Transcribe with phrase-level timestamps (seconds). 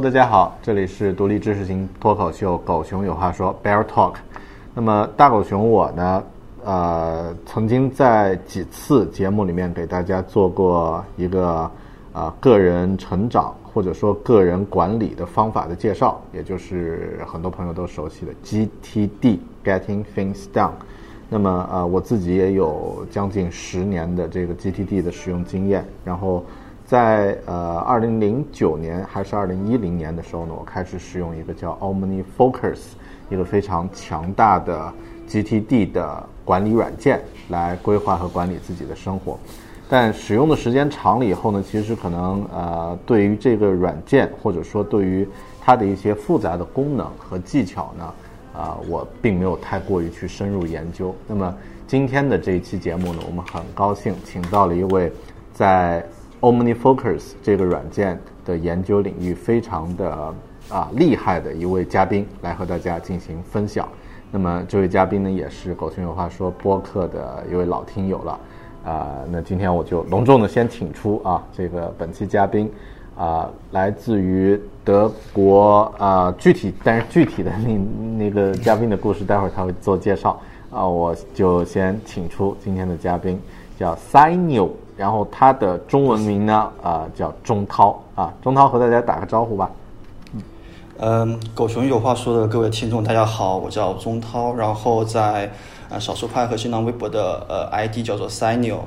[0.00, 4.16] 大家好，这里是独立知识型脱口秀《狗熊有话说》Bear Talk。
[4.74, 6.22] 那么大狗熊我呢，
[6.62, 11.70] 呃，曾经在几次节目里面给大家做过一个
[12.12, 20.72] 呃个人成长或者说个人管理的方法的介绍，也就是很多朋友都熟悉的 GTD Getting Things Done。
[21.30, 26.44] 那么呃，我自己也有将近十年的这个 GTD 的使用经验，然后
[26.86, 32.78] 在呃二零零九年还是二零一零年的时候呢，我开始使用一个叫 OmniFocus，
[33.28, 34.92] 一个非常强大的
[35.28, 39.36] GTD 的管理软件来规划和管理自己的生活。
[39.88, 45.28] 但使用的时间长了以后呢，其实可能呃，对于这个软件或者说对于
[45.60, 48.14] 它的一些复杂的功能和技巧呢，
[48.52, 51.14] 啊、我并没有太过于去深入研究。
[51.26, 51.52] 那么
[51.86, 55.12] 今天的这一期节目呢，我们很高兴请到了一位
[55.52, 56.04] 在
[56.46, 60.32] OmniFocus 这个软件的研究领域非常的
[60.68, 63.88] 啊厉害的一位嘉宾来和大家进行分享。
[64.30, 68.38] 那么这位嘉宾呢，也是狗熊有话说播客的一位老听友了。
[68.84, 72.70] 啊、那今天我就隆重的先请出啊，这个本期嘉宾
[73.16, 77.76] 啊、来自于德国啊、具体但是具体的那
[78.16, 80.40] 那个嘉宾的故事，待会儿他会做介绍
[80.70, 83.40] 啊、我就先请出今天的嘉宾，
[83.76, 89.70] 叫 Sino，然后他的中文名呢啊、叫钟涛啊，钟涛和大家打个招呼吧。
[90.98, 95.52] 嗯，狗熊有话说的各位听众，大家好，我叫钟涛，然后在
[95.90, 98.78] 呃少数派和新浪微博的呃 ID 叫做 Sinio，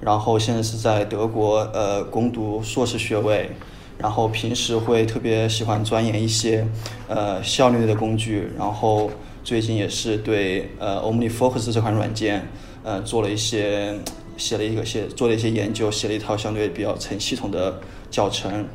[0.00, 3.50] 然后现在是在德国呃攻读硕士学位，
[3.98, 6.66] 然后平时会特别喜欢钻研一些
[7.08, 9.10] 呃效率类的工具，然后
[9.44, 12.48] 最近也是对呃 OmniFocus 这款软件
[12.82, 13.94] 呃做了一些
[14.36, 18.66] 写了一个写做了一些研究，写了一套相对比较成系统的教程。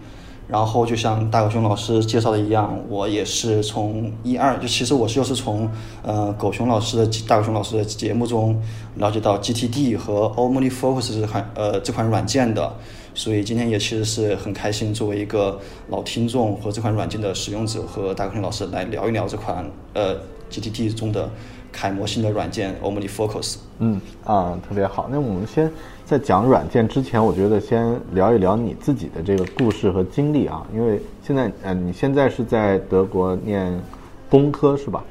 [0.47, 5.69] 然后就像大狗熊老师介绍的一样，我也是从一二，就其实我是又是从
[6.03, 8.57] 呃狗熊老师的大狗熊老师的节目中
[8.96, 12.73] 了解到 GTD 和 OmniFocus 这款呃这款软件的，
[13.13, 15.59] 所以今天也其实是很开心，作为一个
[15.90, 20.16] 老听众和这款软件的使用者，和大狗熊老师来聊一聊这款呃
[20.50, 21.29] GTD 中的
[21.77, 23.57] 楷模性的软件 OmniFocus。
[23.77, 25.07] 嗯啊，特别好。
[25.11, 25.71] 那我们先
[26.03, 33.71] 在讲软件之前，我觉得先聊一聊你自己的这个故事和经历啊，因为现在呃，你现在是在德国念
[34.27, 35.03] 工科是吧？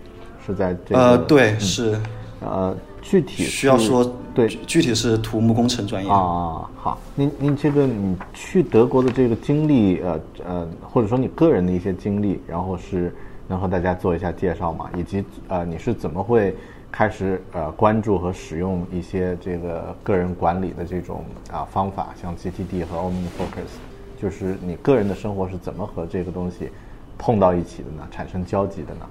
[0.45, 1.97] 是在这个呃，对，是
[2.41, 6.11] 呃，具体需要说对具具体是土木工程专业。
[6.11, 13.15] 啊，好，您您这个你去德国的这个经历，呃呃，或者说你个人的一些经历，然后是
[13.49, 14.91] 能和大家做一下介绍吗？
[14.97, 16.55] 以及呃，你是怎么会
[16.91, 26.71] 开始呃关注和使用一些这个个人管理的这种啊、方法，像 GTD 和 OmniFocus，就是你个人的生活是怎么和这个东西
[27.19, 28.07] 碰到一起的呢？
[28.11, 29.07] 产生交集的呢？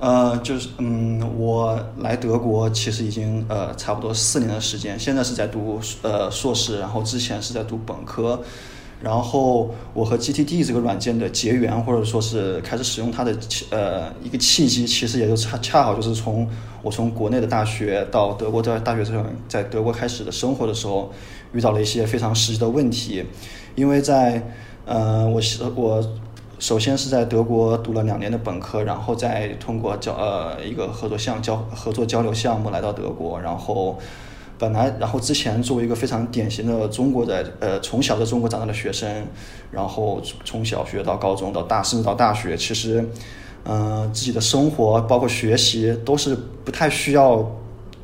[0.00, 8.42] 呃，就是嗯，我来德国其实已经呃差不多四年的时间，现在是在读呃硕士，然后之前是在读本科，
[9.02, 13.36] 然后我和 GTD 这个软件的结缘，或者说是开始使用它的
[13.70, 16.48] 呃一个契机，其实也就恰恰好就是从
[16.82, 21.12] 我从国内的大学到德国的大学生在德国开始的生活的时候，
[21.52, 23.24] 遇到了一些非常实际的问题，
[23.74, 24.42] 因为在
[24.86, 26.02] 呃我是我。
[26.58, 33.98] 首先是在德国读了两年的本科，然后再通过交呃一个合作项交合作交流项目来到德国，然后
[34.62, 39.26] 本来然后之前作为一个非常典型的中国的呃从小在中国长大的学生，
[39.72, 43.04] 然后从小学到高中到大甚至到大学，其实
[43.64, 47.44] 呃，自己的生活包括学习都是不太需要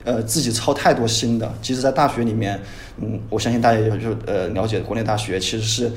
[0.03, 1.49] 呃自己操太多心的。
[1.63, 2.61] 即使在大学里面，
[2.97, 5.93] 嗯，我相信大家也就呃了解国内大学其实是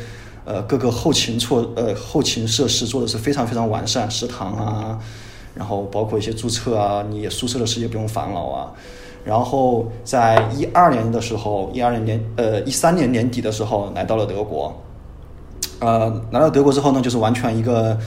[0.45, 4.99] 呃各个后勤措呃后勤设施做的是非常非常完善，食堂啊，
[5.55, 8.71] 然后包括一些注册啊，你宿舍的事也不用烦恼啊。
[9.23, 14.81] 然后在一二年的时候，一二年年呃一三年年底的时候来到了德国，
[15.79, 17.97] 呃，来到德国之后呢，就是完全一个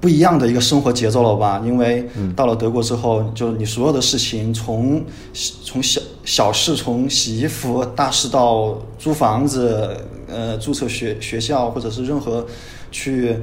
[0.00, 1.60] 不一样的一个生活节奏了吧？
[1.64, 9.96] 因为到了德国之后，就是你所有的事情，从从小小事，从洗衣服，大事到租房子，
[10.28, 12.46] 呃，注册学学校，或者是任何
[12.92, 13.36] 去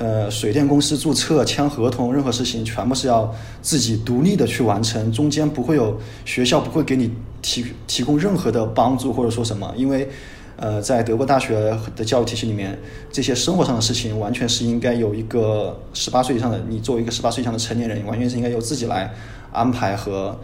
[0.00, 3.32] 呃水电公司注册、签合同，任何事情全部是要
[3.62, 10.08] 自己独立的去完成，中间不会有学校不会给你提提供任何的帮助或者说什么，因为。
[10.62, 12.78] 呃，在德国大学的教育体系里面，
[13.10, 19.10] 这些生活上的事情完全是应该有一个十八岁以上的你作为一个十八岁以上的成年人，完全是应该由自己来
[19.52, 20.38] 安排和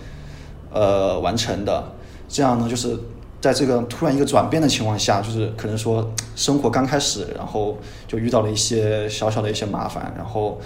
[0.72, 1.92] 呃完成的。
[2.30, 2.98] 这样呢，就是
[3.40, 7.78] 在这个突然一个转变的情况下，就是可能说生活刚开始，然后
[8.08, 10.60] 就遇到了一些小小的一些麻烦，然后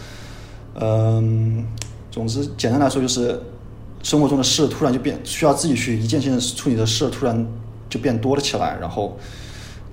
[0.75, 1.67] 嗯，
[2.11, 3.40] 总之简单来说就是
[4.02, 7.46] 生活中的事突然就变需要自己去一件件处理的事突然
[7.88, 9.19] 就变多了起来，然后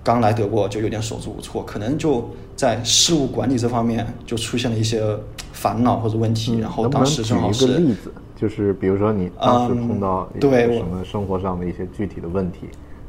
[0.03, 5.03] 刚来德国就有点手足无措，可能就在事务管理这方面就出现了一些
[5.51, 12.68] 烦恼或者问题，然后当时正好一个例是，就是比如说你当时嗯碰到对什么生活上的一些具体的问题，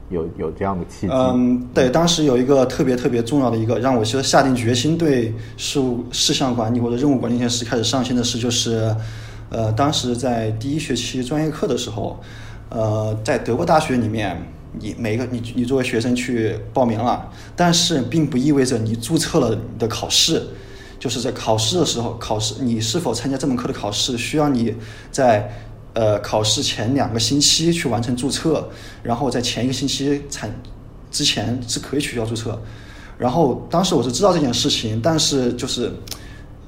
[0.08, 1.12] 有有这样的契机？
[1.12, 8.94] 嗯，对，当时有一个特别特别重要的一个让我就下定决心对事务事项管理或者任务管理这件事开始上心的事，就是，
[9.50, 12.18] 呃，当时在第一学期专业课的时候，
[12.70, 14.34] 呃，在德国大学里面，
[14.80, 20.42] 你每个你你作为学生去报名了，但是并不意味着你注册了你的考试。
[20.98, 24.74] 就是在考试的时候，考试你是否参加这门课的考试，需要你
[25.12, 25.48] 在
[25.94, 28.68] 呃考试前两个星期去完成注册，
[29.02, 30.52] 然后在前一个星期产
[31.10, 32.60] 之前是可以取消注册。
[33.16, 35.92] 然后当时我是知道这件事情，但是就是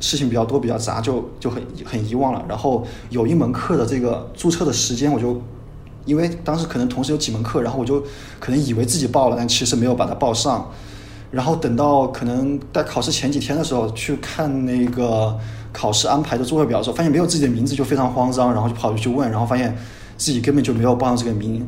[0.01, 2.45] 事情比较多比较杂，就就很很遗忘了。
[2.49, 5.43] 然后有一门课的这个注册的时间，我就
[6.07, 8.01] 因为当时可能同时有几门课，然后我就
[8.39, 10.71] 可能以为自己报了，但其实没有把它报上。
[11.31, 15.37] 然后等到可能在考试前几天的时候去看那个
[15.73, 19.77] 考试安排的座位表的时候，发现没有自己的名字，就非常慌张，然后就跑去去问，然后发现
[20.17, 21.67] 自己根本就没有报上这个名，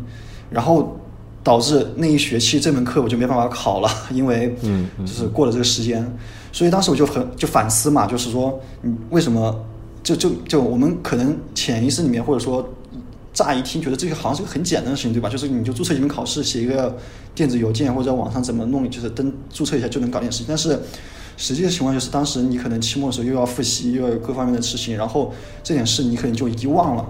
[0.50, 0.99] 然后
[1.44, 4.56] 导致那一学期这门课我就没办法考了， 因为
[5.00, 6.05] 就是过了这个时间，
[6.50, 9.65] 所以当时我就很就反思嘛，就是说，嗯，为什么
[10.03, 12.69] 就就就我们可能潜意识里面或者说
[13.32, 15.29] 乍一听觉得这个好像是个很简单的事情，对吧？
[15.29, 16.96] 就是你就注册一门考试，写一个
[17.34, 20.46] 电子邮件或者在网上怎么弄，就是登注册一下就能搞定事情。
[20.49, 20.79] 但是
[21.37, 25.32] 实际的情况就是，当时你可能期末的时候又要复习，又要有各方面的事情，然后
[25.62, 27.06] 这点事你可能就遗忘了，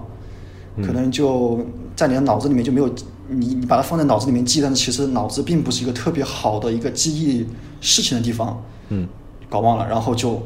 [0.77, 1.59] 可能就
[1.95, 2.87] 在你的脑子里面就没有
[3.27, 7.45] 你你把它放在脑子里面记，但是其实脑子并不是一个特别好的一个记忆
[7.81, 9.07] 事情的地方，嗯，
[9.49, 10.41] 搞忘了，然后就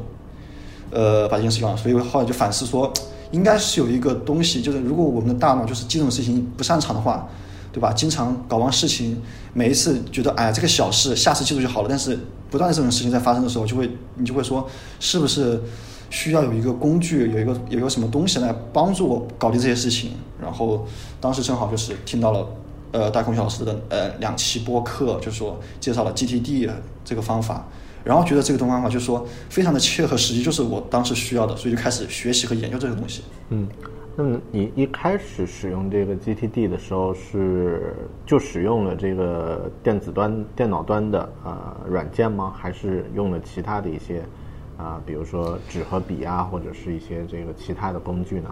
[0.90, 2.92] 呃把这件事情忘了，所以后来就反思说，
[3.30, 7.28] 应该是有一个东西，就是如果我们的大脑就是这种事情不擅长的话，
[7.72, 7.92] 对吧？
[7.92, 9.20] 经常搞完事情，
[9.52, 12.18] 每一次觉得哎呀这个小事，下次记住就好了，但是
[12.50, 14.68] 不断的这种事情在发生的时候，就会你就会说，
[15.00, 15.60] 是不是
[16.10, 20.12] 需要有一个工具，有一个有一个什么东西来帮助我搞定这些事情？
[20.40, 20.86] 然后
[21.20, 22.46] 当时正好就是听到了。
[22.90, 26.70] 呃，大空老师的呃两期播客，就说介绍了 GTD
[27.04, 27.68] 这个方法，
[28.08, 33.22] 然后觉得这个东方法就是说非常的切合实际，就是我当时需要的，所以就开始学习和研究这个东西。
[33.50, 33.68] 嗯，
[34.16, 42.54] 那么你一开始使用这个 GTD 的时候是就使用了这个电子端、电脑端的呃软件吗？
[42.56, 44.24] 还是用了其他的一些
[44.78, 48.48] 啊、比如说纸和笔啊，或者是一些这个其他的工具呢？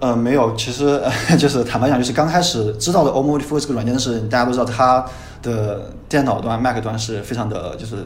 [0.00, 5.06] 呃，没有，其实、呃、就是坦白讲，就是刚开始知道的 o m o d i f o 这个软件是，大家都知道它
[5.42, 7.98] 的电脑端、Mac 端是非常的，就是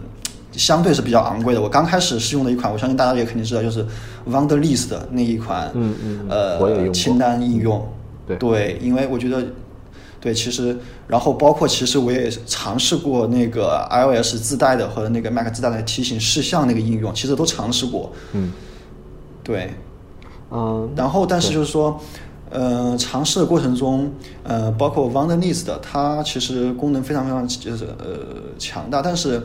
[0.57, 1.61] 相对是比较昂贵的。
[1.61, 3.85] 我刚开始是用的一款，我相信大家也肯定知道，就是
[4.29, 7.87] Wunderlist 的那一款，嗯嗯嗯我也用清单应用。
[8.27, 9.45] 对对，因为我觉得，
[10.21, 18.13] 对，其实，然后包括其实我也尝试过那个 iOS 自带的和那个 Mac 自带的提醒事项那个应用，其实都尝试过。
[18.33, 18.53] 嗯
[19.45, 19.73] 对，
[20.51, 22.01] 嗯，然后，但是就是说，
[22.51, 24.11] 呃，尝试的过程中，
[24.43, 28.17] 呃，包括 Wunderlist 它其实功能非常非常就是呃
[28.59, 29.41] 强大，但是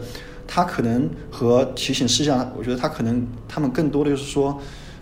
[0.53, 4.59] 它可能和提醒事项，我觉得它可能他们更多的就是说，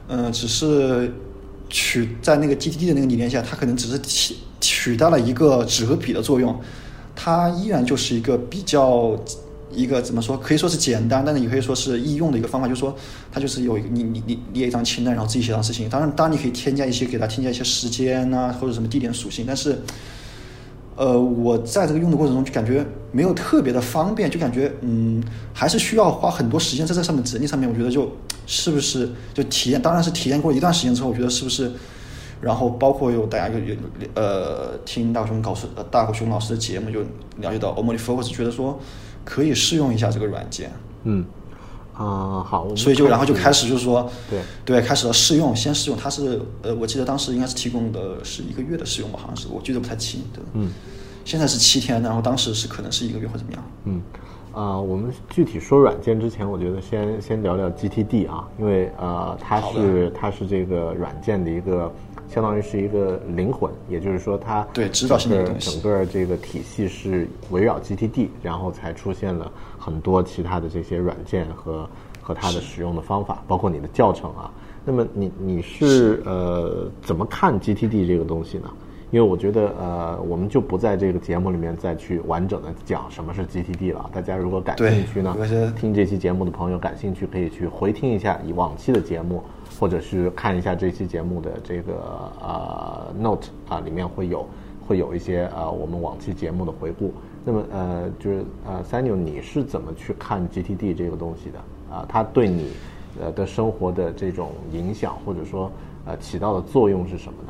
[0.08, 1.12] 呃，只是
[1.70, 6.56] 取在那个 GTD 的那个理念下，它可能只是取取代了一个纸和笔的作用，
[7.16, 9.20] 它依然就是一个比较
[9.74, 12.96] 一个怎么说，可以说是简单，但是也可以说是易用的一个方法，就是说
[13.32, 15.90] 它就是有一个你你你列一张清单，然后自己写上事情。
[15.90, 19.80] 当然，当然你可以添加一些给它添加一些时间呐、或者什么地点属性，但是。
[21.00, 27.70] 呃，我在这个用的过程中就感觉没有特别的方便，就感觉嗯，还是需要花很多时间在这上面整理上面。
[27.70, 28.12] 我觉得就
[28.46, 31.72] 是不是就体验，当然是体验过一段时间之后，我觉得是不是，
[32.42, 33.76] 然后包括有大家有有
[34.16, 37.00] 呃听大狗熊老师大狗熊老师的节目，就
[37.38, 38.78] 了解到 OmniFocus，觉得说
[39.24, 40.70] 可以试用一下这个软件，
[41.06, 41.24] 嗯，
[42.00, 50.72] 啊、好，所以就然后就开始就是说对对开始了试用，先试用，它是呃我记得当时应该是提供的是一个月的试用吧，好像是我记得不太清，对，嗯。
[51.26, 53.64] 现在是七天，然后当时是可能是一个月或怎么样。
[53.84, 54.02] 嗯，
[54.52, 61.92] 啊、我们具体说软件之前，我觉得先先聊聊 GTD 啊，因为呃，它是它是这个软件的一个，
[62.28, 71.88] 相当于是一个灵魂，也就是说它对指导性的东西整个这个体系是围绕 GTD，然后才出现了很多其他的这些软件和
[72.22, 74.52] 和它的使用的方法，包括你的教程啊。
[74.84, 78.70] 那么你你是呃怎么看 GTD 这个东西呢？
[79.12, 84.10] 因为我觉得，呃，我们就不在这个节目里面再去完整的讲什么是 GTD 了。
[84.14, 85.36] 大家如果感兴趣呢
[85.76, 89.44] 听这期节目的朋友感兴趣，可以去回听一下以往期的节目，
[89.80, 91.94] 或者是看一下这期节目的这个
[92.40, 94.48] 呃 note 啊，里面会有
[94.88, 97.12] 会有一些呃我们往期节目的回顾。
[97.44, 101.60] 那么呃，就是呃 s a n u 你是怎么去看 GTD 这个东西的？
[101.96, 102.70] 啊、它对你
[103.20, 105.72] 呃的生活的这种影响，或者说
[106.06, 107.49] 呃起到的作用是什么呢？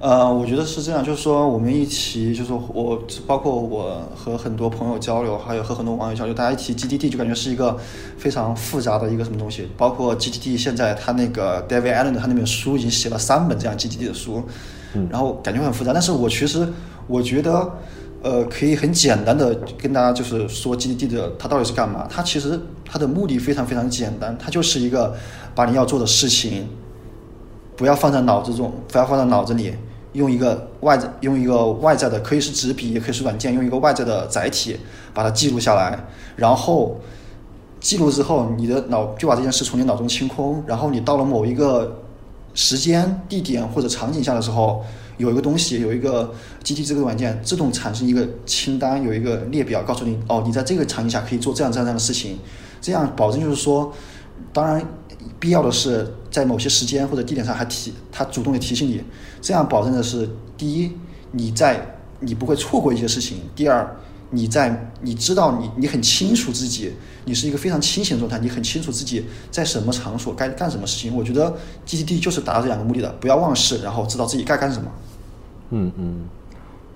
[0.00, 7.76] 呃，我觉得是这样，就是说我们一起，就是我包括我和很多朋友交流，还有和很多网友交流，大家一提 GTD 就感觉是一个
[8.16, 9.68] 非常复杂的一个什么东西。
[9.76, 14.44] 包括 GTD 现在他那个 David Allen 他那本书已经写了三本这样 GTD 的书，
[15.10, 15.92] 然后感觉很复杂。
[15.92, 16.72] 但是我其实
[17.08, 17.68] 我觉得，
[18.22, 22.06] 呃，可以很简单的跟大家就是说 GTD 的它到底是干嘛。
[22.08, 25.12] 它其实它的目的非常非常简单，它就是一个
[25.56, 26.68] 把你要做的事情。
[27.76, 29.72] 不要放在脑子中，不要放在脑子里，
[30.12, 34.76] 用一个外在用一个外在的，可以是纸笔，也可以是软件，用一个外在的载体
[35.12, 35.98] 把它记录下来，
[36.36, 36.98] 然后
[37.80, 42.00] 记录之后，你的脑就把这件事从你脑中清空，然后你到了某一个
[42.54, 44.84] 时间、地点或者场景下的时候，
[45.16, 46.32] 有一个东西，有一个
[46.64, 52.38] GT 这个软件自动产生一个清单，有一个列表，告诉你哦，你在这个场景下可以做这样这样这样的事情，
[52.80, 53.92] 这样保证就是说，
[54.52, 54.84] 当然
[55.38, 59.02] 必要的是在某些时间或者地点上还提，他主动的提醒你，
[59.40, 60.92] 这样保证的是第一，
[61.32, 63.96] 你在你不会错过一些事情；第二，
[64.30, 66.92] 你在你知道你你很清楚自己，
[67.24, 71.16] 你是一个非常清醒的状态，你很清楚自己在什么场所该干什么事情。
[71.16, 71.56] 我觉得
[71.86, 74.90] GTD 就是达到这两个目的的，不要忘事，然后知道自己该干什么。
[75.70, 76.28] 嗯嗯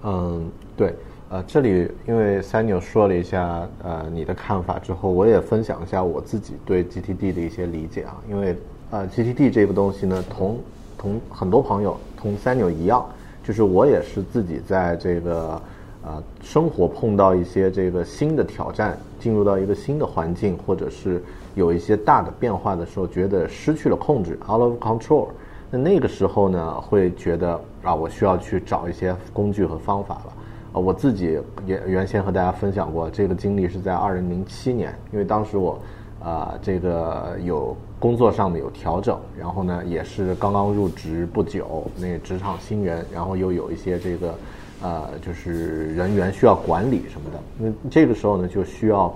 [0.02, 0.94] 嗯，对，
[1.32, 8.54] 呃，这里因为三牛说了一下呃你的看法之后，我也分享一下我自己对 GTD 的一些理解啊，因为
[8.90, 10.58] 呃 GTD 这个东西呢，同
[10.98, 13.02] 同很多朋友同三牛一样，
[13.42, 15.58] 就是我也是自己在这个
[16.04, 21.24] 呃生活碰到一些这个新的挑战，进入到一个新的环境，或者是
[21.54, 25.28] 有一些大的变化的时候，觉得失去了控制，out of control。
[25.70, 30.32] 那那个时候呢，会觉得啊，我需要去找一些工具和方法了。
[30.72, 35.78] 啊，我自己也原先和大家分享过，这个经历是在二零零七年，因为当时我
[36.24, 44.34] 啊、这个有工作上的有调整，然后呢也是刚刚入职不久，那职场新人，然后又有一些这个
[44.82, 49.12] 呃就是人员需要管理什么的，那这个时候呢就需要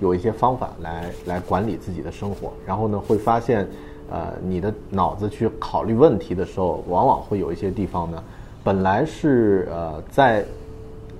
[0.00, 3.68] 有一些方法来来管理自己的生活，然后呢会发现，
[4.10, 8.24] 呃，你的脑子去考虑问题的时候，往往会有一些地方呢，
[8.64, 10.42] 本来是呃在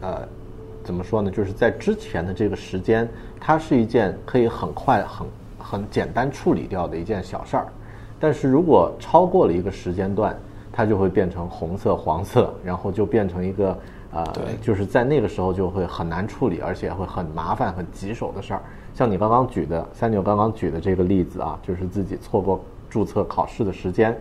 [0.07, 0.29] 呃
[0.85, 3.09] 怎么说呢，就是在之前的这个时间，
[3.41, 5.27] 它是一件可以很快很
[5.59, 7.67] 很简单处理掉的一件小事儿，
[8.21, 10.39] 但是如果超过了一个时间段，
[10.71, 13.77] 它就会变成红色、黄色，然后就变成一个
[14.13, 18.63] 呃对，就是在那个时候就会很难处理，而且会很麻烦、很棘手的事儿。
[18.95, 24.17] 像你刚刚举的三九刚刚举的这个例子啊，就是自己错过注册考试的时间，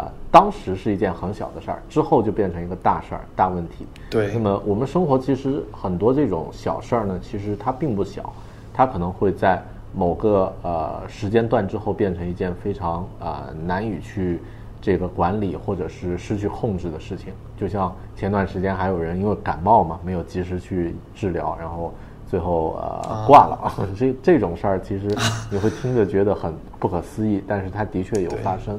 [0.00, 3.86] 啊、当时是一件很小的事儿，之后就变成一个大事儿、大问题。
[4.08, 8.32] 对那么我们生活其实很多这种小事儿呢，其实它并不小，
[8.72, 9.62] 它可能会在
[9.94, 14.40] 某个呃时间段之后变成一件非常啊、呃难以去
[14.80, 17.32] 这个管理或者是失去控制的事情。
[17.58, 21.92] 就像前段时间还有人因为感冒嘛，没有及时去治疗，然后
[22.26, 23.72] 最后呃挂了。
[23.98, 25.06] 这这种事儿其实
[25.50, 28.78] 你会听着觉得很不可思议，但是它的确有发生。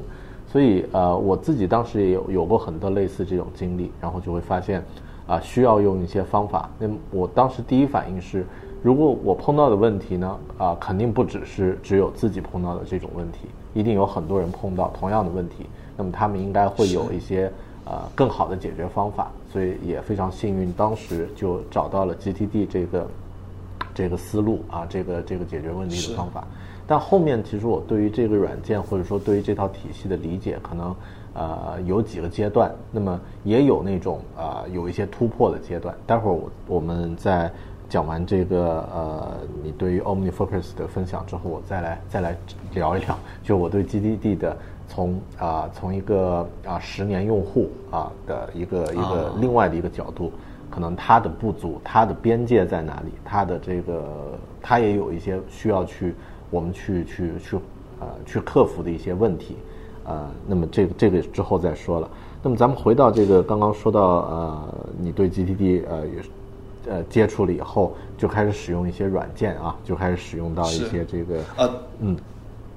[0.51, 4.83] 所以呃，我自己当时也有有过很多类似这种经历，然后就会发现
[5.25, 6.69] 啊、需要用一些方法。
[6.77, 8.45] 那么我当时第一反应是，
[8.83, 17.49] 如果我碰到的问题呢，啊、肯定不只是只有自己碰到的这种问题，一定有很多人碰到同样的问题，那么他们应该会有一些
[17.85, 23.07] 呃更好的解决方法，所以也非常幸运，当时就找到了 GTD 这个
[23.93, 26.45] 这个思路啊，这个这个解决问题的方法。
[26.91, 30.93] 但后面其实我对于这个软件或者说对于这套体系的理解，可能
[31.33, 35.95] 呃有几个阶段，那么也有那种啊、呃有一些突破的阶段。
[36.05, 37.49] 待会儿我我们在
[37.87, 39.31] 讲完这个呃
[39.63, 42.35] 你对于 OmniFocus 的分享之后，我再来再来
[42.73, 44.57] 聊一聊，就我对 GDD 的
[44.89, 50.29] 从啊、从一个啊十年用户啊的一个一个啊另外的一个角度。
[50.69, 53.11] 可能它的不足，它的边界在哪里？
[53.25, 56.15] 它的这个，它也有一些需要去
[56.51, 57.57] 我们去去去
[57.99, 59.57] 呃去克服的一些问题，
[60.05, 62.07] 呃，那么这个这个之后再说了。
[62.43, 66.29] 那么咱们回到这个刚刚说到呃，你对 GTD 呃也是
[66.87, 72.17] 呃接触了以后，就开始使用一些软件啊，就开始使用到一些这个呃嗯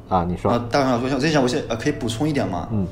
[0.09, 2.69] 啊，你说、呃，大王老师，我这想我现呃可以补充一点吗？
[2.73, 2.87] 嗯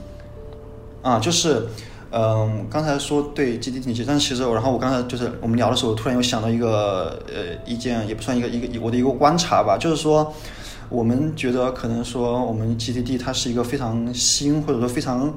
[1.03, 1.67] 啊，就是，
[2.13, 10.33] 嗯、刚才说对系，但是其实我，然后我刚才就是我们聊的时候，突然又想到一个呃一件也不算一个一个我的一个观察吧，就是说，
[10.93, 15.33] 我们觉得可能说我们 GDD 它是一个非常新或者说非常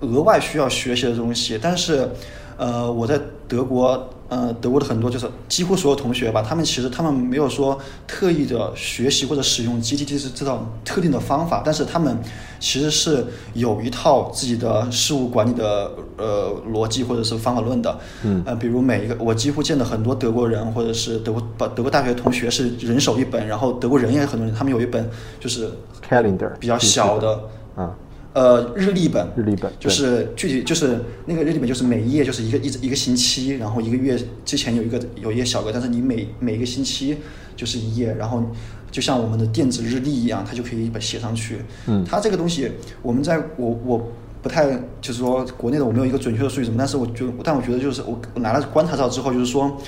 [0.00, 2.08] 额外需要学习的东西，但是，
[2.56, 12.18] 呃，我在德国，呃，德国的很多就是几乎所有同学吧，他们其实他们没有说特意的学习或者使用 GTD 这这套特定的方法，但是他们
[12.58, 17.98] 其实是有一套自己的事务管理的呃逻辑或者是方法论的。
[18.24, 25.70] 嗯呃，比如每一个我几乎见的很多德国人或者是德国把德国大学同学是人手一本，然后德国人也很多人，他们有一本就是
[26.08, 27.40] ，Calendar 比较小的。
[27.76, 27.94] 啊
[28.36, 34.14] 呃，日历本，日历本就是具体就是那个日历本，就是每一页就是一个一一个星期，然后一个月
[34.44, 37.16] 之前有一个有一页小格，但是你每每一个星期
[37.56, 38.44] 就是一页，然后
[38.90, 41.56] 就像我们的电子日历一样，它就可以把写上去。
[41.86, 44.12] 嗯它这个东西我们在我我
[44.42, 49.80] 不太就是说国内的我没有一个准确的数据什么，但是我觉得但我觉得就是我我拿了观察到之后，就是说。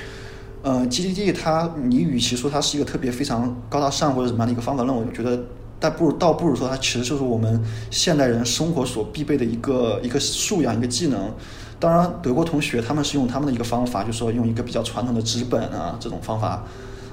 [0.60, 5.40] 呃，GDD 它，你与其说它是一个特别非常高大上或者什么样的一个方法论，我觉得，
[5.80, 11.32] 但不如倒不如说它其实就是我们现代人生活所必备的一个一个素养、一个技能。
[11.80, 16.64] 当然，德国同学他们是用他们的一个方法，就是说用一个比较传统的纸本啊这种方法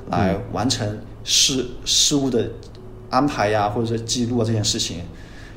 [0.10, 2.50] 来完成事事物的
[3.12, 5.02] 安排呀，或者是记录啊这件事情。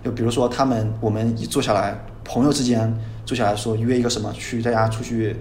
[0.05, 2.95] 就比如说他们我们一坐下来，朋友之间
[3.25, 5.35] 坐下来说约一个什么去大家出去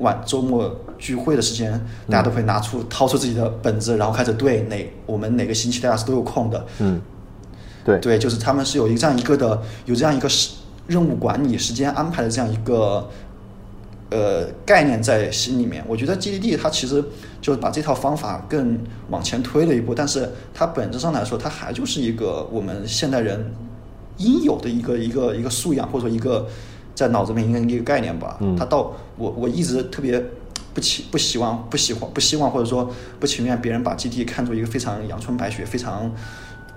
[0.00, 1.72] 晚周末聚会的时间，
[2.08, 7.00] 大家都会拿出掏出自己的本子，然后开始对哪我们哪个星期大家是都有空的，嗯，
[7.84, 13.08] 对对，就是他们是有一个这样一个的，有这样一个时任务管理、时间安排的这样一个
[14.10, 15.84] 呃概念在心里面。
[15.86, 17.04] 我觉得 GDD 它其实
[17.40, 18.76] 就是把这套方法更
[19.08, 23.52] 往前推了一步，但是它本质上来说，它还就是一个我们现代人
[24.16, 26.46] 应有的一个一个一个素养，或者说一个
[26.94, 28.36] 在脑子里面应该一个概念吧。
[28.40, 30.22] 嗯它到我我一直特别。
[30.72, 36.08] 不期不希望不喜欢不希望或者说不情愿别人把 GT 看作一个非常阳春白雪、非常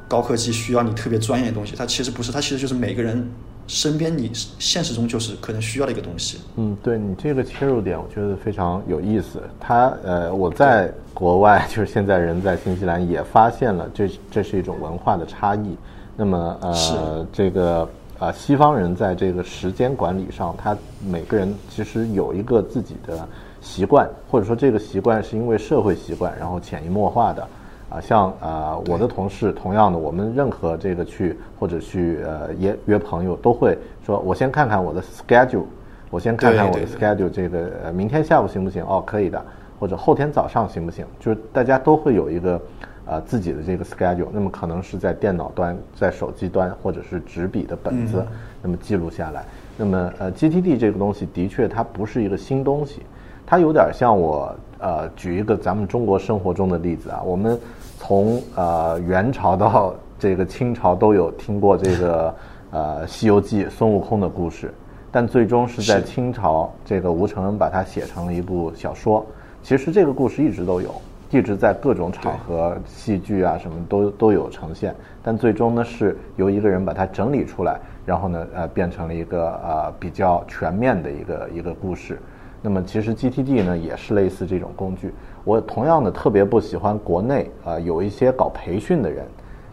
[0.08, 3.30] 高科技需要你特别专业的东西，它其实不是，它其实就是每个人
[3.68, 6.40] 身边你现实中就是可能需要的一个东西。
[6.56, 9.40] 嗯，对你这个切入点，我觉得非常有意思。
[9.60, 15.78] 他呃，我在国外，就是现在人在新西兰也发现了这这是一种文化的差异。
[16.18, 17.88] 那么是呃，这个
[18.20, 23.28] 呃，西方人在这个时间管理上，他每个人其实有一个自己的
[23.60, 27.48] 习惯，或者说这个习惯是因为社会习惯，然后潜移默化的。
[27.90, 35.66] 啊，像啊、呃我的同事，同样的，我们任何这个去或者去呃约约朋友，都会说，我先看看我的 schedule，
[36.10, 38.84] 我先看看我的 schedule，这个呃明天下午行不行？
[38.84, 39.40] 哦，可以的，
[39.80, 41.06] 或者后天早上行不行？
[41.20, 42.60] 就是大家都会有一个
[43.06, 48.26] 呃自己的这个 schedule，那么可能是在电脑端、在手机端或者是纸笔的本子，
[48.62, 49.44] 那么记录下来。
[49.78, 53.02] 那么呃 GTD 这个东西的确它不是一个新东西，
[53.46, 57.60] 它有点像我呃举一个咱们中国生活中的例子啊，我们
[57.98, 62.36] 从呃元朝到 这个清朝都有听过这个
[62.72, 64.74] 呃《西游记》孙悟空的故事，
[65.12, 69.26] 但最终是在清朝这个吴承恩把它写成了一部小说。
[69.62, 70.94] 其实这个故事一直都有，
[71.34, 82.20] 一直在各种场合、戏剧啊什么都都有呈现，但最终呢是由一个人把它整理出来，然后呢呃变成了一个呃比较全面的一个一个故事。
[82.62, 85.12] 那么其实 GTD 呢也是类似这种工具。
[85.44, 89.26] 我同样的特别不喜欢国内呃有一些搞培训的人，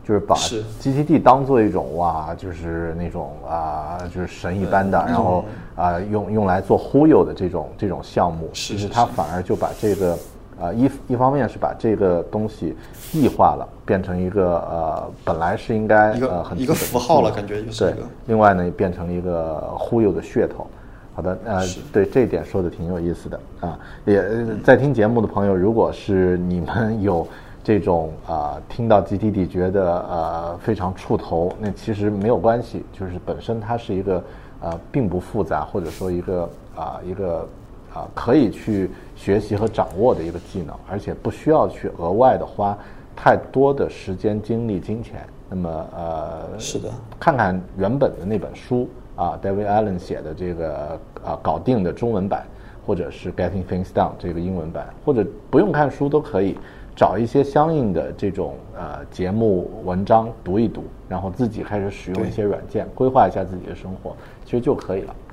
[0.03, 5.45] 就是把 GTD 当做一种哇，就是那种啊、就是神一般的，呃然后
[5.77, 10.19] 啊、用用来做忽悠的这种这种项目，其实他反而就把这个
[10.61, 12.77] 啊，一一方面是把这个东西
[13.13, 18.03] 异化了，变成一个呃本来是应该一个呃很一个符号了感觉就是对一个。
[18.27, 20.67] 另外呢，变成了一个忽悠的噱头。
[21.13, 21.61] 好的，呃，
[21.93, 23.79] 对这一点说的挺有意思的啊。
[24.05, 27.27] 也呃在听节目的朋友，如果是你们 有
[27.65, 34.23] 这种啊、听到 GTD 觉得呃非常触头，那其实没有关系，就是本身它是一个
[34.61, 37.47] 呃并不复杂，或者说一个啊、一个
[38.01, 42.77] 啊、可以去学习和掌握的一个技能，而且不需要去额外的花
[43.15, 45.21] 太多的时间、精力、金钱。
[45.49, 52.47] 那么呃，是的，看看原本的那本书啊，David Allen 写的这个啊搞定的中文版，
[52.87, 56.57] 或者是 Getting Things Done 这个英文版，或者不用看书都可以，
[56.95, 65.30] 找一些相应的这种呃节目文章读一读，然后自己开始使用一些软件，规划一下自己的生活，其实就可以了啊。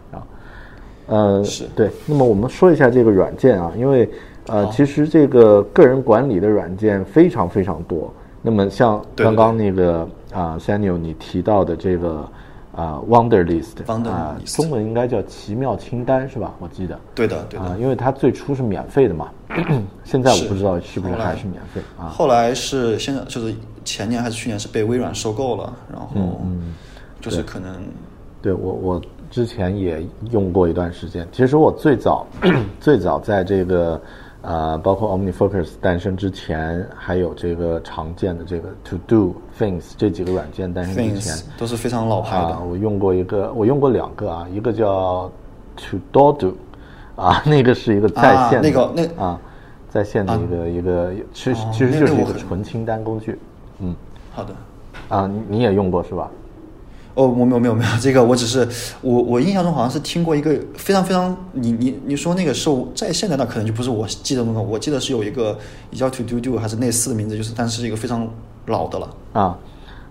[1.07, 1.89] 呃，是对。
[2.05, 4.09] 那么我们说一下这个软件啊，因为
[4.47, 8.13] 呃，其实这个个人管理的软件非常非常多。
[8.41, 12.25] 那么像刚刚那个啊、s a n u e l 你提到的这个
[12.73, 16.53] 啊、Wonderlist 啊、Wonderlist 中文应该叫奇妙清单是吧？
[16.59, 16.97] 我记得。
[17.15, 17.65] 对的，对的。
[17.65, 19.29] 啊，因为它最初是免费的嘛，
[20.05, 22.07] 现在我不知道是不是还是免费啊？
[22.07, 26.41] 后来是现在就是前年还是去年是被微软收购了，然嗯后
[27.19, 27.75] 就是可能
[28.41, 31.27] 对我我之前也用过一段时间。
[31.31, 32.25] 其实我最早
[32.79, 33.99] 最早在这个
[34.41, 42.61] 呃，包括 OmniFocus 诞生之前，还有这个常见的这个 To Do Things 这几个软件诞生之前都是非常老牌的啊，。
[42.63, 45.29] 我用过一个，我用过两个啊，一个叫
[45.75, 46.57] To Do Do
[47.15, 49.39] 啊， 那个是一个在线的、啊那个那啊，
[49.89, 53.37] 在线的一个、一个，其实、哦其实就是一个纯清单工具。
[53.79, 53.93] 嗯
[54.33, 54.53] 好的。
[55.09, 56.29] 啊，你你也用过是吧？
[57.17, 58.67] 哦，我没有没有没有，这个我只是
[59.01, 65.57] 我我印象中好像是听过一个非常非常，你你你说那个是在线的，那可能就不是我记得那个，我记得是有一个
[65.89, 68.29] 也叫 To Do Do 还是类似的名字，就是但是是一个非常
[68.67, 69.57] 老的了，啊，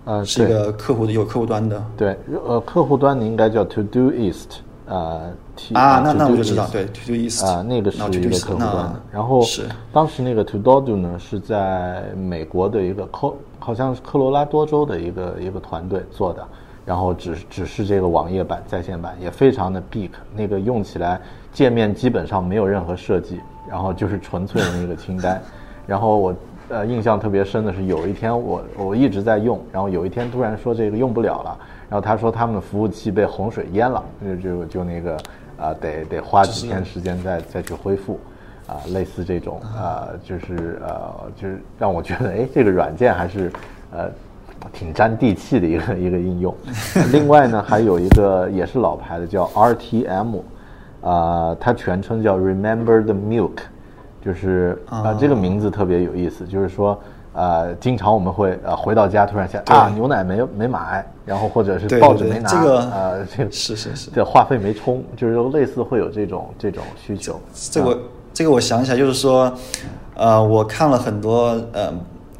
[0.03, 9.01] 呃，是一个客户的有客户端的对，呃，客户端的应该叫 To Do East，呃，T 啊，那那我就知道，对 To Do East 啊，那个是一个客户端的。
[9.13, 16.45] 然后是当时那个 To Do Do 呢是在美国的一个科，好像是科罗拉多州的一个一个团队做的，
[16.87, 21.19] 然后只只是这个网页版、在线版也非常的 big，那个用起来
[21.51, 25.41] 界面基本上没有任何设计，然后就是纯粹的那个清单。
[25.85, 26.35] 然后我
[26.69, 35.17] 呃印象特别深的是，有一天我我一直在用，然后有一天突然说这个用不了了，然后他说他们的服务器被洪水淹了，就就就那个
[35.59, 38.17] 啊、得得花几天时间再再去恢复。
[38.67, 43.49] 啊，类似这种啊，就是呃，就是让我觉得，哎，这个软件还是
[43.93, 44.11] 呃
[44.71, 46.55] 挺沾地气的一个一个应用。
[47.11, 50.39] 另外呢，还有一个也是老牌的叫 RTM，
[51.01, 53.57] 啊，它全称叫 Remember the Milk，
[54.23, 56.99] 就是啊、这个名字特别有意思，就是说。
[57.33, 67.39] 呃，经常我们会呃回到家突然想啊牛奶没没买，然后或者是报纸没拿，这个呃这个是是是这话费没充，就是说类似会有这种这种需求。
[67.53, 67.99] 这个我
[68.33, 69.53] 这个我想起来，就是说，
[70.15, 71.93] 呃，我看了很多呃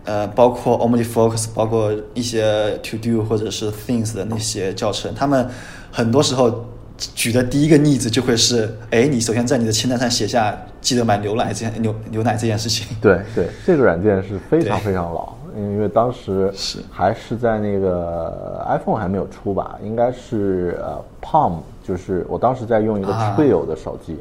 [0.07, 5.47] 呃，包括 OmniFocus，包括一些 To Do 或者是 Things 的那些教程，他们
[5.91, 6.65] 很多时候
[6.97, 12.87] 举的第一个例子就会是，哎，你首先在你的清单上写下记得买牛奶这件牛牛奶这件事情。
[13.01, 16.79] 对对，这个软件是非常非常老，因为当时是。
[16.89, 23.35] 还是在那个 iPhone 还没有出吧，应该是呃 Palm，就是我当时在用一个啊。
[23.37, 24.17] Trio 的手机，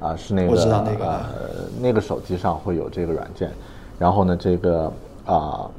[0.00, 3.50] 啊是那个我知道那个呃那个手机上会有这个软件，
[3.98, 4.92] 然后呢这个
[5.34, 5.70] 啊。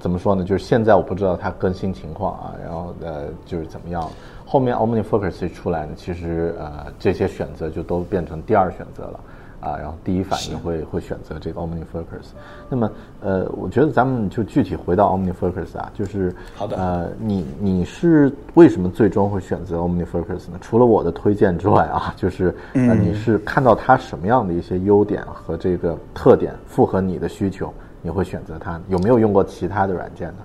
[0.00, 0.44] 怎么说呢？
[0.44, 4.06] 就是现在我不知道它更新情况啊，然后呃就是怎么样。
[4.44, 9.20] 后面 OmniFocus 一出来呢，其实呃这些选择就都变成第二选择了
[9.60, 12.32] 啊，然后第一反应会会选择这个 OmniFocus。
[12.68, 12.90] 那么
[13.22, 20.58] 呃，我觉得咱们就具体回到 OmniFocus 啊，就是好的呃，你你是为什么最终会选择 OmniFocus 呢？
[20.60, 27.72] 除了我的推荐之外啊，就是呃你是看到它什么样的一些优点和这个特点符合你的需求，
[28.04, 28.78] 你会选择它？
[28.88, 30.36] 有没有用过其他的软件呢？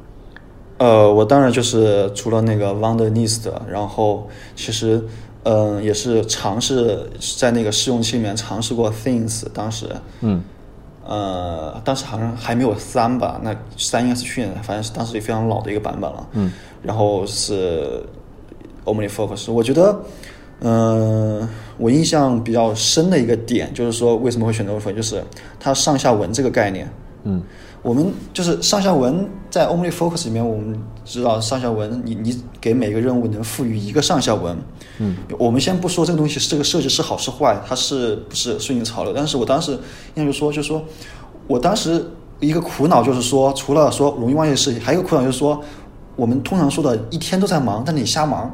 [0.78, 5.04] 呃，我当然就是除了那个 Wonderlist，然后其实
[5.43, 7.06] 嗯、呃也是尝试
[7.38, 9.88] 在那个试用期里面尝试过 Things，当时
[10.22, 10.41] 嗯
[11.06, 16.28] 呃当时好像还没有三吧，那三应该是去年的，反正是当时也非常老的一个版本了。
[16.32, 18.02] 嗯，然后是
[18.86, 20.00] OmniFocus，我觉得。
[20.62, 25.24] 嗯、我印象比较深的一个点就是说，为什么会选择 OmniFocus，就是
[25.58, 26.86] 它上下文这个概念
[27.23, 27.43] 嗯，
[27.82, 34.58] 我们就是上下文在 Only Focus 里面，我们知道上下文，你你给每个任务能赋予一个上下文。
[34.99, 39.79] 嗯，我们先不说这个东西是这个设计是好是坏，它是不是顺应潮流，但是我当时印
[40.15, 40.82] 象就说，就说
[41.45, 42.05] 我当时
[42.39, 45.62] 一个苦恼就是说，除了说容易忘记的事情，还有一个苦恼就是说，
[46.15, 48.49] 我们通常说的一天都在忙，但你瞎忙，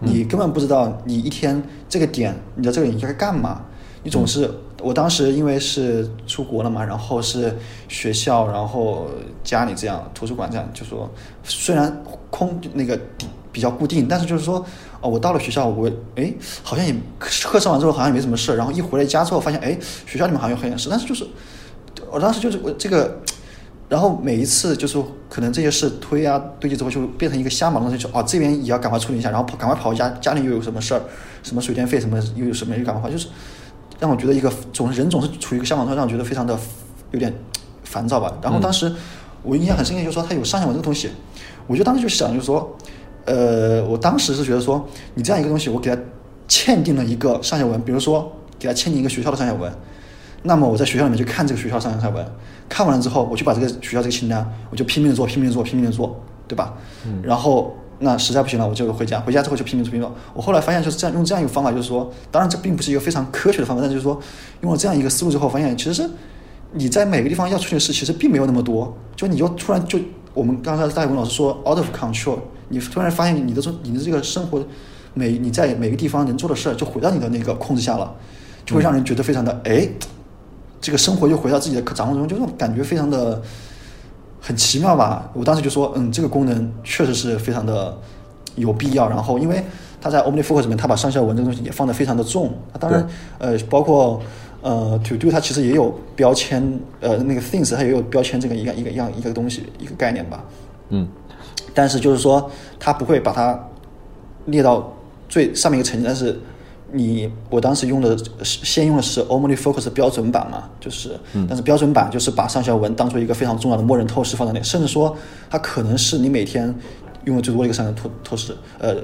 [0.00, 3.62] 你根本不知道你一天这个点，你的这个应该干嘛，
[4.02, 4.50] 你总是。
[4.86, 7.52] 我当时因为是出国了嘛，然后是
[7.88, 9.08] 学校，然后
[9.42, 11.10] 家里这样，图书馆这样，就说
[11.42, 12.96] 虽然空那个
[13.50, 14.64] 比较固定，但是就是说，
[15.00, 21.26] 哦，我到了学校，我哎，好像也课上完之后好像也没什么事，然后一回来家之后发现，哎，学校里面好像有很点事，但是就是
[22.12, 23.18] 我当时就是我这个，
[23.88, 31.02] 然后每一次就是可能这些事推啊堆积之后，就变成一个瞎忙的东西，就哦这边也要赶快处理一下，然后跑赶快跑回家，家里又有什么事儿，
[31.42, 33.26] 什么水电费什么又有什么又赶快跑，就是。
[33.98, 36.58] 让我觉得一个总是人总是处于一个相反状态，让我觉得非常的
[37.12, 37.32] 有点
[37.84, 38.32] 烦躁吧。
[38.42, 38.92] 然后当时
[39.42, 41.10] 我印象很深刻，就是说他有上下文这个东西，
[41.66, 42.76] 我就当时就想，就是说，
[43.24, 46.00] 呃，我当时是觉得说，你这样一个东西，我给他
[46.48, 49.72] 嵌定了一个上下文，比如说给他嵌定一个学校的上下文，
[50.42, 52.26] 那么我在学校里面就看这个学校上下文，
[52.68, 56.74] 看完了之后，我就把这个学校这个清单，我就拼命的做，拼命的做，拼命的做，对吧？
[57.06, 57.22] 嗯。
[57.22, 57.74] 然后。
[57.98, 59.18] 那实在不行了，我就回家。
[59.20, 60.16] 回家之后就拼命做拼命做。
[60.34, 64.20] 我后来发现就是这样，用这样一个方法，就是说，当然这并不是一个非常科学的方法，但就是说，
[64.60, 66.10] 用了这样一个思路之后，发现其实是
[66.72, 68.94] 你在每个地方要出去的事其实并没有那么多。
[69.16, 69.98] 就你就突然就
[70.34, 74.62] 我们刚才大文老师说 out of control，你突然发现你的这你的这个生活
[75.14, 78.14] 每你在每个地方能做的事儿就回到你的那个控制下了，
[78.66, 79.88] 就会让人觉得非常的哎，
[80.80, 83.40] 这个生活又回到自己的掌控中，就这种感觉非常的。
[84.46, 85.28] 很奇妙吧？
[85.32, 87.92] 我当时就说，嗯，这个功能确实是非常的
[88.54, 89.08] 有必要。
[89.08, 89.60] 然后，因为
[90.00, 92.52] 它在 OmniFocus 里面，它把上下文这个东西也放得非常的重。
[92.72, 93.04] 它当然，
[93.38, 94.22] 呃，包括
[94.62, 100.44] 呃 To Do，它其实也有标签，呃，那个 Things 它也有标签这个一个一个一样一个东西一个概念吧。
[100.90, 101.08] 嗯。
[101.74, 103.58] 但是就是说，它不会把它
[104.44, 104.92] 列到
[105.28, 106.38] 最上面一个层级，但是。
[106.92, 111.18] 你我当时用的是先用的是 OmniFocus 标准版嘛，就是，
[111.48, 115.14] 但是标准版就是把上下文当做一个非常重要的默认透视放在那，甚至说
[115.50, 116.72] 它可能是你每天
[117.24, 118.94] 用的最多的一个上下透透视，呃，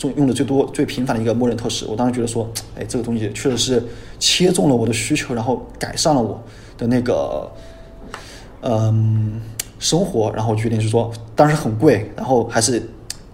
[0.00, 1.84] 用用的最多最频繁的一个默认透视。
[1.86, 3.84] 我当时觉得说，哎，这个东西确实是
[4.18, 6.42] 切中了我的需求，然后改善了我
[6.78, 7.46] 的那个，
[8.62, 9.42] 嗯，
[9.78, 12.82] 生活，然后决定是说，当时很贵，然后还是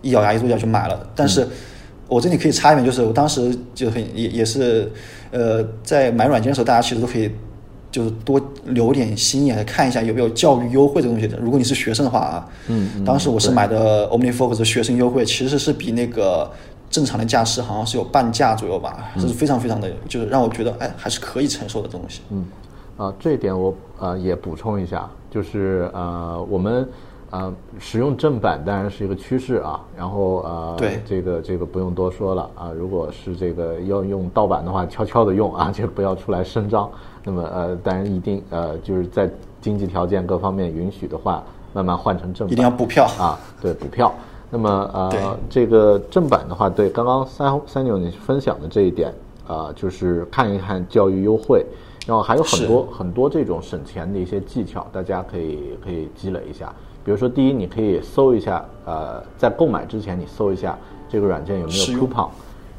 [0.02, 1.46] 一咬牙一跺脚就买了，但是。
[2.12, 4.90] 我这里可以插一点，就是我当时就很也也是，
[5.30, 7.30] 呃，在买软件的时候，大家其实都可以
[7.90, 11.38] 就是多留点心眼，看一下有没有教育优惠这东西的。
[11.38, 16.50] 如果你是学生的话啊，嗯，当时我是买的 OmniFocus 学生优惠，其实是比那个
[16.90, 22.20] 正常的价是好像是有半价左右吧，这是非常非常的，就是让我觉得哎还是可以承受的东西。
[22.30, 22.44] 嗯，
[22.98, 26.86] 啊，这一点我呃也补充一下，就是呃我们。
[27.32, 29.80] 呃，使用正版当然是一个趋势啊。
[29.96, 32.70] 然后呃，对这个这个不用多说了啊。
[32.70, 36.88] 如果是这个要用盗版的话，悄悄的用啊， 就不要出来声张。
[37.24, 41.42] 那么呃，当然一定呃，就是在经济条件各方面允许的话，
[41.72, 42.52] 慢慢换成正版。
[42.52, 44.12] 一定要补票啊，对，补票。
[44.50, 49.10] 那么呃，这个正版的话，对刚刚三三牛你分享的这一点
[49.46, 51.64] 啊，就是看一看教育优惠，
[52.06, 56.70] 然后还有很多很多这种省钱的一些技巧，大家可以可以积累一下。
[57.04, 62.28] 比如说，第一，你可以搜一下，呃，在购买之前，你搜一下这个软件有没有 coupon，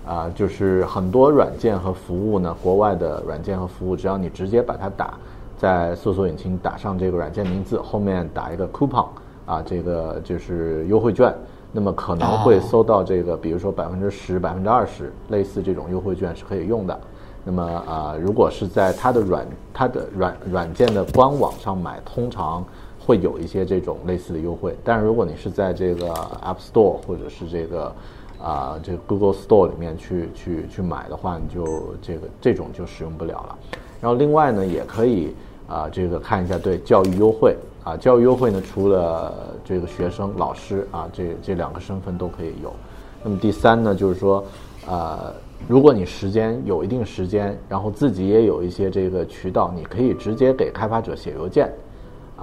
[0.07, 5.15] 啊，就是很多软件和服务呢，国外的软件和服务，只要你直接把它打
[5.57, 9.07] 在搜索引擎打上这个软件名字，后面打一个 coupon，
[9.45, 11.33] 啊，这个就是优惠券，
[11.73, 16.97] 那么可能会搜到这个，比如说百分之十、百分之二十，类似这种优惠券是可以用的。
[17.43, 22.63] 那么啊，如果是在它的软它的软软件的官网上买，通常。
[23.05, 26.07] 会有一些这种类似的优惠，但是如果你是在这个
[26.41, 27.93] App Store 或者是这个
[28.41, 33.57] 啊这个 Google Store 里面去去去买的话，你就这个这种就使用不了了。
[33.99, 35.35] 然后另外呢，也可以
[35.67, 42.73] 啊这个看一下对教育优惠啊教育优惠呢，除了这个学生、老师啊这这两个身份都可以有。
[43.21, 44.43] 那么第三呢，就是说
[44.87, 45.33] 啊
[45.67, 51.69] 如果你时间有一定时间，然后自己也有一些这个渠道，你可以直接给开发者写邮件。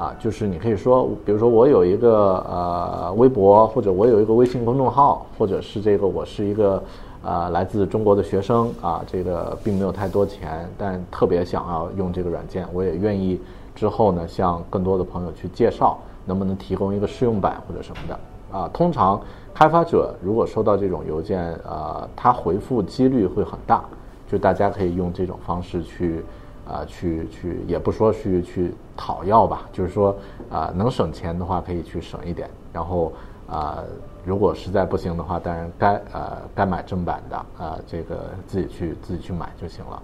[0.01, 6.83] 啊，就是你可以说，比如说我有一个呃微博，或者我有一个微信公众号，或者是这个我是一个
[7.23, 13.39] 呃来自中国的学生啊，这个并没有太多钱，但特别想要用这个软件，我也愿意
[13.75, 18.71] 之后呢向更多的朋友去介绍，能不能提供一个试用版或者什么的啊？
[18.73, 19.21] 通常
[19.53, 23.85] 开发者如果收到这种邮件，呃，他回复几率会很大，
[24.27, 26.25] 就大家可以用这种方式去。
[26.71, 30.17] 啊、去去也不说去去讨要吧，就是说
[30.49, 33.13] 啊、能省钱的话可以去省一点，然后
[33.49, 33.79] 啊、
[34.25, 40.01] 如果实在不行的话，当然该呃该买正版的啊、这个自己去自己去买就行了。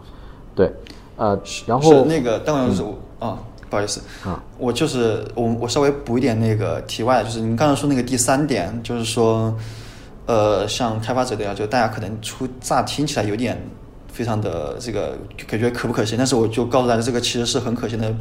[0.54, 0.72] 对，
[1.16, 3.38] 呃，然后是那个，当然是我啊，
[3.70, 9.54] 不好意思，啊我就是我我稍微补一点那个题外，就是您刚才说那个第三点，就是说，
[10.26, 13.56] 呃，像开发者的要求，大家可能出乍听起来有点
[14.16, 15.14] 非常的这个
[15.46, 18.14] 感觉可不可行，但是我就告诉大家，这个其实是很可行的，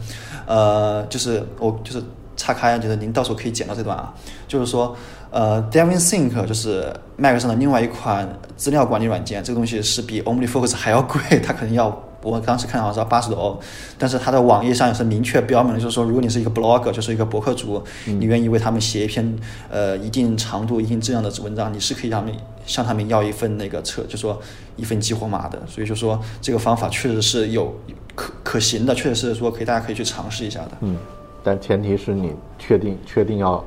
[0.45, 2.03] 呃，就是我就是
[2.35, 4.13] 岔开，就是您到时候可以剪到这段啊，
[4.45, 4.93] 就是说，
[5.31, 8.27] 呃，Devin Sync 就是 Mac 上的另外一款
[8.57, 12.03] 资料管理软件，这个东西是比 OmniFocus 还要贵， 它可能要。
[12.25, 13.59] 我当时看好像是要八十多欧，
[13.99, 19.37] 但是它的网页上也是明确标明了，就是说，如果你是一个 blogger，就是一个博客主，你愿意为他们写一篇
[19.69, 24.39] 呃一定长度、一定质量的文章，你是可以让他们向他们要一份那个测，就说
[24.75, 25.61] 一份激活码的。
[25.67, 27.73] 所以就说这个方法确实是有
[28.15, 30.71] 可可行的，确实是说可以大家可以去尝试一下的。
[30.81, 30.97] 嗯，
[31.43, 33.63] 但前提是你确定确定要，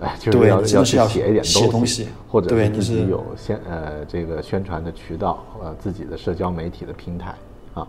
[0.00, 7.34] 哎， 就是对要要去写一点写东西或者是对你是自己有宣呃这个宣传的渠道，呃自己的社交媒体的平台
[7.74, 7.86] 啊。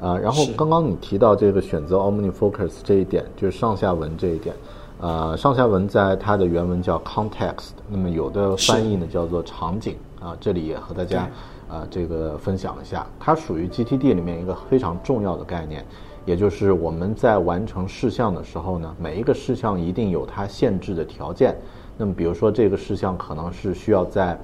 [0.00, 4.54] 呃，然后刚刚你提到这个选择 OmniFocus 这一点，就是上下文这一点，
[5.00, 11.28] 呃，上下文在它的原文叫 context，那么有的翻译呢叫做场景啊，这里也和大家
[11.68, 15.86] 呃这个分享一下，它属于 GTD 里面一个非常重要的概念，
[16.24, 21.56] 也就是我们在完成事项的时候呢，每一个事项一定有它限制的条件。
[21.96, 24.36] 那么比如说这个事项可能是需要在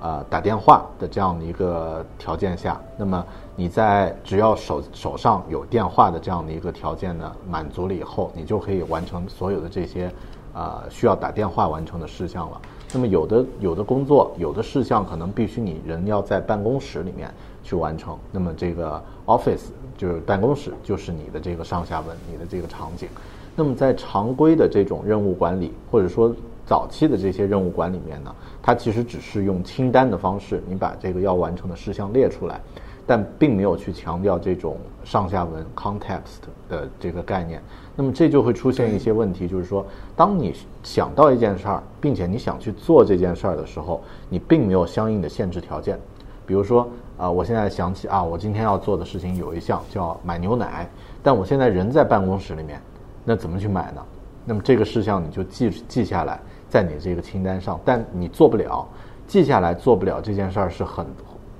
[0.00, 3.22] 呃打电话的这样的一个条件下，那么
[3.58, 10.08] 你在只要手手上有电话的这样的一个条件呢满足了以后，你就可以完成所有的这些
[10.54, 12.60] 呃需要打电话完成的事项了。
[12.92, 23.08] 那么有的有的工作有的事项可能必须你人要在办公室里面去完成，那么这个 office 就是办公室就是你的这个上下文，你的这个场景。
[23.56, 26.32] 那么在常规的这种任务管理，或者说
[26.64, 32.60] 早期的这些任务管里面呢，它其实只是用清单的方式，你把这个要完成的事项列出来，
[33.08, 37.62] 但并没有去强调这种上下文 context 的这个概念。
[37.96, 45.98] 那么这就会出现一些问题，就是说，当你想到一件事儿，并且你想去做这件事儿的时候，你并没有相应的限制条件。
[46.44, 50.88] 比如说啊、我现在想起啊，我今天要做的事情有一项叫买牛奶，
[51.22, 52.80] 但我现在人在办公室里面，
[53.24, 54.00] 那怎么去买呢？
[54.44, 58.86] 那么这个事项你就记记下来，在你这个清单上，但你做不了，
[59.26, 61.04] 记下来做不了这件事儿是很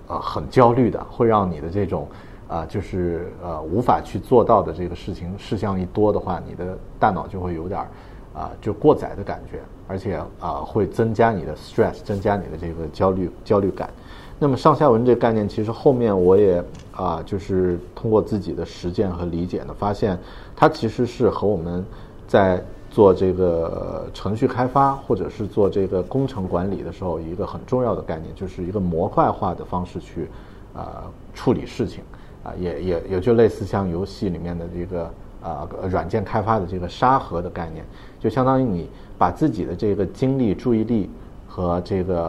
[0.09, 2.09] 呃很焦虑的，会让你的这种
[2.49, 7.89] 啊、就是呃无法去做到的这个事情事项一多的话，你的大脑就会有点儿
[8.35, 13.91] 啊、就过载的感觉，而且啊、会增加你的 stress，增加你的这个焦虑焦虑感。
[14.39, 20.19] 那么上下文这个概念，其实后面我也啊、就是通过自己的实践和理解呢，发现
[20.57, 21.85] 它其实是和我们
[22.27, 22.63] 在
[22.99, 30.29] 做这个程序开发或者是做这个工程管理的时候，一个很重要的概念，就是一个模块化的方式去
[30.75, 32.03] 啊、处理事情。
[32.43, 35.09] 啊、也也也就类似像游戏里面的这个
[35.41, 37.85] 啊、软件开发的这个沙盒的概念，
[38.19, 41.09] 就相当于你把自己的这个精力、注意力
[41.47, 42.21] 和这个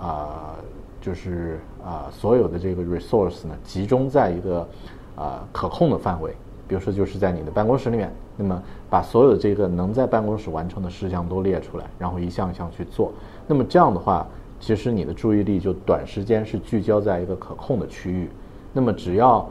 [0.00, 0.56] 啊、
[1.00, 4.68] 就是啊、所有的这个 resource 呢，集中在一个
[5.14, 6.34] 啊、可控的范围，
[6.66, 13.12] 比如说就是在你的办公室里面，那么把所有这个能在办公室完成的事项都列出来，然后一项一项去做。
[13.46, 14.24] 那么这样的话，
[14.60, 18.30] 其实你的注意力就短时间是聚焦在一个可控的区域。
[18.72, 19.46] 那么只要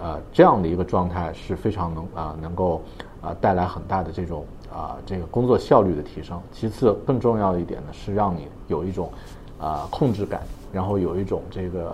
[0.00, 2.80] 呃这样的一个状态是非常能啊、能够
[3.20, 6.40] 啊、带来很大的这种啊、这个工作效率的提升。
[6.50, 9.12] 其次，更重要的一点呢是让你有一种
[9.60, 10.40] 啊、控制感，
[10.72, 11.90] 然后有一种这个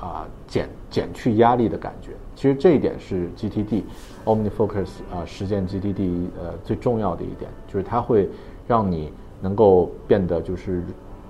[0.00, 2.10] 啊、减减去压力的感觉。
[2.34, 3.82] 其实这一点是 GTD
[4.24, 8.28] OmniFocus 啊、实践 GTD 呃最重要的一点，就是它会
[8.66, 10.82] 让你能够变得就是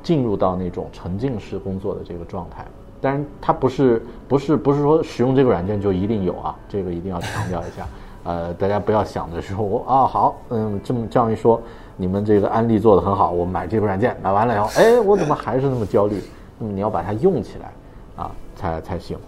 [0.02, 2.64] 进入到那种沉浸式工作的这个状态。
[3.00, 7.86] 当然，它不是不是不是说使用这个软件就一定有啊，这个一定要强调一下。
[8.22, 11.60] 呃，大家不要想着说我啊好，嗯，这么这样一说，
[11.96, 16.22] 你们这个安利做的很好，我买这个软件买完了以后，哎，我怎么还是那么焦虑？
[16.58, 17.72] 那么你要把它用起来
[18.16, 19.18] 啊，才才行。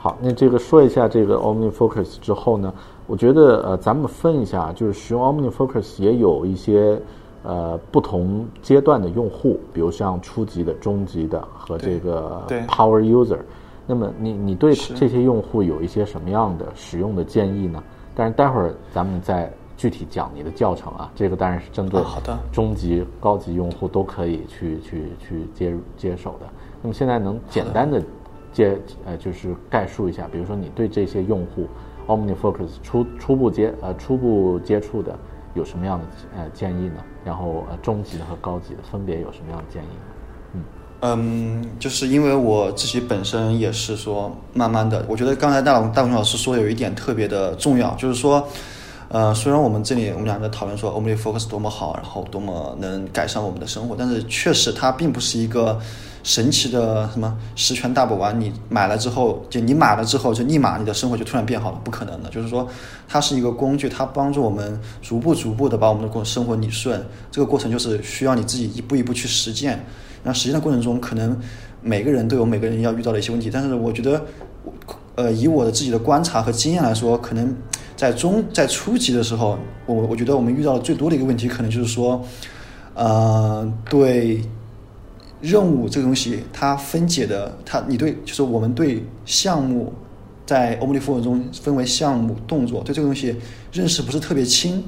[0.00, 2.72] 嗯，好，那这个说一下这个 OmniFocus 之后呢，
[3.06, 6.98] 我觉得呃，咱们分一下，就是使用 OmniFocus 也有一些
[7.42, 13.38] 呃不同阶段的用户，比如像初级的、中级的和这个 Power User。
[13.86, 17.82] 那么你你对这些用户有一些什么样的使用的建议呢？
[18.14, 26.46] 但是待会儿咱们再具体讲你的教程啊，这个当然是针对啊好的中级、高级用户都可以去去去接接手的。
[26.82, 28.00] 那么现在能简单的
[28.52, 31.68] 介呃就是概述一下，比如说你对这些用户
[32.06, 35.18] OmniFocus 初初步接呃初步接触的
[35.54, 36.04] 有什么样的
[36.36, 37.04] 呃建议呢？
[37.24, 40.62] 然后呃中级的和高级的分别有什么样的建议呢？
[41.02, 48.46] 嗯，就是因为我自己本身也是说，慢慢的，我觉得刚才大龙大龙老师说有一点特别的重要，就是说，
[49.08, 55.80] 呃，虽然我们这里我们两个讨论说 OmniFocus 多么好，然后多么能改善我们的生活，但是确实它并不是一个
[56.22, 62.28] 神奇的什么十全大补丸，你买了之后就你买了之后就立马你的生活就突然变好了，不可能的。
[62.30, 62.68] 就是说，
[63.08, 69.84] 它是一个工具，它帮助我们逐步逐步的把我们的过生活理顺，这个过程就是需要你自己一步一步去实践。
[70.22, 71.34] 那实践的过程中，可能
[71.80, 74.22] 每个人都有每个人要遇到的一些问题，但是我觉得，
[75.14, 77.56] 呃，以我的自己的观察和经验来说，可能
[77.96, 82.22] 在中在初级的时候，我我觉得我们遇到的最多的一个问题，可能就是说，
[82.94, 84.42] 呃，对
[85.40, 89.92] 任务这个东西，它分解的，它你对就是我们对项目
[90.44, 93.36] 在 OmniFocus 中分为项目、动作，对这个东西
[93.72, 94.84] 认识不是特别清。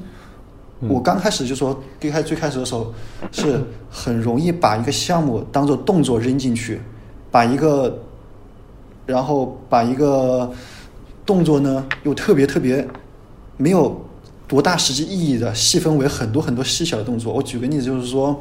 [0.89, 2.93] 我刚开始就说，最开最开始的时候，
[3.31, 6.81] 是很容易把一个项目当做动作扔进去，
[7.31, 7.99] 把一个，
[9.05, 10.51] 然后把一个
[11.25, 12.85] 动作呢又特别特别
[13.55, 14.05] 没有
[14.45, 17.33] 多大实际意义的细分为很多很多细小的动作。
[17.33, 18.37] 我举个例子，就是说，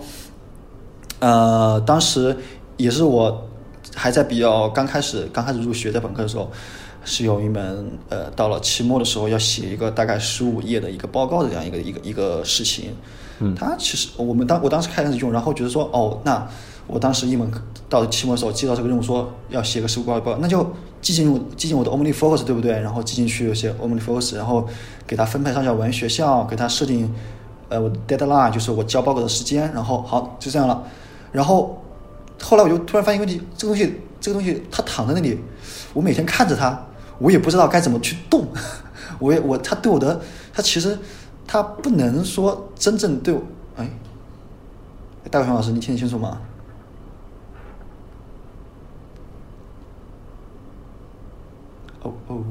[1.22, 2.36] 呃，当时
[2.76, 3.46] 也是我
[3.94, 6.50] 还在比较刚开始刚开始入学在本科的时候，
[7.04, 12.90] 是有一门呃，到了期末的时候要写一个大概十五页的一个报告的这样一个一个一个事情。
[13.38, 16.44] 嗯，它其实我们当我当时开始用，然后觉得说哦，那
[16.88, 17.48] 我当时一门
[17.88, 20.68] 到期末的时候接到这个任务说要写个十五报告，那就
[21.00, 22.72] 记进我记进我的 OmniFocus 对不对？
[22.72, 24.66] 然后记进去写 OmniFocus，然后
[25.06, 27.08] 给他分配上下文学校，给他设定
[27.68, 30.82] 呃我的 deadline 就是我交报告的时间，然后好就这样了。
[31.32, 31.82] 然后
[32.40, 35.40] 后来我就突然发现问题，这个东西这个东西它躺在那里，
[35.92, 36.78] 我每天看着它，
[37.18, 38.46] 我也不知道该怎么去动。
[39.18, 40.20] 我也我它对我的
[40.52, 40.98] 它其实
[41.46, 43.42] 它不能说真正对我
[43.76, 43.88] 哎，
[45.30, 46.40] 大伟雄老师你听得清楚吗？
[52.02, 52.44] 哦哦。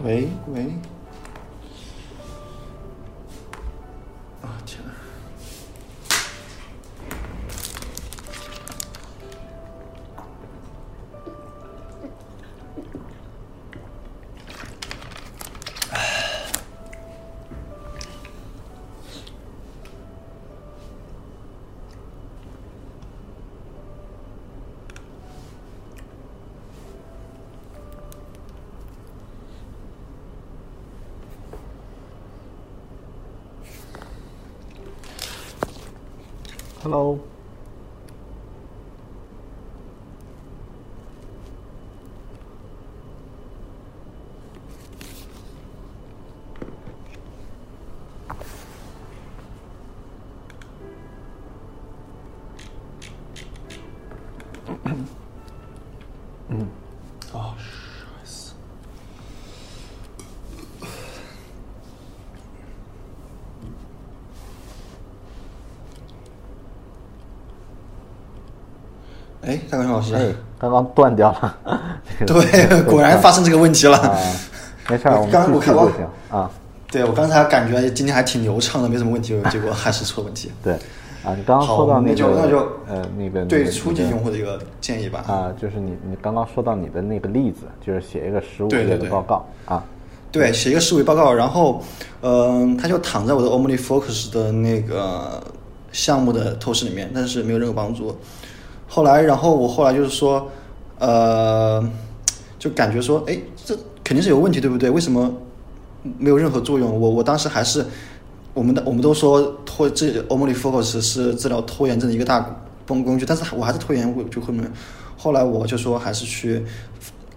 [0.00, 0.66] 喂喂，
[36.92, 37.31] ！Hello，
[69.42, 71.56] 哎，大刚老师，哎，刚刚断掉了。
[72.26, 73.98] 对，果然发生这个问题了。
[73.98, 74.18] 啊，
[74.88, 76.50] 没事儿，我们刚续就行啊。
[76.90, 80.52] 对我刚才感觉今天还挺流畅的，没什么问题， 结果还是出了问题。
[80.62, 80.74] 对，
[81.24, 85.24] 啊，你刚刚说到那那就那就呃那个对初级用户的一个建议吧。
[85.26, 89.82] 啊，就是你你刚刚说到你的那个例子，就是写一个十五页的报告啊。
[90.30, 91.82] 对，写一个思维报告，然后，
[92.22, 95.42] 嗯、他就躺在我的 OmniFocus 的那个
[95.92, 98.16] 项目的透视里面，但是没有任何帮助。
[98.94, 100.50] 后来，然后我后来就是说，
[100.98, 101.82] 呃，
[102.58, 103.74] 就感觉说，哎，这
[104.04, 104.90] 肯定是有问题，对不对？
[104.90, 105.34] 为什么
[106.18, 107.00] 没有任何作用？
[107.00, 107.82] 我我当时还是
[108.52, 112.38] 我们的我们都说拖这 OmniFocus 是治疗拖延症的一个大
[112.86, 114.70] 工工具，但是我还是拖延，我就后面
[115.16, 116.62] 后来我就说还是去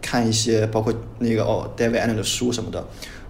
[0.02, 2.86] 看一些包括那个哦 David Allen 的书什么的，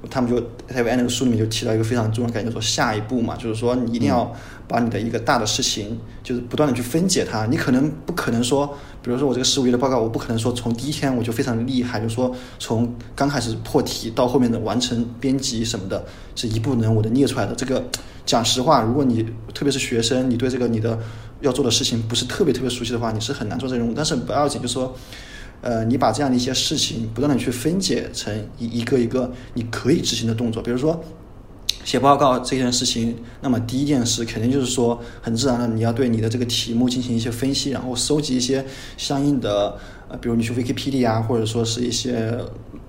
[0.10, 4.34] 他们就 David Allen 的书里面就提到一个非常重要的概念，说下一步嘛，就是说你一定要
[4.68, 7.46] 把你的一个大的事情，就是不断的去分解它。
[7.46, 8.68] 你可能不可能说，
[9.02, 16.06] 比如说我这个十五页的报告，我不可能说从第一天我就非常厉害，就是说从刚开始破题到后面的完成编辑什么的，
[16.36, 17.54] 是一步能我的列出来的。
[17.56, 17.84] 这个
[18.26, 21.00] 讲实话，如果你特别是学生，你对这个你的
[21.42, 23.94] 要做的事情不是特别特别熟悉的话，你是很难做这个任务。
[23.96, 24.96] 但是不要紧，就是说。
[25.62, 31.02] 呃，你把这样的一些事情不断的去分解成一一个一个你可以执行的动作，比如说，
[31.86, 38.66] 写报告这件事情，那么第一件事肯定就是说，很自然的你要对你的这个题目进行一些分析，然后收集一些
[38.98, 39.78] 相应的，
[40.10, 42.36] 呃，比如你去 Wikipedia 啊，或者说是一些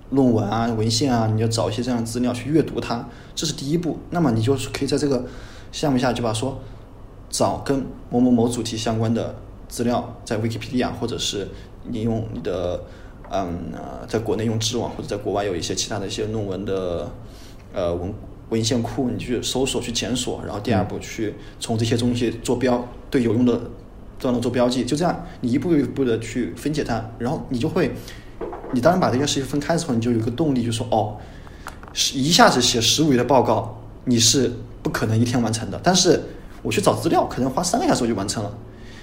[0.08, 3.98] 论文啊、文献啊，你要找一些这样的资料去阅读它，这是第一步。
[4.08, 5.26] 那么你就是可以在这个
[5.70, 6.58] 项目下就把说
[7.28, 9.34] 找跟某某某主题相关的
[9.68, 11.46] 资料，在 Wikipedia 或者是
[11.84, 12.82] 你用你的
[13.30, 17.12] 嗯呃，在国内用知网或者在国外有一些其他的一些论文的
[17.74, 18.14] 呃文
[18.50, 23.60] 文献库，你去搜索去检索，然后第二步去从这些东西做标对有用的
[24.18, 27.92] 段落做标记，就这样你一步一步的去分解它，然后你就会，
[28.72, 31.16] 你当然把这件事情分开之后，你就有一个动力，就说哦，
[31.92, 35.80] 是一下子写十五页的报告，你是不可能一天完成的。
[35.82, 36.22] 但是
[36.62, 38.56] 我去找资料，可能花三个小时我就完成了。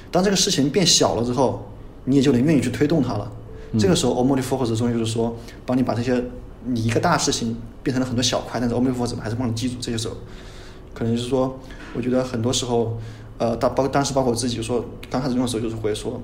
[0.09, 1.65] 当这个事情变小了之后，
[2.05, 3.31] 你也就能愿意去推动它了。
[3.79, 5.35] 这个时候 o m n i Focus 的作用就是说，
[5.65, 6.23] 帮你把这些
[6.66, 10.16] 你一个大事情变成了很多小块，但是 o m n i Focus 还是帮你记住这些时候。
[10.93, 11.59] 可能就是说，
[11.95, 12.97] 我觉得很多时候，
[13.38, 16.22] 呃，当包当时包括我自己，就说刚开始用的时候，就是会说，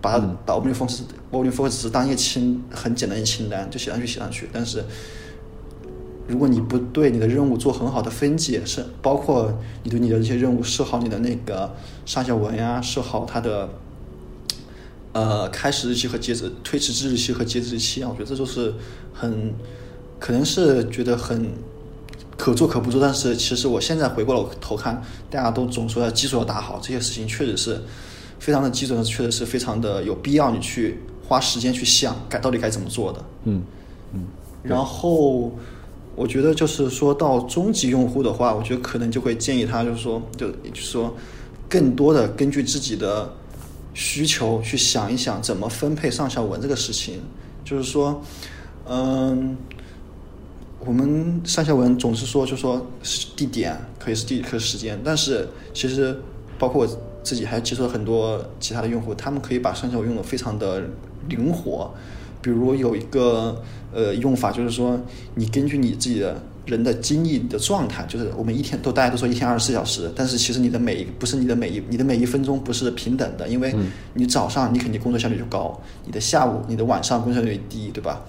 [0.00, 1.00] 把把 o m n i Focus
[1.30, 4.48] o m n i Focus 只是当一个清很简单的清单，就写上去写上去。
[4.52, 4.84] 但是，
[6.26, 13.70] 如果你不对你的任务做很好的分解，是包括你对你的这些任务设好你的那个上下文呀，设好它的
[15.18, 18.72] 呃开始日期和截止推迟之日期和截止日期啊，我觉得这就是
[19.12, 19.52] 很
[20.20, 21.50] 可能是觉得很
[22.36, 27.82] 可做可不做，但是其实我现在回过了头看，大家都总说要基础要打好，这些事情确实是
[28.38, 33.24] 非常的基础，确实是非常的有必要你去花时间去想该到底该怎么做的。
[33.44, 33.62] 嗯
[34.14, 34.24] 嗯，
[34.62, 35.52] 然后
[36.14, 41.14] 我觉得就是说到中级用户的话，我觉得可能就会建议他，就是说，就也就是说，
[41.68, 43.32] 更多的根据自己的
[43.98, 47.20] 需求去想一想怎么分配上下文这个事情。
[47.64, 48.22] 就是说，
[48.86, 49.56] 嗯，
[50.78, 52.86] 我们上下文总是说，就说
[53.34, 56.16] 地点可以是地，可以是时间，但是其实
[56.60, 60.84] 包括我自己还接触了很多其他的用户，他们可以把上下文用的非常的
[61.28, 61.92] 灵活。
[62.40, 63.60] 比如有一个
[63.92, 64.96] 呃用法，就是说
[65.34, 73.74] 你根据你自己的人的精力的状态，就是我们一天都大家都说一天二十四小时，但是其实你的每一不是你的每一你的每一分钟不是平等的，因为
[74.12, 78.20] 你早上你肯定工作效率就高，你的下午你的晚上工作效率低，对吧？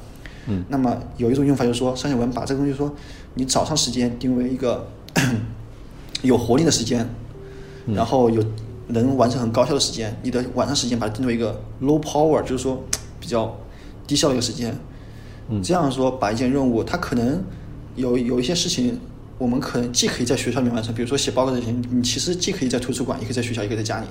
[0.47, 2.91] 嗯，那么有一种用法就是说，上下文把这个东西说，
[3.33, 4.87] 你早上时间定为一个
[6.23, 7.07] 有活力的时间，
[7.85, 8.43] 然后有
[8.87, 12.81] 能完成很高效的时间，你的晚上时间把它定为一个 low power，就是说
[13.19, 13.53] 比较
[14.07, 14.73] 低效的一个时间。
[15.51, 17.43] 嗯这样说把一件任务，它可能
[17.95, 18.99] 有有一些事情，
[19.37, 24.07] 我们可能既可以在学校里面完成，比如说写报告这些，你其实既可以在图书馆，也可以在学校，也可以在家里。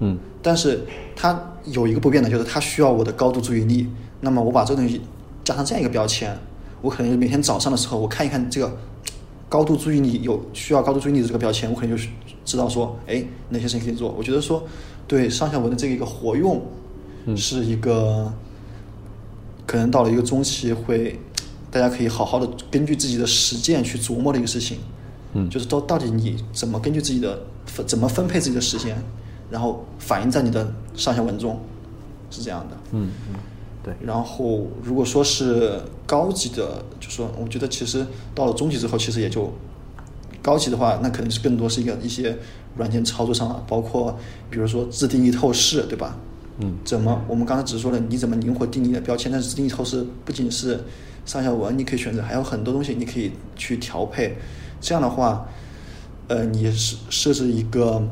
[0.00, 0.80] 嗯但是
[1.16, 3.88] 它有一个不变的，就是它需要我的高度注意力。
[4.20, 5.00] 那么我把这个东西
[5.44, 6.36] 加上这样一个标签，
[6.80, 8.76] 我可能每天早上的时候，我看一看这个
[9.48, 12.04] 高度注意力有需要高度注意力的这个标签，我可能就
[12.44, 14.14] 知道说，哎，哪些事情可以做。
[14.16, 14.62] 我觉得说，
[15.06, 16.62] 对上下文的这个一个活用，
[17.36, 18.32] 是一个
[19.66, 21.18] 可能到了一个中期会，
[21.70, 24.78] 大家可以好好的根据自己的实践去琢磨的一个事情。
[25.34, 28.96] 嗯就是到到底你怎么根据自己的分怎么分配自己的时间，
[29.50, 31.60] 然后反映在你的上下文中，
[32.30, 32.76] 是这样的。
[32.92, 33.34] 嗯嗯，
[33.82, 39.52] 对，然后如果说是高级的，就说我觉得其实到了中级之后，其实也就
[40.40, 42.34] 高级的话，那肯定是更多是一个一些
[42.78, 46.16] 软件操作上了，包括比如说自定义透视，对吧？
[46.60, 50.82] 嗯怎么我们刚才只是说了你怎么灵活定义的标签，但是自定义透视不仅是
[51.28, 54.34] 上下文你可以选择，还有很多东西你可以去调配。
[54.80, 55.46] 这样的话，
[56.26, 58.02] 呃，你设设置一个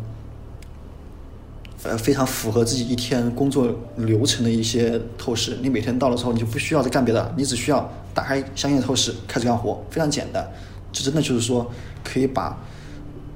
[1.82, 10.46] 呃非常符合自己一天工作流程的一些透视，你每天到了之后，你就不需要再干别的，你只需要打开相应的透视开始干活，非常简单。
[10.92, 11.70] 这真的就是说
[12.04, 12.54] 可以把。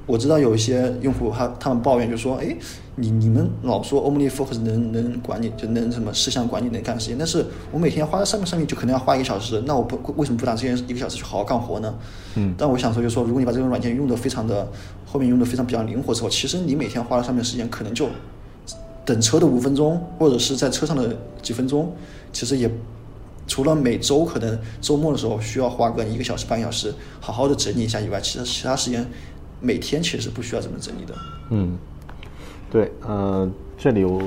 [0.07, 2.57] 我知道有一些用户他他们抱怨，就说：“哎，
[2.97, 11.95] 你你们老说 OmniFocus 能能管理，就能什么事项管理能干事情，但是我每天花在上面上面就可能要花一个小时，那我不为什么不拿这件一个小时去好好干活呢？”
[12.35, 14.69] 嗯但我想说，就是说，如果你把这个软件用的非常的
[15.07, 18.09] 后面用的非常比较灵活之后，其实你每天花在上面的时间可能就
[19.05, 21.93] 等车的五分钟，或者是在车上的几分钟，
[22.33, 22.71] 其实也
[23.47, 29.05] 除了每周可能周末的时候需要花个一个小时半个小时好好的整理一下以外，其实其他时间
[29.61, 31.15] 每天其实是不需要这么整理的。
[31.51, 31.77] 嗯，
[32.71, 34.23] 对，呃，这里我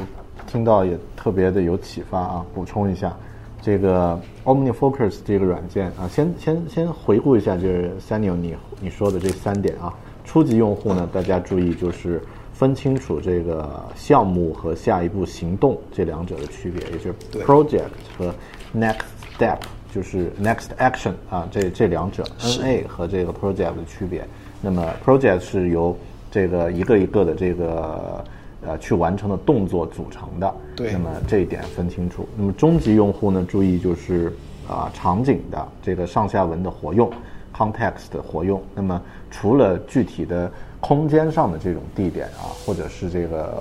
[0.48, 3.16] 听到也特别的有启发啊，补充一下，
[3.62, 12.22] 这个 OmniFocus 这个软件啊，先先先回顾一下，就是 Samuel 你你说的这三点啊，初级用户呢，大家注意就是
[12.54, 18.34] 分清楚这个项目和下一步行动这两者的区别，也就是对 project 和
[18.76, 19.06] next
[19.38, 19.58] step
[19.94, 24.28] 就是 Next Action 啊，这这两者 NA 和这个 Project 的区别。
[24.64, 25.96] 那么 Project 是由
[26.32, 28.26] 这个一个一个的这个
[28.66, 30.56] 呃去完成的动作组成的。
[30.76, 32.26] 对那么这一点分清楚。
[32.38, 34.32] 那么终极用户呢，注意就是
[34.66, 37.12] 啊、场景的这个上下文的活用
[37.54, 38.64] ，context 的活用。
[38.74, 39.00] 那么
[39.30, 40.50] 除了具体的
[40.80, 43.54] 空间上的这种地点啊，或者是这个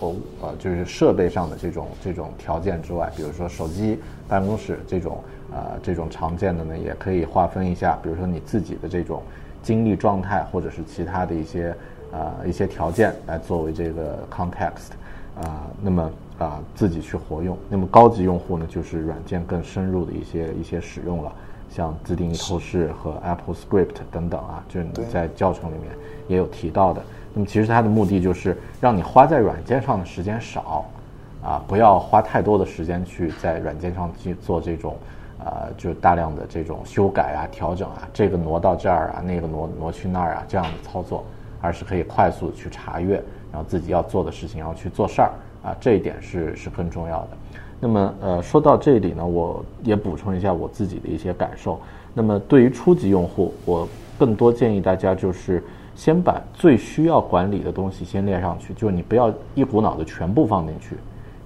[0.00, 3.96] 呃呃就是设备上的这种这种条件之外，比如说手机、
[4.28, 5.22] 办公室这种
[5.52, 9.22] 呃这种常见的呢，也可以划分一下，比如说你自己的这种
[9.64, 11.74] 精力状态，或者是其他的一些
[12.12, 14.92] 呃一些条件来作为这个 context。
[15.42, 17.58] 啊、那么啊、自己去活用。
[17.68, 21.32] 那么高级用户呢，就是软件更深入的一些一些使用了，
[21.68, 25.90] 像自定义透视和 Apple Script 等等啊，就是你在教程里面
[26.28, 27.02] 也有提到的。
[27.32, 30.84] 那么其实它的目的就是让你花在软件上的时间少，
[31.42, 34.96] 啊，不要花太多的时间去在软件上去做这种，
[35.44, 41.22] 呃，就大量的这种修改啊、调整啊，这个挪到这儿啊，那个挪挪去那儿啊，这样的操作，
[41.60, 43.22] 而是可以快速去查阅，
[43.52, 45.30] 然后自己要做的事情，然后去做事儿
[45.62, 47.28] 啊，这一点是是更重要的。
[47.78, 51.78] 那么呃，说到这里呢，我也补充一下我自己的一些感受。
[52.14, 53.86] 那么对于初级用户，我
[54.18, 55.62] 更多建议大家就是
[55.94, 60.96] 先把最需要管理的东西先列上去，就是你不要一股脑的全部放进去，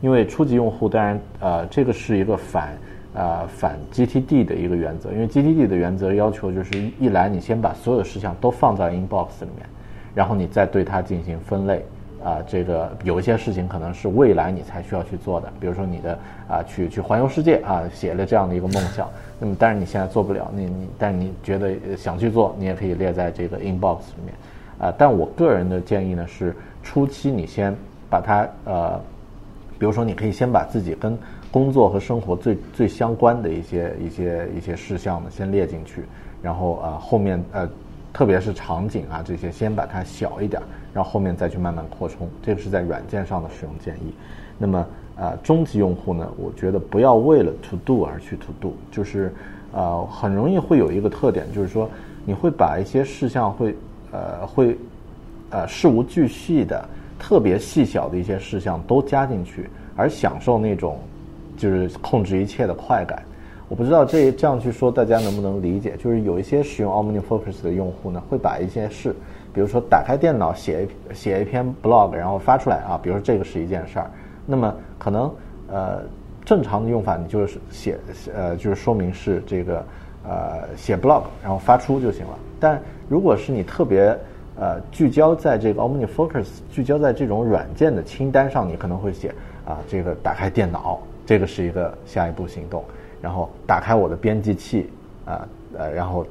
[0.00, 2.78] 因为初级用户当然呃这个是一个反
[3.18, 9.66] 呃反 GTD 的一个原则，因为 GTD 的原则要求就是一来你先把所有事项都放在 inbox 里面，
[10.14, 11.84] 然后你再对它进行分类。
[12.20, 19.08] 啊、这个有一些事情可能是未来你才需要去做的，比如说你的啊、去去环游世界啊，写了这样的一个梦想，
[19.38, 24.34] 那么但是你现在做不了，你你但你觉得想去做，你也可以列在这个 inbox 里面，
[24.80, 26.52] 啊、但我个人的建议呢是，
[26.82, 27.72] 初期你先
[28.10, 29.00] 把它呃，
[29.78, 31.16] 比如说你可以先把自己跟
[31.50, 36.04] 工作和生活最最相关的一些一些一些事项呢先列进去，
[36.42, 37.68] 然后、呃、后面呃
[38.12, 40.60] 特别是场景啊这些先把它小一点，
[40.92, 44.12] 然后后面再去慢慢扩充，这个是在软件上的使用建议。
[44.58, 44.86] 那么
[45.16, 49.32] 呃中级用户呢，我觉得不要为了 to do 而去 to do，就是
[49.72, 51.88] 呃很容易会有一个特点，就是说
[52.24, 53.74] 你会把一些事项会
[54.12, 54.76] 呃会
[55.50, 56.86] 呃事无巨细的、
[57.18, 60.98] 特别细小的一些事项都加进去，而享受那种
[61.58, 63.22] 就是控制一切的快感。
[63.68, 65.94] 我不知道这这样去说大家能不能理解？
[65.98, 69.14] 就是有一些使用 OmniFocus 的用户呢，会把一些事，
[69.52, 74.10] 比如说打开电脑写一写一篇 blog，然后发出来啊，比如说这个是一件事儿，
[74.46, 75.30] 那么可能
[75.70, 76.00] 呃
[76.46, 77.98] 正常的用法你就是写
[78.34, 79.84] 呃就是说明是这个
[80.24, 82.38] 呃写 blog 然后发出就行了。
[82.58, 84.16] 但如果是你特别
[84.58, 89.28] 呃聚焦在这个 OmniFocus 聚焦在这种软件的清单上，你可能会写
[89.66, 90.98] 啊这个打开电脑，
[91.28, 92.82] 这个是一个下一步行动。
[93.20, 94.88] 然后打开我的编辑器
[95.26, 96.24] 啊呃，然后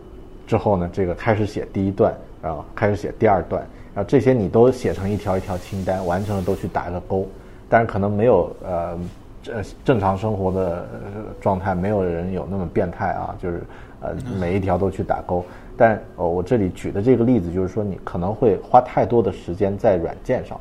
[0.48, 3.62] 之后呢，这个开始写第一段，然后开始写第二段，
[3.94, 7.28] 然后这些你都写成一条一条清单，完成了都去打个勾。
[7.70, 8.98] 但是可能没有呃
[9.44, 10.88] 这正常生活的
[11.40, 13.62] 状态，没有人有那么变态啊，就是
[14.02, 15.46] 呃每一条都去打勾。
[15.78, 20.60] 但呃我这里举的这个例子就是说，你可能会花太多的时间在软件上。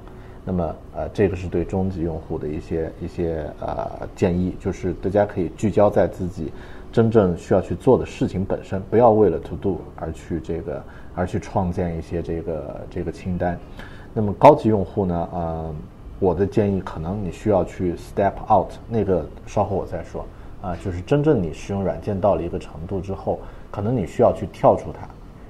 [0.48, 6.52] 那么呃，这个是对中级用户的一些一些呃建议，就是大家可以聚焦在自己
[6.92, 10.80] 真正需要去做的事情本身，不要为了 to do 而去这个
[11.16, 13.58] 而去创建一些这个这个清单。
[14.14, 15.74] 那么高级用户呢，呃，
[16.20, 20.24] 我的建议可能你需要去 step out，那个稍后我再说
[20.62, 25.08] 啊、就是真正你使用软件到了一个程度之后，可能你需要去跳出它，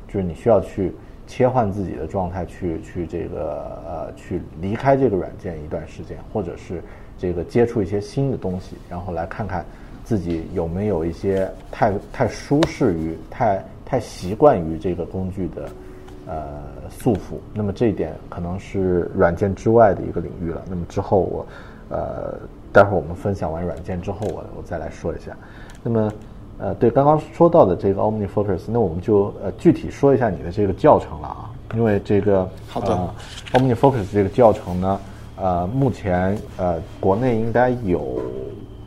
[0.09, 0.94] 就是你需要去。
[1.27, 6.83] 切换自己的状态，去去这个呃，去离开这个软件一段时间，或者是
[7.18, 9.64] 这个接触一些新的东西，然后来看看
[10.05, 15.68] 自己有没有一些太太舒适于、太太习惯于这个工具的
[16.27, 16.45] 呃
[16.91, 17.39] 束缚。
[17.53, 20.62] 那么这一点可能是软件之外的一个领域了。
[20.68, 21.47] 那么之后我
[21.89, 22.39] 呃，
[22.72, 25.37] 待会儿我们分享完软件之后，我我再来说一下。
[25.83, 26.12] 那么。
[26.59, 33.15] 呃，对，刚刚说到的这个 OmniFocus，那我们就呃具体说一下你的这个教程了啊，因为这个好的呃、
[33.61, 35.01] OmniFocus 这个教程呢，
[35.37, 38.23] 呃，目前呃国内应该有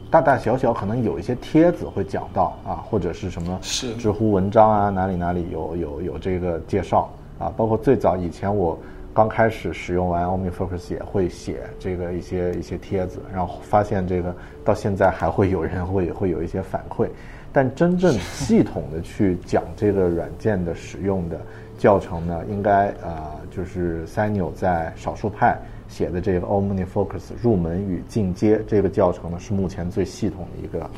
[0.10, 7.08] 大大小小可能有一些帖子会讲到啊，或者是什么是知乎文章啊，哪里哪里有有有这个介绍
[7.38, 8.76] 啊，包括最早以前我
[9.14, 17.08] 刚开始使用完 OmniFocus 也会写这个一些一些帖子，然后发现这个到现在还会有人会会有一些反馈。
[17.52, 21.42] 但真正系统的去讲这个软件的使用的
[21.78, 30.90] 教程呢，应该呃就是 s i n o 在少数派写的这个 OmniFocus 入门与进阶这个教程呢，是目前最系统的一个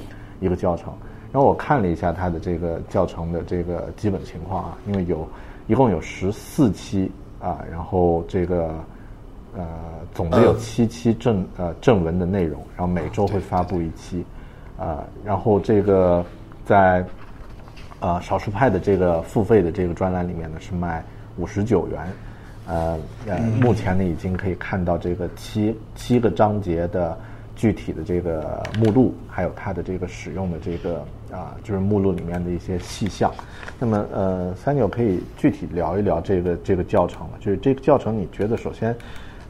[0.42, 0.94] 一个教程。
[1.32, 5.26] 然后我看了一下它的这个教程的这个基本情况啊，因为有
[5.68, 8.76] 一共有十四期啊，然后这个
[9.56, 9.66] 呃
[10.14, 14.26] 总的有七期正呃正文的内容，然后每周会发布一期，
[14.78, 16.26] 啊，然后这个
[16.66, 17.06] 在
[18.00, 21.04] 呃少数派的这个付费的这个专栏里面呢是卖
[21.38, 22.00] 五十九元，
[22.68, 27.18] 呃呃，目前呢已经可以看到这个七七个章节的
[27.56, 33.32] 具体的这个目录，还有它的这个使用的这个啊、就是目录里面的一些细项。
[33.80, 38.96] 那么呃，三九可以具体聊一聊这个这个教程了，就是这个教程你觉得首先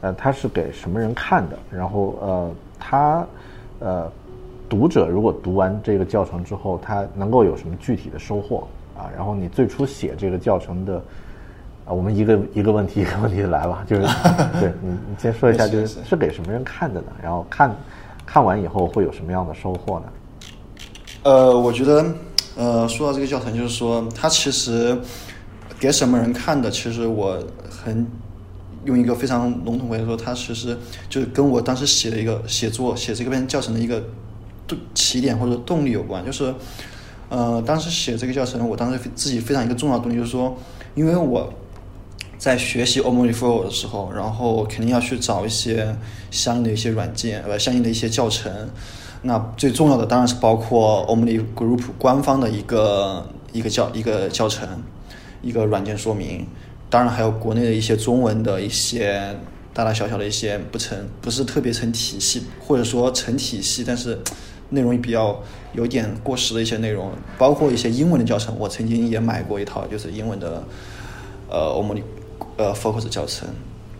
[0.00, 1.58] 呃它是给什么人看的？
[1.70, 3.26] 然后呃它
[3.80, 4.12] 呃
[4.72, 8.66] 读者如果读完这个教程之后，他能够有什么具体的收获
[8.96, 9.04] 啊？
[9.14, 10.96] 然后你最初写这个教程的，
[11.84, 14.02] 啊，我们一个一个问题一个问题的来吧， 就是
[14.58, 17.08] 对你你先说一下，就是是给什么人看的呢？
[17.22, 17.76] 然后看
[18.24, 20.06] 看完以后会有什么样的收获呢？
[21.24, 22.06] 呃，我觉得，
[22.56, 24.98] 呃，说到这个教程，就是说，它其实
[25.78, 26.70] 给什么人看的？
[26.70, 28.06] 其实我很
[28.86, 30.74] 用一个非常笼统来说，它其实
[31.10, 34.06] 就是跟我当时写的一个写作写这个篇教程的一个动
[34.94, 36.24] 起点或者动力有关。
[36.24, 36.54] 就是，
[37.28, 40.56] 呃，当时写这个教程，我当时自己非常一个重要的动力就是说，
[40.94, 41.52] 因为我
[42.38, 45.96] 在学习 Omniflow 的时候，然后肯定要去找一些
[46.30, 48.70] 相应的一些软件，呃，相应的一些教程。
[49.22, 54.68] 那最重要的当然是包括 Omni Group 官方的一个一个教一个教程，
[55.42, 56.44] 一个软件说明。
[56.90, 59.34] 当然还有国内的一些中文的一些
[59.72, 64.18] 大大小小的一些不成不是特别成体系，或者说成体系，但是
[64.72, 65.40] 内容比较
[65.72, 70.62] 有点过时的一些内容，包括一些英文的教程，我曾经也买过一套就是英文的
[71.48, 72.02] 呃 Omni
[72.56, 73.48] 呃 Focus 教程。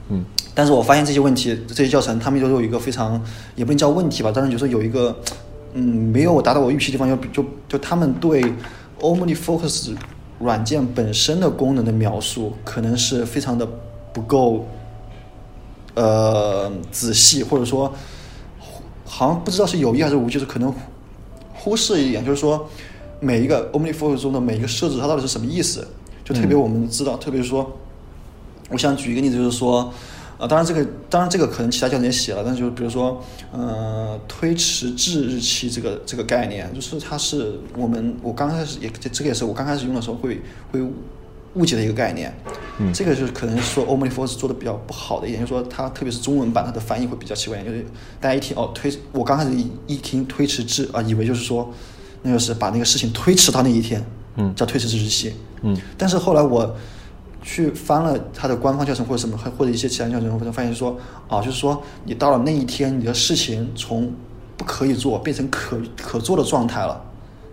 [0.09, 3.19] 嗯但是我发现这些问题，这些教程他们都有一个非常，
[3.57, 5.17] 也不能叫问题吧，当然就是有一个，
[5.73, 8.45] 嗯，没有达到我预期的地方，就就就他们对
[9.01, 9.95] OmniFocus
[10.39, 13.67] 软件本身的功能的描述，可能是非常的
[14.13, 14.67] 不够，
[15.95, 17.91] 呃，仔细，或者说，
[19.15, 20.75] 好像不知道是有意还是无意，就是可能
[21.53, 22.67] 忽视一点，就是说
[23.21, 25.87] 每一个 OmniFocus 中的每一个设置，它到底是什么意思？
[26.25, 27.71] 就特别我们知道，特别是说。
[28.71, 29.93] 我想举一个例子，就是说，
[30.39, 40.41] 呃，当然这个，当然这个可能其他教程也写了，但就比如说，呃，推迟至日期这个这个概念，就是它是我们我刚开始也这这个也是我刚开始用的时候会
[40.71, 40.81] 会
[41.55, 42.33] 误解的一个概念。
[42.79, 47.85] 嗯这个就是可能是说 OmniForce 做的比较不好的一点，就是说它特别是中文版它的翻译会比较奇怪就是
[48.19, 51.71] 大家一听哦推，我刚开始一一听推迟至啊，以为就是说
[52.23, 54.03] 那就是把那个事情推迟到那一天，
[54.37, 55.35] 嗯叫推迟至日期。
[55.61, 56.75] 嗯但是后来我
[57.43, 60.97] 去翻了它的官方教程或者什么，或者一些其他教程，我发现说，
[61.29, 64.11] 啊，就是说你到了那一天，你的事情从
[64.57, 67.05] 不可以做变成可可做的状态了，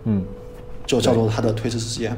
[0.04, 0.24] 嗯
[0.86, 2.16] 就叫做它的推迟时间。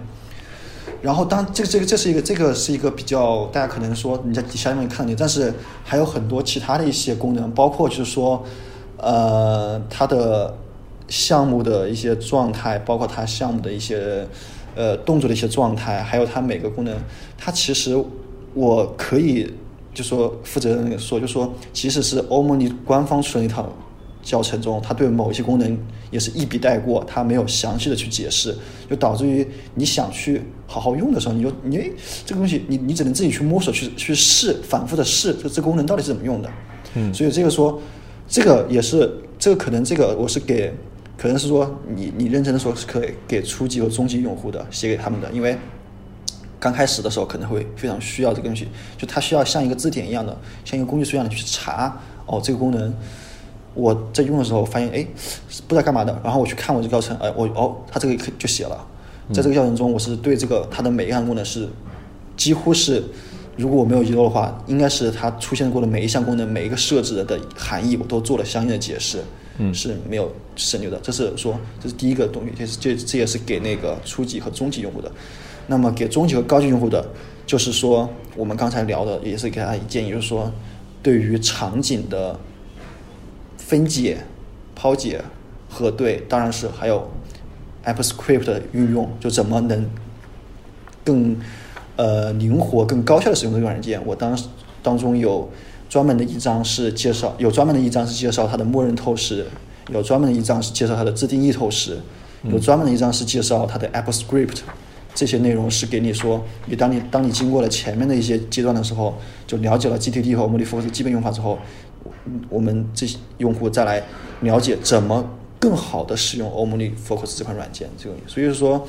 [1.02, 5.52] 然后当这个这个这是一个这个是一个比较大家可能说你在底下面看你，但是
[5.84, 8.42] 还有很多其他的一些功能，包括就是说，
[8.98, 10.56] 呃，它的
[11.08, 14.26] 项目的一些状态，包括它项目的一些
[14.76, 16.96] 呃动作的一些状态，还有它每个功能，
[17.36, 18.00] 它其实
[18.54, 19.52] 我可以
[19.92, 23.68] 就说负责任说，就说即使是欧盟尼官方出了一套
[24.22, 25.78] 教程中，他对某一些功能
[26.10, 28.56] 也是一笔带过，他没有详细的去解释，
[28.88, 31.92] 就导致于你想去好好用的时候，你就你
[32.24, 36.48] 这个东西你你只能自己去摸索去去试，反复的试这这功能到底是怎么用的。
[36.94, 37.80] 嗯所以这个说，
[38.28, 40.72] 这个也是这个可能这个我是给，
[41.18, 45.58] 可能是说你你认真的说是可以给初级和中级用户的写给他们的，因为
[46.60, 52.94] 刚开始的时候可能会非常需要这个东西，就它需要像一个字典一样的，像一个工具书一样的去查哦这个功能。
[53.74, 55.06] 我在用的时候发现，哎，
[55.66, 58.86] 不知道干嘛的，然后我去看我这个教程，哎，我哦，它这个可就写了。
[59.32, 61.68] 在这个教程中，我是对这个它的每一项功能是
[62.36, 63.02] 几乎是，
[63.56, 69.22] 如果我没有遗漏的话，应该是它出现过的每一项功能、每一个设置的含义，我都做了相应的解释，
[69.58, 70.98] 嗯是没有省略的。
[71.02, 75.10] 这是说，这是第一个东西，这是这这也是给那个初级和中级用户的。
[75.68, 77.02] 那么给中级和高级用户的，
[77.46, 80.52] 就是说我们刚才聊的，也是给大家一建议，就是说
[81.02, 82.38] 对于场景的
[83.72, 84.18] 分解、
[84.74, 85.18] 抛解、
[85.66, 87.10] 核对，当然是还有
[87.86, 89.88] AppScript 的运用，就怎么能
[91.02, 91.34] 更
[91.96, 93.98] 呃灵活、更高效的使用这个软件。
[94.04, 94.44] 我当时
[94.82, 95.48] 当中有
[95.88, 99.46] 专门的一章是介绍，有专门的一章是介绍它的默认透视，
[99.88, 101.98] 有专门的一章是介绍它的自定义透视，
[102.42, 104.58] 有专门的一章是介绍它的 AppScript。
[105.14, 109.14] 这些内容是给你说，你当你当你经过了前面的一些阶段的时候，
[109.46, 111.58] 就了解了 GTD 和 OmniFocus 基本用法之后，
[112.48, 114.02] 我们这些用户再来
[114.40, 117.88] 了解怎么更好的使用 OmniFocus 这款软件。
[117.96, 118.86] 这个，所以说，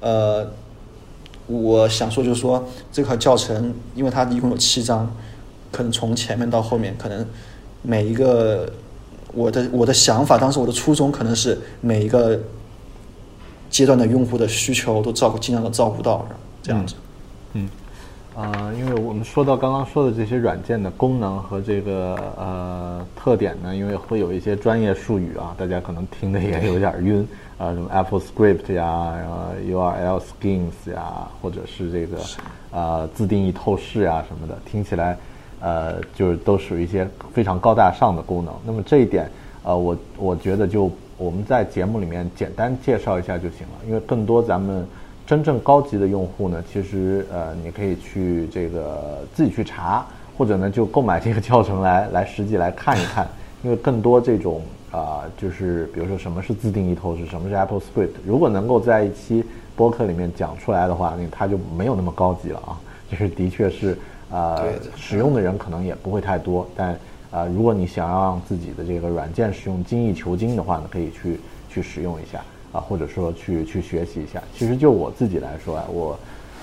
[0.00, 0.50] 呃，
[1.46, 5.14] 我想说就是说，这款教程，因为它一共有七章，
[5.70, 7.26] 可能从前面到后面，可能
[7.82, 8.70] 每一个
[9.32, 12.40] 我的我的想法，当时我的初衷可能是每一个
[13.70, 16.26] 阶段的用户的需求都照顾，尽量的照顾到，
[16.62, 16.94] 这样子。
[17.54, 17.68] 嗯，
[18.38, 27.26] 呃，因为我们说到刚刚说的这些软件的功能和这个呃特点呢，因为会有一些专业术语啊，大家可能听的也有点晕
[27.58, 32.18] 啊，什么 Apple Script 呀，然后 URL Schemes 呀，或者是这个
[32.70, 35.18] 呃自定义透视啊什么的，听起来
[35.60, 38.54] 呃就是都属于一些非常高大上的功能。
[38.64, 39.28] 那么这一点
[39.64, 44.86] 呃，我我觉得就我们在节目里面简单介绍一下就行了，因为更多咱们。
[45.28, 50.06] 真正高级的用户呢，其实呃，你可以去这个自己去查，
[50.38, 53.28] 或者呢就购买这个教程来 来实际来看一看，
[53.62, 59.44] 因为更多这种啊、就是比如说什么是自定义透视，什么是 Apple Script，如果能够在一期
[59.76, 63.98] 播客里面讲出来的话，那它就没有那么高级了啊，就是的确是
[64.30, 64.64] 呃
[64.96, 66.98] 使用的人可能也不会太多，但
[67.30, 72.40] 啊、如果你想要让自己的这个软件使用精益求精的话呢，可以去去使用一下
[72.72, 74.42] 啊，或者说去去学习一下。
[74.54, 76.18] 其实就我自己来说啊，我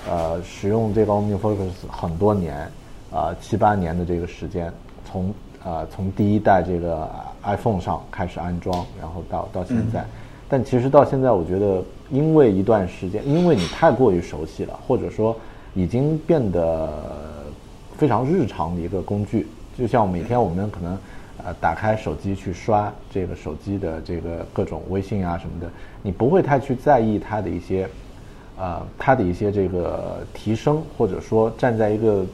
[0.08, 2.68] 呃使用这个 OmniFocus 很多年，
[3.12, 4.72] 啊、七八年的这个时间，
[5.04, 5.34] 从
[5.64, 7.08] 呃从第一代这个
[7.42, 10.04] iPhone 上开始安装，然后到到现在。
[10.48, 15.36] 但其实到现在，我觉得因为一段时间，因为你太过于熟悉了，或者说
[15.74, 16.88] 已经变得
[17.96, 19.44] 非常日常的一个工具，
[19.76, 20.96] 就像每天我们可能
[21.46, 25.70] 呃打开手机去刷这个手机的这个各种微信啊什么的，
[26.02, 27.88] 你不会太去在意它的一些
[28.58, 32.26] 呃它的一些这个提升，或者说站在一个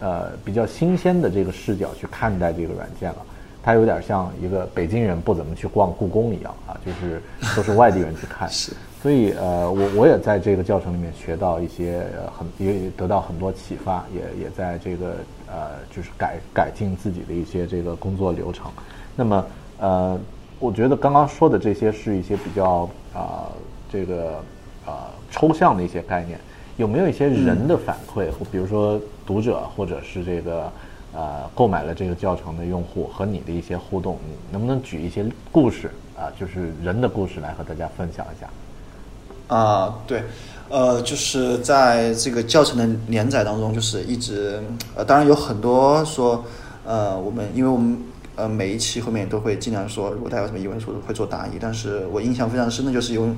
[0.00, 3.18] 呃比较新鲜的这个视角去看待这个软件了。
[3.62, 7.20] 它有点像一个北京人不怎么去逛故宫一样啊，就是
[7.54, 8.48] 都是外地人去看。
[8.50, 15.16] 是所以呃，我我也在这个教程里面学到一些呃很也也得到很多启发，也也在这个
[15.50, 18.70] 呃就是改改进自己的一些这个工作流程。
[19.16, 19.46] 那么
[19.78, 20.18] 呃，
[20.58, 23.48] 我觉得刚刚说的这些是一些比较啊、
[23.90, 24.42] 这个
[24.86, 26.38] 啊、抽象的一些概念，
[26.76, 28.30] 有没有一些人的反馈？
[28.30, 30.72] 或比如说读者或者是这个
[31.12, 39.56] 呃购买了这个教程的用户和你的一些互动，你能不能举一些故事啊、就是人的故事来和大家分享一下？
[39.56, 40.22] 啊，对，
[40.70, 44.62] 呃，就是在这个教程的连载当中，就是一直
[44.94, 46.44] 呃，当然有很多说，
[46.84, 47.98] 呃，我们因为我们
[48.36, 51.52] 呃每一期后面都会尽量说，如果大家有什么疑问，说会做答疑。
[51.58, 53.28] 但是我印象非常深的就是有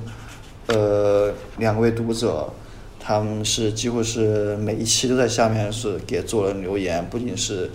[0.67, 2.51] 呃两位读者，
[2.99, 7.71] 他们是几乎是每一期都在下面是给做了留言，不仅是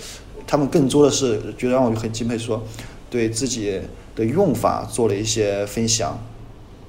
[0.46, 2.62] 他们更多的是觉得让我很敬佩说，
[3.09, 3.80] 对自己
[4.14, 6.18] 的用法做了一些分享。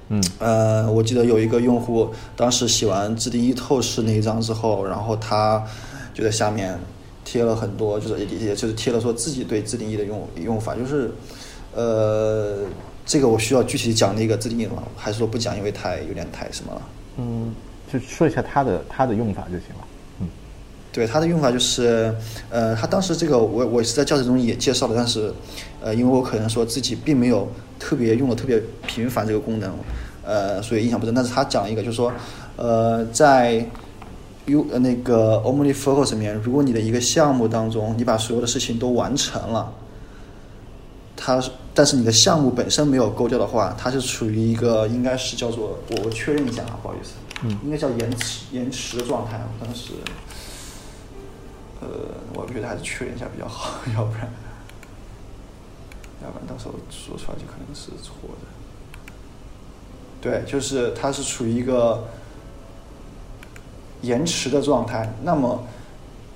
[0.09, 5.61] 嗯呃，我记得有一个用户当时写完自定义透视那一张之后，然后他
[6.13, 6.79] 就在下面
[7.25, 11.11] 贴了很多，就是也也就是贴了说自己对自定义的用用法，就是
[11.73, 12.59] 呃，
[13.05, 14.83] 这个我需要具体讲那个自定义吗？
[14.95, 16.81] 还是说不讲，因为太有点太什么了？
[17.17, 17.53] 嗯，
[17.91, 19.86] 就说一下它的它的用法就行了。
[20.97, 22.11] 嗯对它的用法就是，
[22.49, 25.31] 呃，他当时这个我我是在教程中也介绍了，但是，
[25.79, 29.71] 呃，因为我可能说自己并没有特别用的特别频繁这个功能，
[30.25, 31.13] 呃，所以印象不深。
[31.13, 32.11] 但是他讲了一个，就是说，
[32.55, 33.63] 呃，在
[34.47, 39.71] U 呃那个 OmniFocus 里面，如果你的一个项目当中，你把所有的事情都完成了，
[41.15, 41.39] 它
[41.75, 47.11] 但是你的项目本身没有勾掉的话，它是处于一个应该是叫做我我确认一下啊，不好意思，
[47.43, 49.91] 嗯应该叫延迟延迟的状态，当时。
[51.81, 51.87] 呃，
[52.33, 54.31] 我觉得还是确认一下比较好， 要不然，
[56.23, 58.47] 要不然到时候说出来就可能是错的。
[60.19, 62.07] 对，就是它是处于一个
[64.01, 65.63] 延迟的状态，那么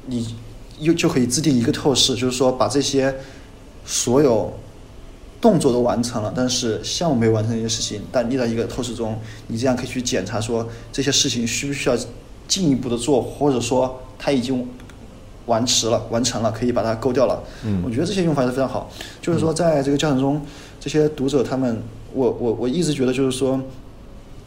[0.05, 0.35] 你
[0.79, 3.15] 又就可以制定一个透视，就是说把这些
[3.83, 4.53] 所有
[5.41, 11.97] 动作都完成了，但是项目没完成一些事情，但列在一个透视中，你这样可以去检查说这些事情需不需要
[12.47, 14.67] 进一步的做，或者说它已经
[15.51, 17.43] 完迟了、完成了，可以把它勾掉了。
[17.65, 18.89] 嗯我觉得这些用法是非常好。
[19.21, 20.41] 就是说，在这个教程中，
[20.79, 21.83] 这些读者他们，
[22.13, 23.59] 我我我一直觉得就是说，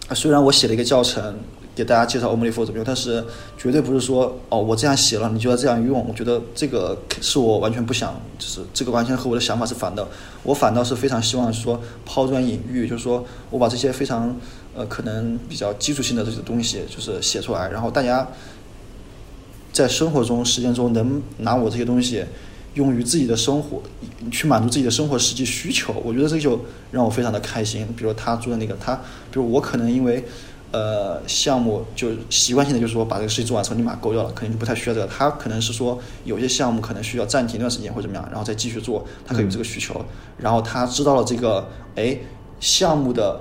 [0.09, 1.39] 啊虽然我写了一个教程
[1.77, 3.25] 给大家介绍 OmniFocus 怎么用，但是
[3.59, 6.07] 绝对不是说哦我这样写了你就要这样用。
[6.09, 10.07] 我觉得这个是我完全不想，就是这个完全和我的想法是反的。
[10.43, 14.35] 我反倒是非常希望说抛砖引玉，就是说我把这些非常
[14.77, 18.27] 呃可能比较基础性的这些东西就是写出来，然后大家
[19.75, 22.25] 在生活中、实践中能拿我这些东西
[22.73, 23.83] 用于自己的生活，
[24.31, 25.93] 去满足自己的生活实际需求。
[26.03, 26.59] 我觉得这就
[26.91, 27.87] 让我非常的开心。
[27.95, 30.25] 比如他做的那个，他，比如我可能因为。
[30.77, 35.07] 呃，项目就习惯性的就是说把这个事情做完之后立马勾掉了，可能就不太需要这个。
[35.07, 40.05] 他可能是说有些项目可能需要暂停一段时间或者怎么样，然后再继续做，他可以有这个需求。
[40.37, 41.65] 然后他知道了这个，
[41.95, 42.19] 哎，
[42.59, 43.41] 项目的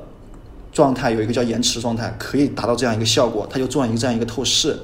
[0.72, 4.78] 状态有一个叫延迟状态，可以达到这样一个效果，他就做完一个这样一个透视，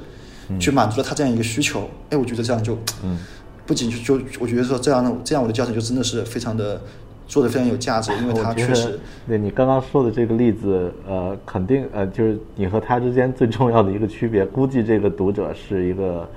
[0.58, 1.90] 去满足了他这样一个需求。
[2.10, 3.20] 哎，我觉得这样就，嗯，
[3.66, 6.82] 不仅就就我觉得说这样的这样我的教程就真的是非常的。
[7.30, 9.00] 做的非常有价值，因为他确实。
[9.28, 16.28] 对你刚刚说的这个例子，呃，肯定呃，就是你和他之间最重要的一个区别，估计这个读者是一个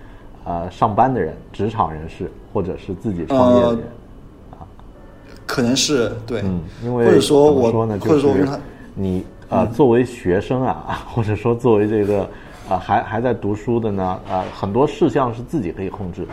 [0.45, 3.85] 呃上班的人、职场人士，或者是自己创业的人
[4.51, 4.69] 啊。
[5.47, 8.35] 可能是对，嗯，因为或者说我说呢，或者说
[8.95, 12.29] 你呃作为学生啊， 或者说作为这个
[12.73, 16.33] 啊还还在读书的呢，啊很多事项是自己可以控制的。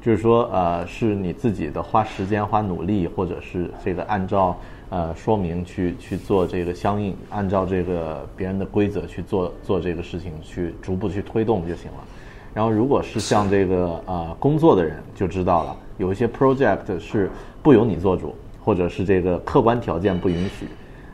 [0.00, 4.54] 就是说，呃，是你自己的花时间、花努力，或者是这个按照
[4.90, 12.04] 呃说明去去做这个相应，按照这个别人的规则去做做这个事情，去逐步去推动就行了。
[12.52, 17.30] 然后，如果是像这个呃工作的人，就知道了，有一些 project 是
[17.62, 20.68] 不由你做主，或者是这个客观条件不允许，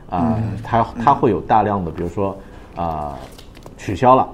[0.09, 2.37] 啊，它它会有大量的，比如说
[2.75, 3.17] 啊
[3.77, 4.27] 取消了。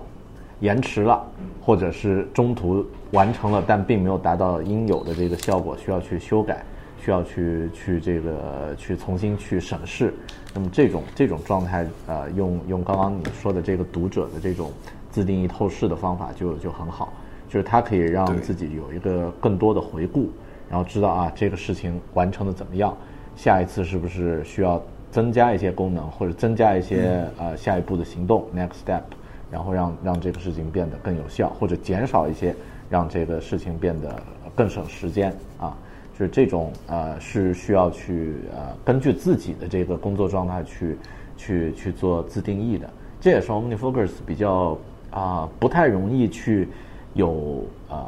[0.59, 1.23] 延迟了，
[1.61, 6.63] 或者是中途完成了，但并没有达到应有的这个效果，需要去修改，
[6.99, 10.13] 需要去去这个去重新去审视。
[10.53, 14.71] 那么这种这种状态，呃，用用刚刚你说的这个读者的这种
[15.11, 17.13] 自定义透视的方法就就很好，
[17.47, 20.29] 就是它可以让自己有一个更多的回顾，
[20.69, 22.97] 然后知道啊这个事情完成的怎么样，
[23.35, 24.81] 下一次是不是需要
[25.11, 29.01] 增加一些功能，或者增加一些呃下一步的行动 next step。
[29.49, 32.53] 然后让让这个事情变得更有效，或者减少一些，
[32.89, 34.21] 让这个事情变得
[34.53, 35.77] 更省时间啊，
[36.17, 40.97] 就是这种呃是需要去呃根据自己的这个工作状态去
[41.37, 42.89] 去去做自定义的。
[43.21, 44.77] 这也是 OmniFocus 比较
[45.11, 46.67] 啊不太容易去
[47.13, 48.05] 有呃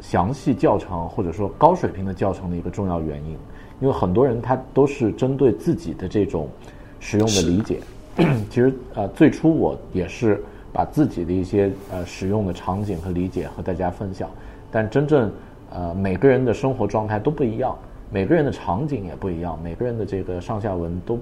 [0.00, 3.38] 详细教程或者说高水平的教程的一个重要原因，
[3.80, 6.48] 因为很多人他都是针对自己的这种
[6.98, 7.78] 使用的理解，
[8.50, 10.42] 其实呃最初我也是。
[10.76, 14.28] 把自己的一些呃使用的场景和理解和大家分享，
[14.70, 15.32] 但真正
[15.70, 17.74] 呃每个人的生活状态都不一样，
[18.12, 21.18] 每个人的场景也不一样，每个人的这个上下文都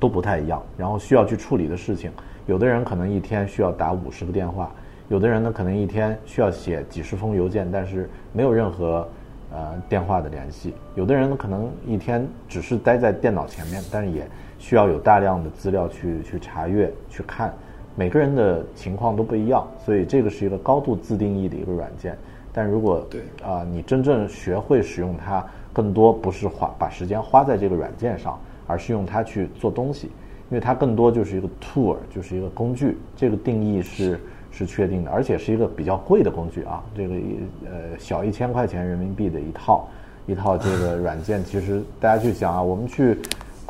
[0.00, 2.10] 都不太一样，然后需要去处理的事情，
[2.46, 4.72] 有的人可能一天需要打五十个电话，
[5.10, 9.06] 有的人呢可能一天需要写几十封邮件，但是没有任何
[9.52, 14.26] 呃电话的联系，有的人可能一天只是待在电脑前面，但是也
[14.58, 17.52] 需要有大量的资料去去查阅去看。
[17.94, 22.16] 每个人的情况都不一样，所以这个是一个高度自定义的一个软件。
[22.52, 30.06] 但如果对啊，你真正学会使用它，更多不是花把时间花在这个软件上，而是用它去做东西，
[30.50, 32.96] 因为它更多就是一个 tool，就是一个工具。
[33.16, 34.18] 这个定义是
[34.50, 36.82] 是确定的，而且是一个比较贵的工具啊。
[36.96, 39.88] 这个一呃小一千块钱人民币的一套
[40.26, 43.18] 一套这个软件，其实大家去想啊，我们去。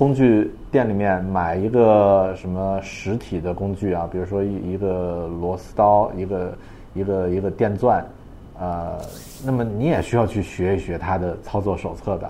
[0.03, 4.09] 工具店里面买一个什么实体的工具啊？
[4.11, 6.53] 比如说一一个螺丝刀，一个
[6.93, 8.05] 一个一个电钻，
[8.59, 8.99] 呃，
[9.45, 12.29] 那么你也需要去学一学它的操作手册的。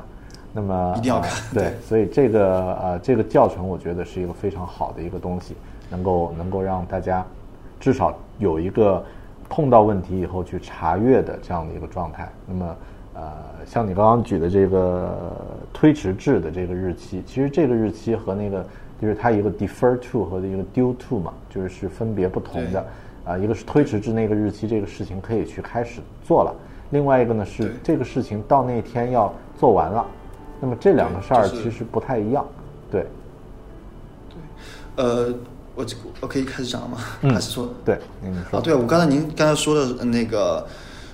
[0.53, 5.57] 那么一定要看对，所以这个呃这个教程我觉得是一个非常好的一个东西，
[5.89, 7.25] 能够能够让大家
[7.81, 9.03] 至少有一个
[9.49, 12.29] 碰到问题以后去查阅的这样的一个状态。
[12.47, 12.77] 那么。
[13.15, 13.31] 呃，
[13.67, 15.37] 像你刚刚举的这个
[15.71, 18.65] 推迟至的这个日期，其实这个日期和那个
[19.01, 22.87] 就是它一个 defer to 和一个 due to 嘛，就是是分别不同的。
[23.25, 26.55] 啊，一个是推迟至那个日期，这个事情可以去开始做了；
[26.91, 30.07] 另外一个呢是这个事情到那天要做完了。
[30.59, 32.47] 那么这两个事儿其实不太一样，
[32.91, 33.07] 对。
[34.97, 35.35] 对，呃，
[35.75, 35.87] 我
[36.23, 36.99] 我可以开始讲了吗？
[37.21, 38.59] 还是说对，您说。
[38.59, 40.67] 啊，对我刚才您刚才说的那个。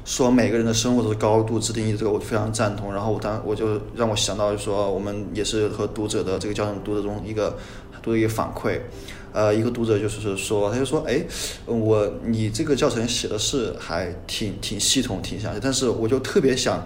[0.08, 2.94] 说每个人的生活都是高度自定义，这个我非常赞同。
[2.94, 7.58] 然后我当我就让我想到，就说我们也是和读者的这个教程读者中一个
[8.02, 8.80] 读者一个反馈，
[9.34, 11.22] 呃，一个读者就是说，他就说，哎，
[11.66, 16.82] 我你这个教程写的是还挺挺系统、挺详细，但是我就特别想。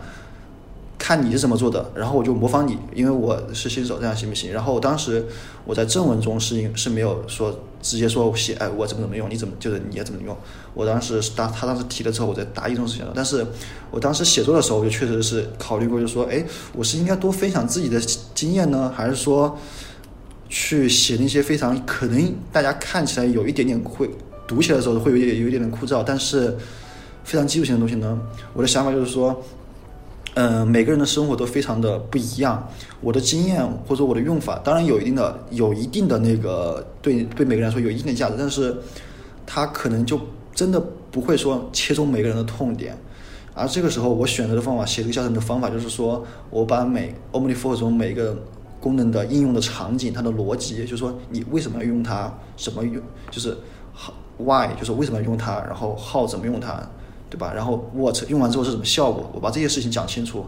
[0.98, 4.52] 看你是怎么做的，然后我就模仿你，因为我是新手，这样行不行？
[4.52, 5.26] 然后我当时
[5.64, 10.35] 我在正文中是是没有说直接说写，哎，我怎么怎么用，你怎么就是你也怎么用。
[10.72, 13.12] 我当时是当他当时提了之后，我在答疑中是写了。
[13.14, 13.45] 但是
[13.91, 18.01] 我当时写作的时候，我就确实是考虑过，就说，哎，我是应该多分享自己的
[18.35, 19.59] 经验呢，还是说
[20.49, 24.09] 去写那些非常可能大家看起来有一点点会
[24.47, 26.57] 读起来的时候会有一点有一点点枯燥，但是
[27.24, 28.18] 非常技术性的东西呢？
[28.55, 29.43] 我的想法就是说。
[30.35, 32.66] 嗯，每个人的生活都非常的不一样。
[33.01, 38.76] 我的经验或者我的用法，当然有一定的有一定的那个对对每个人来说有一定的价值，但是
[39.47, 40.18] 它可能就
[40.55, 40.80] 真的
[41.11, 42.97] 不会说切中每个人的痛点。
[43.55, 48.35] 而这个时候，我选择的方法，写这个教程的方法就是说，我把每 OmniFocus 中每一个
[48.80, 53.55] 功能的应用的场景，它的逻辑，就是说你为什么要用它，什么用，就是
[53.95, 56.83] how why，就是为什么要用它，然后 how 怎么用它，
[57.33, 57.51] 对吧？
[57.55, 60.45] 然后 what 用完之后是什么效果，我把这些事情讲清楚，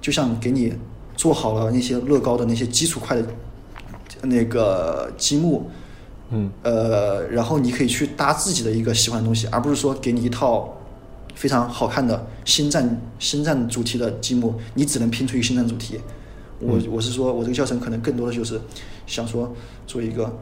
[0.00, 0.72] 就像给你
[1.14, 3.28] 做好了那些乐高的那些基础块的
[4.22, 5.70] 那个积木，
[6.30, 10.78] 嗯，呃，然后你可以去搭自己的一个喜欢的东西，而不是说给你一套
[11.34, 16.00] 非常好看的星战星战主题的积木，你只能拼出一个星战主题。
[16.58, 18.58] 我我是说，我这个教程可能更多的就是
[19.06, 19.54] 想说
[19.86, 20.34] 做一个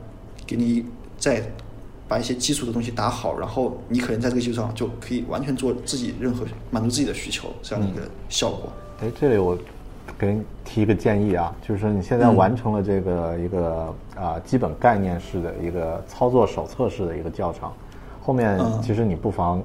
[0.46, 0.84] 给你
[1.18, 1.52] 再
[2.08, 8.70] 把一些基础的东西打好，然后你可能在这个基础上就可以完全做自己任何满足自己的需求这样的一个效果。
[9.02, 9.58] 哎，这里我
[10.16, 17.70] 给你提一个建议啊，就是说你现在嗯完成了这个一个啊、基本概念式的一个操作手册式的一个教程，
[18.22, 19.62] 后面嗯其实你不妨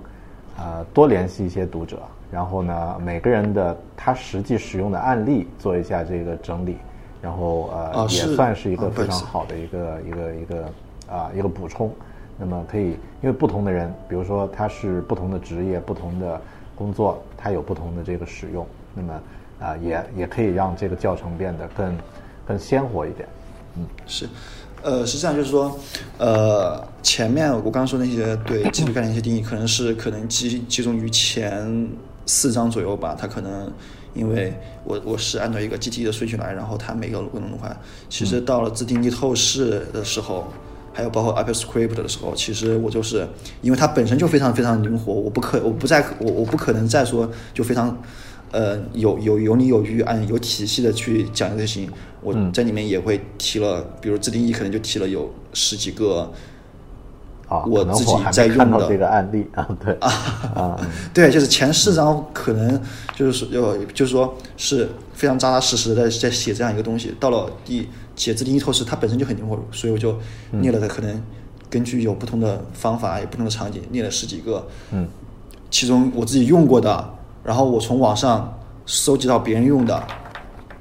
[0.58, 2.00] 呃多联系一些读者，
[2.32, 6.78] 然后呢每个人的他实际使用的案例做一下这个整理，
[7.22, 10.66] 然后呃、也算是一个哦非常好的一个一个一个
[11.08, 11.94] 啊、一个补充。
[12.44, 12.86] 那么可以，
[13.22, 16.42] 因为不同的人，比如说他是不同的职业、不同的
[16.76, 18.66] 工作，他有不同的这个使用，
[18.96, 19.14] 那么
[19.60, 21.96] 啊、也也可以让这个教程变得更
[22.48, 23.30] 更鲜活一点。
[23.78, 24.28] 嗯是，
[24.82, 25.80] 呃，实际上，就是说，
[26.18, 31.88] 呃，前面我刚刚说那些对技术概念一些定义，可能是可能集集中于前
[32.26, 33.16] 四章左右吧。
[33.16, 33.72] 它可能
[34.16, 34.52] 因为
[34.84, 37.78] 我我是按照一个 GT 的顺序来，然后它每个功能的话，
[38.10, 40.48] 其实到了自定义透视的时候。
[40.94, 43.28] 还有包括 Apple Script 的时候，其实我就是
[43.62, 47.98] 因为它本身就非常非常灵活，我不可我不再我我不可能再说就非常
[48.52, 51.90] 呃有有有理有据按有体系的去讲这些事情，
[52.22, 56.32] 我在里面也会提了，比如自定义可能就提了有十几个
[57.48, 60.12] 啊，我自己在用的这个案例啊，对啊，
[60.56, 60.78] 嗯。
[61.14, 62.82] 对，就是前四章可能
[63.16, 67.14] 就是说有，就是说是非常扎扎实实的在写这样一个东西。
[67.20, 67.90] 到了第
[68.22, 70.16] 写自定义透视，它本身就很灵活，所以我就
[70.52, 71.20] 列了它可能
[71.72, 74.68] 根据有不同的方法、有不同的场景，列了十几个。
[74.92, 75.08] 嗯，
[75.72, 77.14] 其中我自己用过的，
[77.44, 80.04] 然后我从网上收集到别人用的，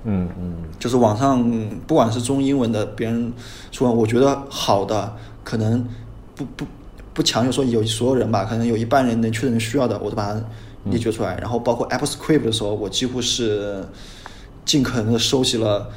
[0.05, 1.43] 嗯嗯就是网上
[1.86, 3.32] 不管是中英文的，别人
[3.72, 5.82] 说我觉得好的，可能
[6.34, 6.66] 不不
[7.14, 10.45] 不强求说有所有人吧，可能有一半人能确认需要的，我都把它
[10.84, 11.38] 列举出来。
[11.38, 13.82] 然后包括 Apple Script 的时候，我几乎是
[14.66, 15.88] 尽可能的收集了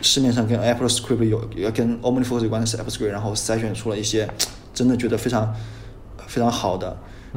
[0.00, 4.28] 市面上跟 Apple Script 有有跟 OmniFocus 有关的 Apple Script，然后筛选出了一些
[4.72, 5.54] 真的觉得非常
[6.26, 6.96] 非常好的，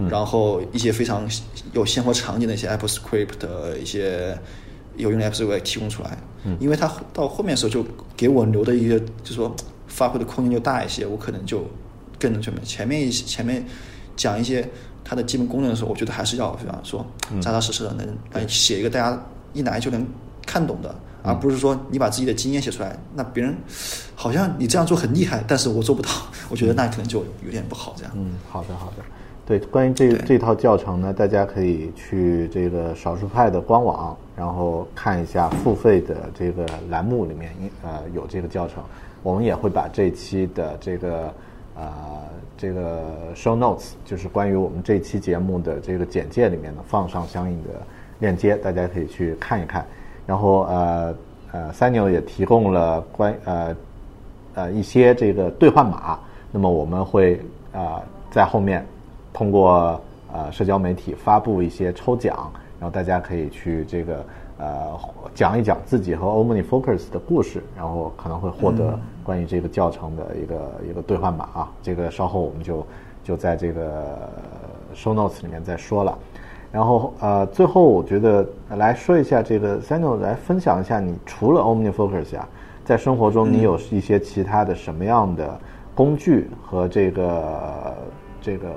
[0.10, 1.28] 然后一些非常
[1.74, 4.38] 有鲜活场景的一些 Apple Script 的一些
[4.96, 6.18] 有用的 Apple Script 也提供出来。
[6.60, 7.84] 因为它到后面的时候就
[8.16, 9.56] 给我留的一个，就是说
[9.88, 11.66] 发挥的空间就大一些，我可能就
[12.20, 12.64] 更能全面。
[12.64, 13.66] 前面一些前面
[14.16, 14.70] 讲一些
[15.04, 17.04] 它的基本功能的时候，我觉得还是要非常说
[17.42, 20.06] 扎扎实实的能来写一个大家一来就能
[20.46, 20.96] 看懂的。
[21.26, 23.56] 而不是说你把自己的经验写出来，那别人
[24.16, 26.10] 好像你这样做很厉害，但是我做不到，
[26.50, 27.94] 我觉得那可能就有点不好。
[27.98, 29.04] 这样，嗯，好的好的。
[29.48, 37.52] 对，关于这这套教程呢，大家可以去这个少数派的官网，然后看一下付费的这个栏目里面，
[37.84, 38.84] 呃，有这个教程。
[39.22, 41.34] 我们也会把这期的这个
[41.76, 41.84] 呃
[42.58, 47.70] 这个 show notes，就是关于我们这期节目的这个简介里面呢，放上相应的
[48.20, 49.86] 链接，大家可以去看一看。
[50.26, 51.16] 然后呃
[51.52, 53.76] 呃，三牛也提供了关呃
[54.56, 56.20] 呃一些这个兑换码，
[56.52, 57.40] 那么我们会
[57.72, 58.02] 呃
[58.32, 58.86] 在后面
[59.32, 60.00] 通过
[60.34, 64.26] 呃社交媒体发布一些抽奖，然后大家可以去这个
[64.58, 64.88] 呃
[65.34, 70.56] 讲一讲自己和 OmniFocus 的故事，然后可能会获得关于这个教程的一个
[70.90, 72.86] 一个兑换码啊，这个稍后我们就
[73.24, 74.30] 就在这个
[74.94, 76.18] show notes 里面再说了。
[76.72, 78.46] 然后呃，最后我觉得
[78.76, 82.48] 来说一下这个 s a n o 来分享一下，你除了 OmniFocus 啊，
[82.84, 85.60] 在生活中你有一些其他的什么样的
[85.94, 87.96] 工具和这个
[88.42, 88.68] 这个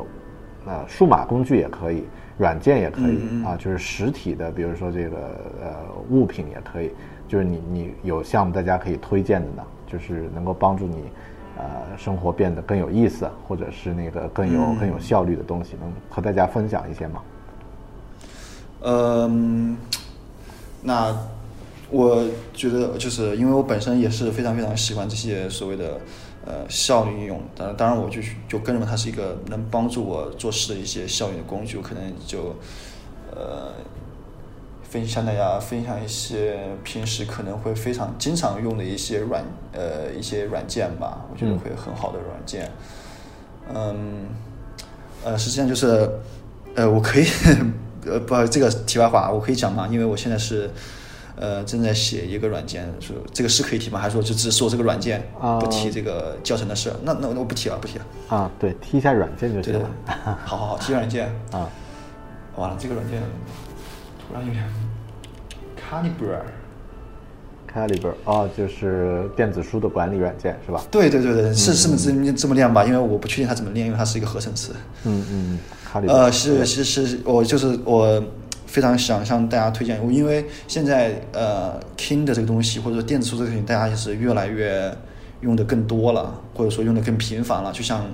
[0.66, 2.04] 呃数码工具也可以，
[2.36, 5.16] 软件也可以啊，就是实体的，比如说这个
[5.62, 5.70] 呃
[6.10, 6.90] 物品也可以，
[7.26, 11.10] 就是你你有项目大家可以推荐的呢，就是能够帮助你
[11.56, 11.64] 呃
[11.96, 17.20] 生活变得更有意思，或者是那个更有更有效率的东西，能和大家分享一些吗？
[18.80, 19.76] 嗯，
[20.82, 21.16] 那
[21.90, 26.00] 我觉得就是因为我本身也是非常非常喜欢这些所谓的
[26.44, 32.55] 呃效率应用，当然当然我就就更认为它是一个能帮助我做事的一些效率的工具，我可能就
[33.34, 33.72] 呃
[34.82, 42.70] 分享大家分享一些平时可能会非常经常用的一些软呃一些软件吧，我觉得嗯会很好的软件。
[43.74, 44.28] 嗯，
[45.24, 46.10] 呃，实际上就是，
[46.74, 47.26] 呃，我可以，
[48.10, 49.89] 呃，不这个题外话，我可以讲吗？
[49.90, 50.70] 因为我现在是，
[51.36, 53.98] 呃，正在写一个软件，说这个是可以提吗？
[53.98, 56.93] 还是说就只说这个软件，啊不提这个教程的事？
[57.02, 58.05] 那那那我不提了，不提了。
[58.28, 59.90] 啊，对，提一下软件就对了。
[60.44, 61.26] 好好好，提软件。
[61.52, 61.68] 啊，
[62.56, 63.22] 完了，这个软件
[64.18, 64.64] 突然有点
[65.76, 66.40] Calibre。
[67.73, 70.82] Caliber 哦，就是电子书的管理软件是吧？
[70.90, 72.85] 对对对对，是是这么这么念吧？
[72.85, 74.73] 因为我不确定它怎么念，因为它是一个合成词。
[75.05, 75.59] 嗯嗯
[75.93, 78.23] ，Caliber 呃，是是是，我就是我
[78.66, 84.93] 非常想向大家推荐，我因为现在呃，King 的这个东西或者说电子书这个东西，大家也是越来越
[85.43, 88.05] 用的更多了，或者说用的更频繁了，就像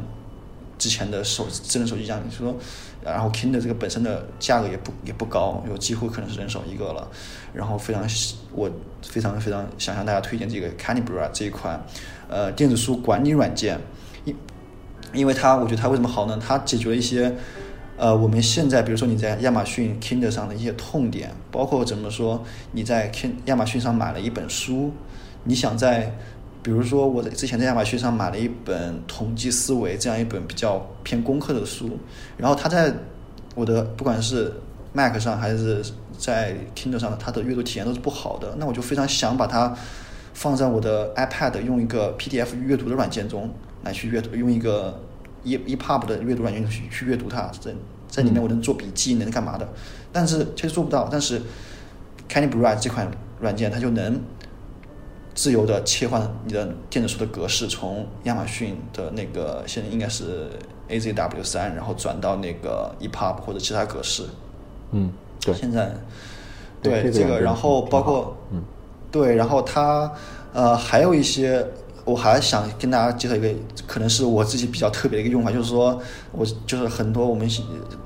[0.78, 2.54] 之前的手智能手机一样，你说，
[3.02, 7.08] 然后 Kindle 这个本身的价格也不也不高，有几乎可能是人手一个了，
[7.52, 8.04] 然后非常
[8.52, 8.70] 我
[9.02, 11.80] 非常非常想向大家推荐这个 Canibra 这一款
[12.28, 13.78] 呃电子书管理软件，
[14.24, 14.34] 因
[15.12, 16.38] 因为它，我觉得它为什么好呢？
[16.44, 17.32] 它解决了一些，
[17.96, 22.42] 呃，我们现在比如说你在亚马逊 Kindle 上的一些痛点，包括怎么说
[22.72, 24.92] 你在 Kin 亚马逊上买了一本书，
[25.44, 26.16] 你想在，
[26.64, 31.90] 比如说我在之前在亚马逊上买了一本统计思维这样一本比较偏工科的书，
[32.38, 32.90] 然后它在
[33.54, 34.50] 我的不管是
[34.94, 35.84] Mac 上还是
[36.16, 39.76] 在 Kindle 上，它的阅读体验都是不好的，那我就非常想把它
[40.32, 44.98] 放在我的 iPad 用一个 PDF 阅读的软件中来去阅读，用一个
[45.42, 47.70] E EPUB 的阅读软件去去阅读它，在
[48.08, 49.68] 在里面我能做笔记，能干嘛的？
[50.10, 51.38] 但是其实做不到，但是
[52.26, 54.18] c a n n y b r i g h t 这款软件它就能
[55.34, 60.48] 自由的切换你的电子书的格式，从亚马逊的那个现在应该是
[60.88, 64.24] AZW 三，然后转到那个 EPUB 或者其他格式。
[64.92, 65.92] 嗯，对，现在
[66.80, 68.62] 对对这个，然后包括嗯
[69.10, 70.12] 对，然后它
[70.52, 71.66] 呃还有一些，
[72.04, 73.48] 我还想跟大家介绍一个，
[73.86, 76.00] 可能是我自己比较特别的一个用法，就是说
[76.32, 77.48] 我就是很多我们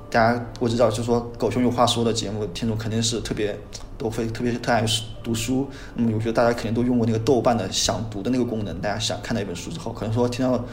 [0.09, 3.57] 大家我知道，就是说狗熊有话说的节目听众肯定是特别
[3.97, 4.85] 都会 特别特爱
[5.23, 10.63] 读书，那么我觉得大家肯定都用过那个豆瓣的想读的那个功能，大家想看到一本书之后，可能说听到。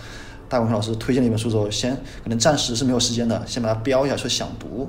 [0.49, 1.93] 大狗熊老师推荐了一本书之后，先
[2.23, 4.89] 可能暂时是没有时间的，先把它标一下说想读，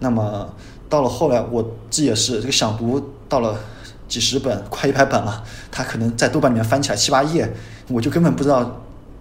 [0.00, 0.52] 那么
[0.88, 3.56] 到了后来，我自己也是这个想读到了
[4.08, 7.48] 几十本，快一百本了，他可能在豆瓣里面翻起来七八页，
[7.88, 8.64] 我就根本不知道，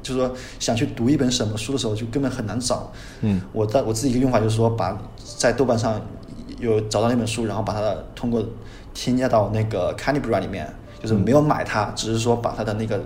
[0.02, 2.92] 就是说想去读一本什么书的时候，就根本很难找。
[3.22, 4.98] 嗯，我在我自己一个用法就是说，把
[5.38, 6.02] 在豆瓣上
[6.60, 8.44] 有找到那本书，然后把它通过
[8.94, 13.02] 添加到那个 Canibra 里面，就是没有买它，只是说把它的那个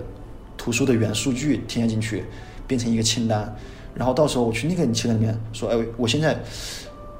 [0.56, 2.24] 图书的原数据添加进去，
[2.66, 3.54] 变成一个清单，
[3.94, 6.38] 然后到时候我去那个清单里面说，哎，我现在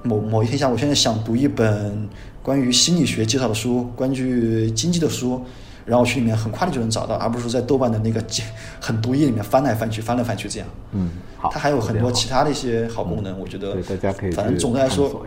[0.02, 2.08] 某某一天下午，我现在想读一本
[2.42, 5.40] 关于心理学介绍的书，关于经济的书，
[5.86, 8.22] 然后去里面很快的就能找到，而不是说在豆瓣的那个
[8.80, 10.68] 很多页里面翻来翻去，翻来翻去这样。
[10.92, 15.24] 嗯，好，它还有很多其他的一些好功能，我觉得对，大家可以反正总的来说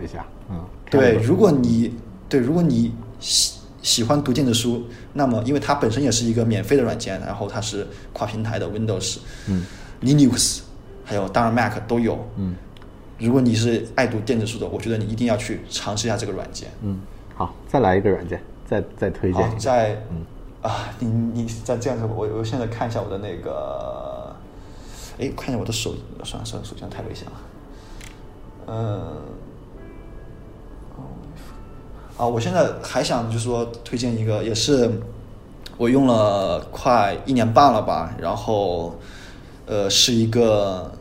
[0.50, 1.94] 嗯，对，如果你
[2.28, 4.84] 对如果你喜喜欢读电子书，
[5.14, 9.18] 那么因为它本身也是一个免费的软件，然后它是跨平台的 Windows、
[9.48, 9.66] 嗯。
[10.02, 10.60] Linux，
[11.06, 12.20] 还有当然 Mac 都有。
[12.38, 12.54] 嗯
[13.18, 16.70] 如果你是爱读电子书的，我觉得你一定要去尝试一下这个软件。
[16.82, 17.00] 嗯，
[17.34, 20.26] 好，再来一个软件，再再推荐好一，个，在嗯
[20.62, 24.36] 啊，你你再这样子，我我现在看一下我的那个，
[25.20, 25.94] 哎，看一下我的手，
[26.24, 27.32] 算了算了，手机上太危险了。
[28.68, 29.22] 嗯，
[32.18, 34.92] 啊，我现在还想就是说推荐一个，也是
[35.78, 38.96] 我用了快一年半了吧，然后
[39.68, 40.92] 呃是一个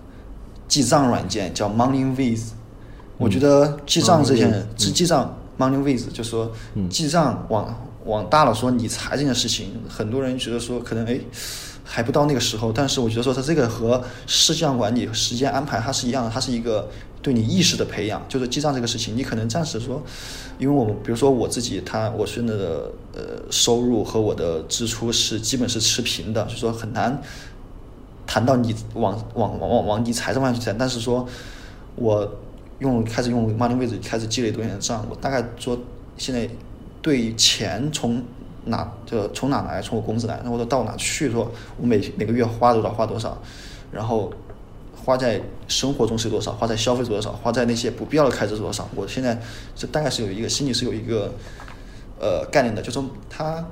[0.68, 2.48] 记账软件，叫 MoneyWiz。
[3.16, 6.50] 我觉得记账这件 MoneyWiz，记记账 MoneyWiz 就说
[6.90, 11.20] 记账往往大了说理财这件事情，很多人觉得说可能哎
[11.84, 16.88] 还不到那个时候，但是我觉得说它这个和事项管理、时间安排它是一样的，它是一个
[17.22, 18.20] 对你意识的培养。
[18.28, 20.02] 就是记账这个事情，你可能暂时说，
[20.58, 23.20] 因为我们比如说我自己，他我现在的呃
[23.50, 27.20] 收入和我的支出是基本是持平的，就说很难
[28.26, 31.26] 谈到你往往往往往理财这方面去谈，但是说
[31.96, 32.28] 我
[32.78, 35.78] 用开始用 Money w i z 开始积累多年的账，我大概说
[36.16, 36.48] 现在
[37.00, 38.22] 对钱从
[38.64, 43.36] 哪就从哪来，从我工资来，然后到哪去，说我每每个月花多少花多少，
[43.92, 44.32] 然后
[44.96, 49.38] 花在生活中是多少，花在消费多少，花在那些不必要的开支多少，我现在
[49.76, 51.30] 这大概是有一个心里是有一个
[52.18, 53.62] 呃概念的，就说它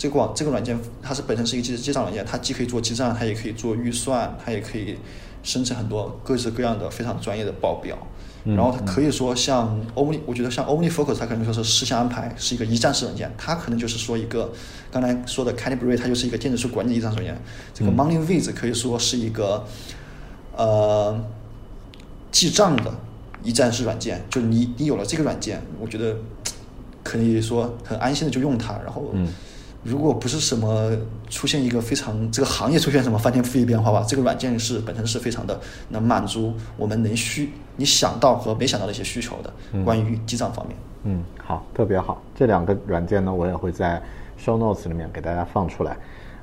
[0.00, 4.96] 这个网这个软件它是本身是一个记记账软件，它既可以做记账，它也可以做预算，它也可以
[5.42, 7.98] 生成很多各式各样的非常专业的报表。
[8.42, 14.50] 然后它可以说像 Omni，我觉得像 OmniFocus，它可能说是事项安排是一个一站式软件，它可能就是说一个
[14.90, 17.38] 刚才说的 Calibrate，它就是一个电子书管理的一站式软件。
[17.74, 19.66] 这个 MoneyViz 可以说是一个
[20.56, 21.22] 呃
[22.32, 22.90] 记账的
[23.42, 26.16] 一站式软件，就你你有了这个软件，我觉得
[27.02, 29.12] 可以说很安心的就用它，然后。
[29.82, 30.90] 如果不是什么
[31.28, 35.58] 出现一个非常这个行业出现什么翻天覆地变化吧，这个软件是本身是非常的
[35.88, 40.76] 能满足我们能需你想到和没想到的一些需求的，关于记账方面。
[41.04, 42.20] 嗯，好，特别好。
[42.34, 44.02] 这两个软件呢，我也会在
[44.38, 45.96] show notes 里面给大家放出来。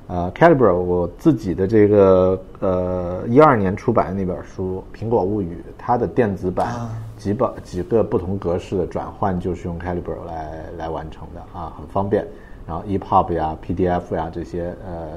[0.08, 12.26] 呃，Calibre 我自己的这个呃一二年出版的那本书《苹果物语》，它的电子版几本几个不同格式的转换就是用 Calibre 来来完成的啊，很方便。
[12.68, 15.08] 然后 EPUB 呀、PDF 呀这些呃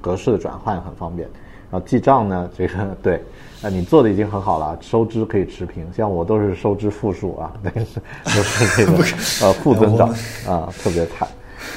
[0.00, 1.28] 格式的转换很方便。
[1.70, 3.22] 然后记账呢，这个 对，
[3.62, 5.86] 呃你做的已经很好了，收支可以持平。
[5.92, 8.92] 像我都是收支负数啊， 都是这个
[9.42, 10.08] 呃负增长
[10.48, 11.28] 啊，特别惨。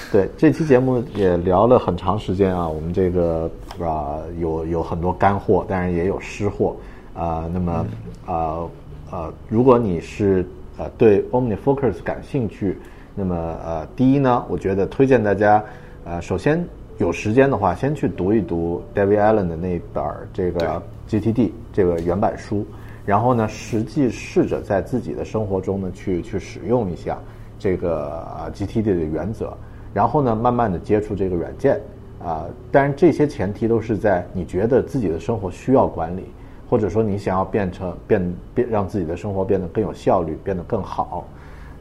[0.10, 3.52] 对，这期节目也聊了很长时间啊，我们这个
[3.82, 6.76] 啊有有很多干货，当然也有湿货
[7.14, 7.50] 啊。
[7.52, 7.86] 那么
[8.26, 8.64] 啊
[9.12, 10.46] 呃，如果你是
[10.78, 12.78] 呃对 OmniFocus 感兴趣。
[13.20, 13.36] 那么
[13.66, 15.64] 呃，第一呢，我觉得推荐大家，
[16.06, 16.64] 呃，首先
[17.00, 20.80] 有时间的话，先去读一读 David Allen 的那本这个
[21.10, 22.64] GTD 这个原版书，
[23.08, 27.18] 然后呢，实际试着在自己的生活中呢去去使用一下
[27.58, 28.24] 这个
[28.54, 29.58] GTD 的原则，
[29.96, 31.82] 然后呢，慢慢的接触这个软件
[32.24, 32.46] 啊。
[32.72, 36.26] 当然，这些前提都是在你觉得自己的生活需要管理，
[36.70, 41.28] 或者说你想要变成变变让自己的生活变得更有效率，变得更好。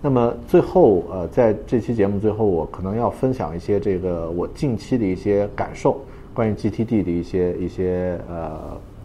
[0.07, 6.01] 那么最后，呃，在这期节目最后，我可能要分享一些这个我近期的一些感受，
[6.33, 8.53] 关于 GTD 的一些一些呃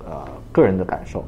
[0.08, 1.24] 呃个人的感受。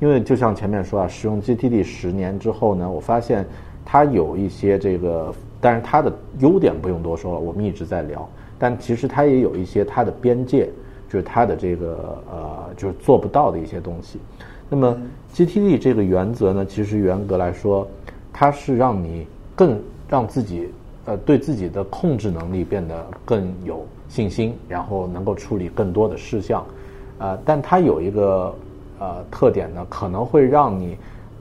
[0.00, 3.44] 因为就像前面说啊，使用 GTD 十年之后呢，我发现
[3.84, 5.30] 它有一些这个，
[5.60, 8.26] 但是它的优点不用多说了，我们一直在聊。
[8.58, 10.70] 但其实它也有一些它的边界，
[11.10, 14.18] 就是它的这个呃，就是做不到的一些东西。
[14.70, 14.96] 那么
[15.34, 17.86] GTD 这个原则呢，其实严格来说。
[18.32, 20.68] 它是让你更让自己
[21.04, 26.64] 呃对自己的控制能力变得更有信心，然后能够处理更多的事项，
[27.18, 28.54] 呃，但它有一个
[28.98, 30.96] 呃特点呢，可能会让你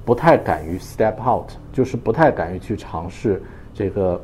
[0.05, 3.41] 不太敢于 step out，就是不太敢于去尝试
[3.73, 4.21] 这个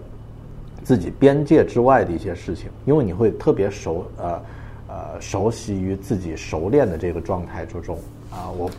[0.84, 4.42] 自己边界之外的一些事情，因为你会特别熟呃
[4.88, 7.98] 呃熟悉于自己熟练的这个状态之中
[8.32, 8.70] 啊，我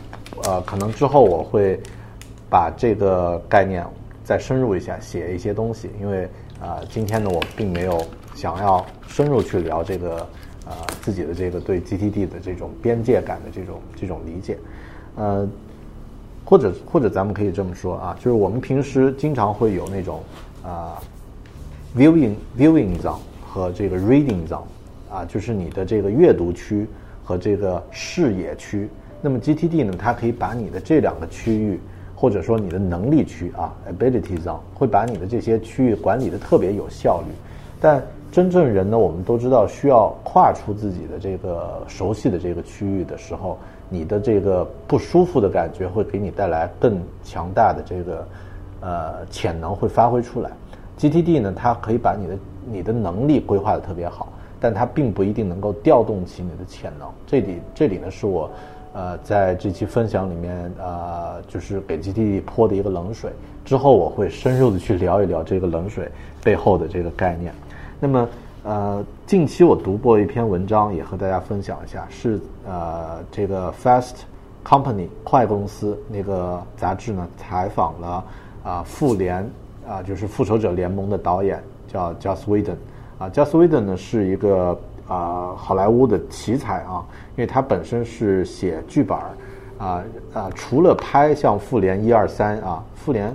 [0.43, 1.79] 呃可能之后我会。
[2.49, 3.85] 把这个概念
[4.23, 5.89] 再深入一下，写一些东西。
[5.99, 6.29] 因为
[6.61, 8.01] 啊，今天呢，我并没有
[8.33, 10.27] 想要深入去聊这个
[10.65, 14.57] 呃自己的这个对 GTD 的这种边界感的这种这种理解。
[15.15, 15.47] 呃，
[16.45, 20.23] 或者或者咱们可以这么说啊，就是我们平时经常会有那种
[20.63, 21.01] 啊
[21.95, 24.63] viewing viewing zone 和这个 reading zone
[25.11, 26.87] 啊，就是你的这个阅读区
[27.23, 28.89] 和这个视野区。
[29.21, 31.79] 那么 GTD 呢，它可以把你的这两个区域。
[32.19, 37.27] 或者说你的能力区啊，ability zone 会把你的这些区域管理的特别有效率，
[37.79, 43.55] 但真正人呢，我们都知道需要跨出自己的这个熟悉的这个区域的时候，
[43.87, 48.27] 你的这个不舒服的感觉会给你带来更强大的这个
[48.81, 50.49] 呃潜能会发挥出来。
[50.97, 54.27] GTD 呢，它可以把你的你的能力规划的特别好，
[54.59, 57.07] 但它并不一定能够调动起你的潜能。
[57.27, 58.49] 这里这里呢是我。
[58.97, 63.31] 呃，在这期分享里面，呃，就是给 GTD 泼的一个冷水。
[63.63, 66.09] 之后我会深入的去聊一聊这个冷水
[66.43, 67.53] 背后的这个概念。
[67.99, 68.29] 那么，
[68.63, 74.21] 呃，近期我读过一篇文章，也和大家分享一下，是呃，这个 Fast
[74.65, 78.23] Company 快公司那个杂志呢，采访了
[78.63, 79.47] 啊，复联
[79.87, 82.77] 啊，就是复仇者联盟的导演叫 Joss Whedon
[83.19, 84.75] 啊，Joss Whedon 呢是一个。
[85.07, 87.03] 啊，好莱坞的奇才啊，
[87.35, 89.31] 因为他本身是写剧本儿，
[89.77, 90.03] 啊
[90.33, 93.29] 啊，除了拍像《复联》一二三啊，《复联》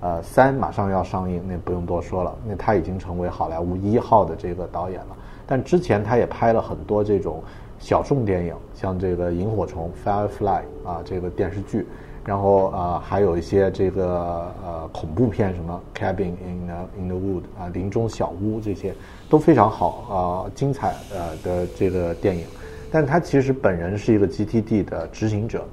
[0.00, 5.16] 呃三马上要上映，那不用多说了，那他已经成为好莱坞一号的这个导演了。
[5.46, 7.42] 但之前他也拍了很多这种
[7.78, 11.86] 小众电影，像这个《萤火虫》（Firefly） 啊，这个电视剧。
[12.28, 18.94] 然后啊，还有一些这个呃恐怖片，什么《Cabin in the in the Wood》啊，林中小屋这些
[19.30, 22.44] 都非常好啊，精彩呃的这个电影。
[22.92, 25.66] 但他其实本人是一个 GTD 的执行者，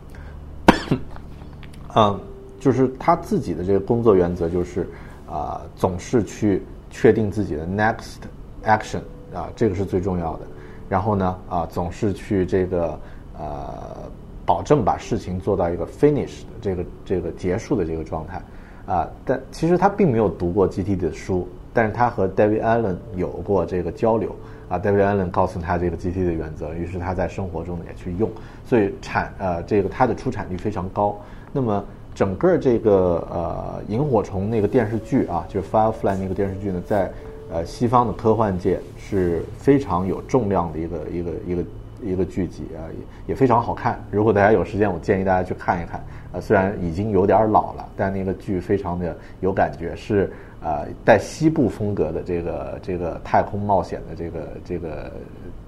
[1.94, 2.18] 嗯，
[2.58, 4.88] 就是他自己的这个工作原则就是
[5.30, 8.20] 啊，总是去确定自己的 next
[8.64, 9.02] action
[9.34, 10.48] 啊，这个是最重要的。
[10.88, 12.98] 然后呢啊，总是去这个
[13.38, 14.10] 呃。
[14.46, 18.42] 保证把事情做到一个 finish 的这个这个结束的这个状态
[18.86, 19.10] 啊。
[19.26, 24.36] 但其实他并没有读过 GT 的书，但是他和 David Allen 有过这个交流
[24.70, 24.78] 啊。
[24.78, 28.30] David Allen 告诉他这个 GT 的原则，于是他在生活中也去用，
[28.66, 31.20] 所以产呃这个它的出产率非常高。
[31.52, 37.12] 那么整个这个呃萤火虫那个电视剧啊，就是 Firefly 那个电视剧呢，在
[37.52, 41.64] 呃西方的科幻界是非常有重量的一个一个一个
[42.06, 42.86] 一个剧集啊，
[43.28, 44.02] 也也非常好看。
[44.12, 46.02] 如果大家有时间，我建议大家去看一看。
[46.32, 55.12] 呃，虽然已经有点老了，但那个剧非常的有感觉，是呃带西部风格的这个这个太空冒险的这个这个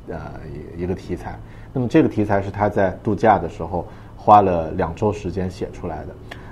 [0.10, 0.20] 呃
[0.78, 1.40] 一个题材。
[1.74, 6.08] 那么这个题材是他在度假的时候花了两周时间写出来的。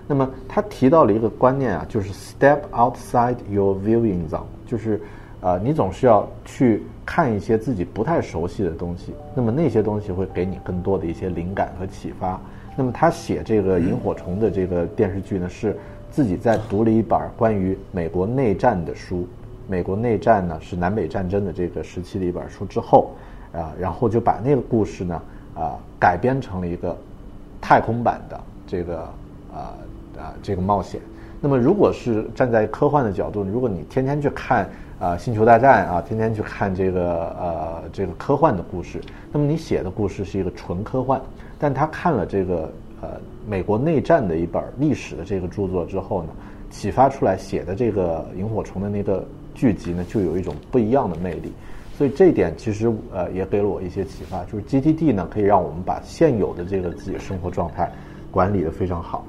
[0.08, 5.02] 那么他提到了一个观念啊，就是 step outside your viewing zone，就是
[5.42, 12.40] 呃你总是要去看一些自己不太熟悉的东西，那么那些东西会给你更多的一些灵感和启发。
[12.76, 15.78] 那么他写这个萤火虫的这个电视剧呢，是
[16.12, 19.28] 自己在读了一本关于美国内战的书，
[19.68, 23.12] 美国内战呢是南北战争的这个时期的一本书之后，
[23.54, 25.22] 啊，然后就把那个故事呢
[25.54, 26.98] 啊改编成了一个
[27.62, 29.00] 太空版的这个
[29.54, 29.78] 啊
[30.18, 31.00] 啊这个冒险。
[31.40, 34.68] 那么如果是站在科幻的角度，如果你天天去看
[35.06, 39.00] 啊星球大战啊，天天去看这个呃这个科幻的故事，
[39.32, 41.22] 那么你写的故事是一个纯科幻。
[41.60, 43.10] 但他看了这个呃
[43.48, 46.30] 美国内战的一本历史的这个著作之后呢，
[46.72, 49.24] 启发出来写的这个萤火虫的那个
[49.54, 51.54] 剧集呢，就有一种不一样的魅力。
[51.96, 57.92] 所以这一点其实呃也给了我一些启发，就是 GTD 呢可以让我们把现有的这个自己的生活状态
[58.32, 59.24] 管理的非常好。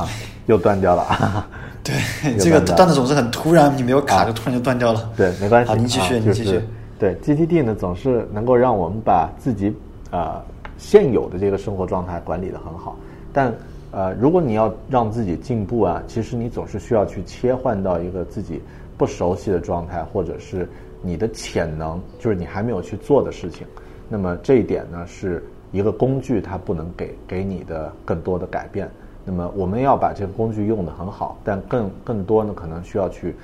[0.00, 0.08] 哈，
[0.46, 1.48] 又断掉了啊！
[1.82, 1.94] 对，
[2.38, 5.10] 这个断掉段子总是很突然，你没有卡就突然就断掉了。
[5.16, 5.68] 对，没关系。
[5.68, 6.60] 好，您继续，啊就是继续。
[6.98, 9.74] 对 GTD 呢，总是能够让我们把自己
[10.10, 10.42] 呃
[10.78, 12.96] 现有的这个生活状态管理的很好。
[13.32, 13.52] 但
[13.92, 18.60] 呃，如果你要让自己进步啊，其实你总是需要去切换到一个自己
[18.98, 20.68] 不熟悉的状态，或者是
[21.02, 23.66] 你的潜能，就是你还没有去做的事情。
[24.08, 28.90] 那么这一点呢，是一个工具它不能给给你的更多的改变。
[29.28, 33.34] 那么我们要把这个工具用得很好，但更更多呢，可能需要去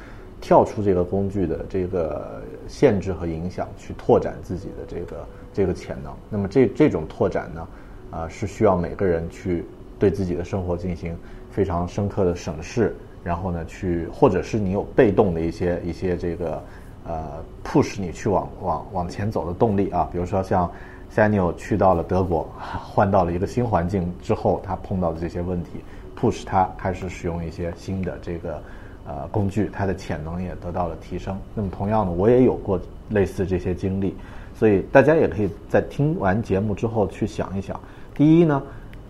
[0.41, 6.13] 跳出这个工具的这个限制和影响，去拓展自己的这个这个潜能。
[6.31, 7.69] 那么这这种拓展呢，
[8.13, 9.65] 啊、是需要每个人去
[9.99, 11.17] 对自己的生活进行
[11.51, 12.95] 非常深刻的审视，
[13.25, 16.63] 然后呢，去或者是你有被动的一些一些这个
[17.05, 20.71] 呃 push 你去往往往前走的动力啊，比如说像
[21.15, 25.71] Daniel 去到了德国，换到了一个新环境之后，他碰到的这些问题
[26.19, 28.63] ，push 他开始使用一些新的这个
[29.07, 31.37] 呃工具，他的潜能也得到了提升。
[31.55, 32.81] 那么同样的，我也有过
[33.11, 34.17] 类似这些经历，
[34.55, 37.79] 所以大家也可以在听完节目之后去想一想，
[38.15, 38.63] 第一呢，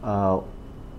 [0.03, 0.43] 呃，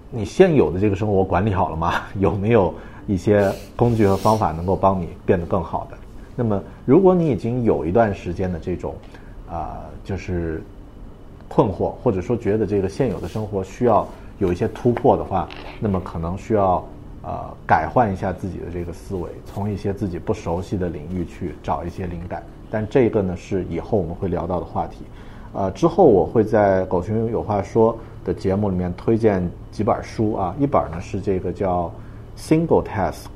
[0.09, 1.95] 你现有的这个生活管理好了吗？
[2.17, 2.73] 有没有
[3.07, 5.97] 一些工具和方法能够帮你变得更好的？
[6.34, 8.95] 那么，如果你已经有一段时间的这种
[9.51, 10.63] 啊、就是
[11.53, 14.07] 困惑，或者说觉得这个现有的生活需要
[14.39, 15.47] 有一些突破的话，
[15.80, 16.84] 那么可能需要
[17.21, 22.41] 呃改换一下自己的这个思维，从一些自己不熟悉的领域去找一些灵感。
[22.71, 25.05] 但这个呢是以后我们会聊到的话题。
[25.53, 27.93] 呃，之后我会在《狗熊有话说》
[28.25, 31.93] 的节目里面推荐几本书啊，一本呢是这个叫
[32.35, 33.27] Single Task，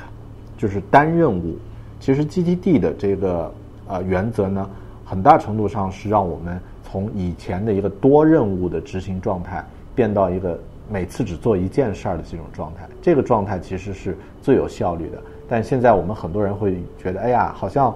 [0.58, 1.56] 就是单任务。
[2.00, 3.54] 其实 GTD 的这个
[3.88, 4.68] 呃原则呢，
[5.06, 6.60] 很大程度上是让我们
[6.90, 9.62] 从以前的一个多任务的执行状态，
[9.94, 10.58] 变到一个
[10.90, 12.88] 每次只做一件事儿的这种状态。
[13.02, 15.22] 这个状态其实是最有效率的。
[15.50, 17.94] 但现在我们很多人会觉得，哎呀，好像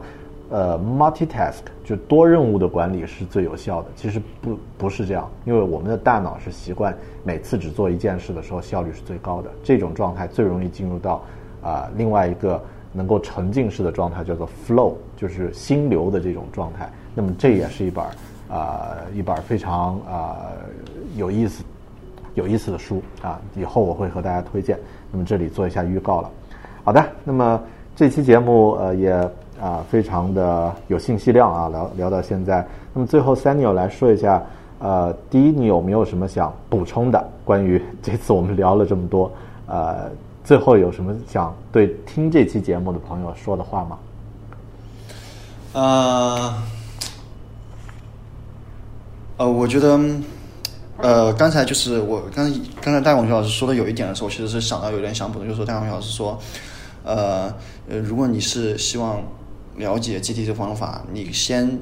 [0.49, 3.87] 呃 multitask 就多任务的管理是最有效的。
[3.95, 6.93] 其实不不是这样，因为我们的大脑是习惯
[7.23, 9.49] 每次只做一件事的时候效率是最高的。
[9.63, 11.23] 这种状态最容易进入到
[11.63, 12.61] 啊、另外一个
[12.91, 16.89] 能够沉浸式的状态，叫做 flow，就是心流的这种状态。
[17.13, 18.03] 那么这也是一本
[18.51, 20.37] 啊、一本非常啊、
[21.15, 21.63] 有意思
[22.33, 24.77] 有意思的书啊，以后我会和大家推荐。
[25.11, 26.29] 那么这里做一下预告了。
[26.83, 27.61] 好的，那么
[27.95, 32.65] 这期节目呃也啊、非常的有信息量啊，聊聊到现在。
[32.93, 34.41] 那么最后 Samuel 来说一下，
[34.79, 37.23] 呃，第一，你有没有什么想补充的？
[37.45, 39.31] 关于这次我们聊了这么多，
[39.67, 40.09] 呃，
[40.43, 43.99] 最后有什么想对听这期节目的朋友说的话吗？
[45.73, 46.53] 呃，
[49.41, 49.99] 呃，我觉得，
[50.97, 52.47] 呃，刚才就是我刚
[52.79, 56.39] 刚才戴广学老师说的有一点的时候，其实是想到有点想补的，就是说戴广学老师说，
[57.03, 57.51] 呃，
[57.89, 59.23] 呃，如果你是希望
[59.77, 61.79] 了解 GT 这方法，你先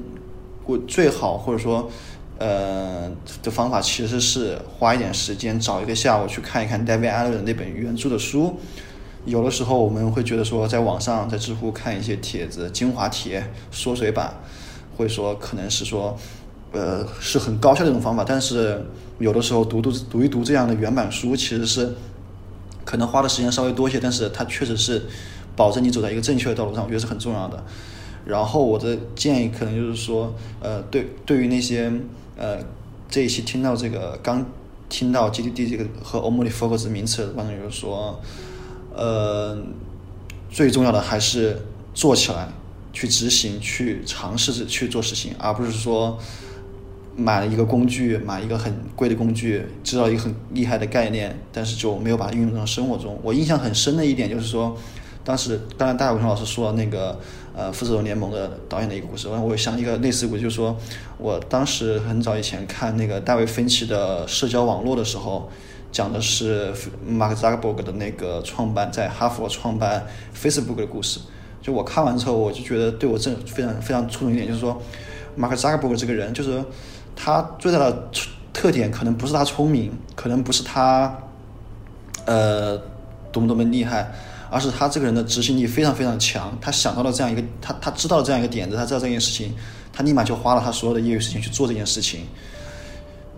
[0.64, 1.90] 我最好或者说
[2.38, 3.10] 呃
[3.42, 8.58] 的方法其实是花一点时间找一个下午去看一看 David Allen 那本原著的书。
[9.26, 14.32] 有的时候我们会觉得说，在网上在知乎看一些帖子、精华帖、缩水版，
[14.96, 16.16] 会说可能是说，
[16.72, 18.24] 呃，是很高效的一种方法。
[18.24, 18.84] 但是
[19.18, 21.94] 有的时候读读读一读这样的原版书，其实是
[22.84, 25.02] 可能花的时间稍微多一些，但是它确实是
[25.54, 27.64] 保证你走在一个正确的道路上，我觉得是很重要的。
[28.24, 31.92] 然后我的建议可能就是说，呃，对对于那些
[32.36, 32.58] 呃
[33.08, 34.46] 这一期听到这个刚
[34.88, 38.20] 听到 GDD 这个和 OmniFocus 名词的观众，就是说。
[38.92, 39.56] 呃，
[40.50, 41.56] 最重要的还是
[41.94, 42.48] 做起来，
[42.92, 46.18] 去执行，去尝试着去做事情，而不是说
[47.20, 53.18] 买了一个工具，买一个很贵的工具，知道一个很厉害的概念，但是就没有把它运用到生活中。
[53.22, 54.76] 我印象很深的一点就是说，
[55.24, 57.18] 当时当然大伟雄老师说那个
[57.54, 60.76] 呃《复仇者联盟》的导演的一个故事，我我想一个类似故事，就是说
[61.18, 65.50] 我当时很早以前看那个大卫芬奇的社交网络的时候。
[65.92, 66.72] 讲的是
[67.04, 70.06] 马克扎克伯格的那个创办在哈佛创办
[70.40, 71.18] Facebook 的故事。
[71.60, 74.80] 就我看完之后，我就觉得对我这非常非常触动一点，就是说，
[75.34, 76.62] 马克扎克伯格这个人，就是
[77.22, 78.08] 他最大的
[78.50, 81.14] 特点可能不是他聪明，可能不是他
[82.24, 82.78] 呃
[83.30, 84.10] 多么多么厉害，
[84.50, 86.56] 而是他这个人的执行力非常非常强。
[86.62, 89.54] 他想到了这样一个，他他知道了这样一个点子，他知道这件事情，
[89.92, 92.20] 他立马就花了他所有的业余时间去做这件事情。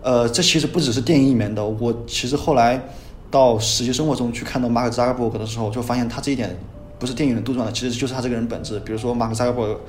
[0.01, 1.65] 呃，这其实不只是电影里面的。
[1.65, 2.81] 我其实后来
[3.29, 6.57] 到实际生活中去看到马克扎克伯格的时候，就发现他这一点
[6.99, 8.79] 不是电影的杜撰的，其实就是他这个人本质。
[8.81, 9.81] 比如说马克扎克伯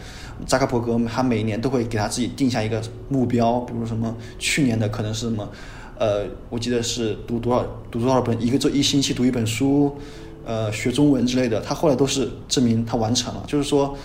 [0.46, 5.48] 扎克伯格，他每年都会给他自己定下一个目标，比如什么去年的可能是什么，
[5.98, 9.96] 呃，我记得是读多少读多少本，一个周一星期读一本书，
[10.44, 11.60] 呃，学中文之类的。
[11.60, 13.96] 他后来都是证明他完成了，就是说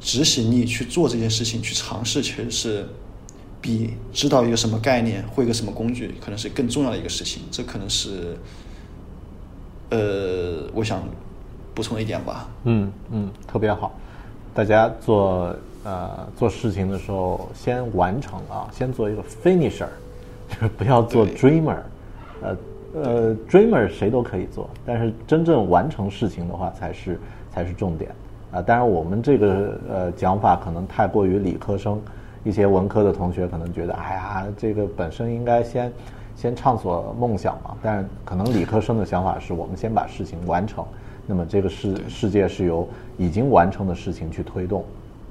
[0.00, 2.86] 执行力去做这件事情，去尝试，其实是。
[3.62, 7.42] 比知道一个什么概念，会一个什么工具，可能是更重要的一个事情。
[7.50, 8.34] 这可能是，
[9.90, 11.06] 呃，我想
[11.80, 12.46] 补充一点吧。
[12.64, 13.92] 嗯嗯，特别好。
[14.52, 19.86] 大家做呃做事情的时候，先完成啊，先做一个 finisher，
[20.50, 21.78] 就是不要做 dreamer。
[22.42, 22.56] 呃
[23.02, 27.18] 呃，dreamer 谁都可以做，但是真正完成事情的话，才是
[27.50, 28.10] 才是重点
[28.52, 28.60] 啊。
[28.60, 31.98] 当然，我们这个呃讲法可能太过于理科生。
[32.44, 35.92] 一些文科的同学可能觉得，哎呀，这个本身应该先
[36.36, 37.74] 先畅所梦想嘛。
[37.82, 40.84] 但是可能理科生的想法是我们先把事情完成，
[41.30, 44.84] 那么这个世世界是由已经完成的事情去推动，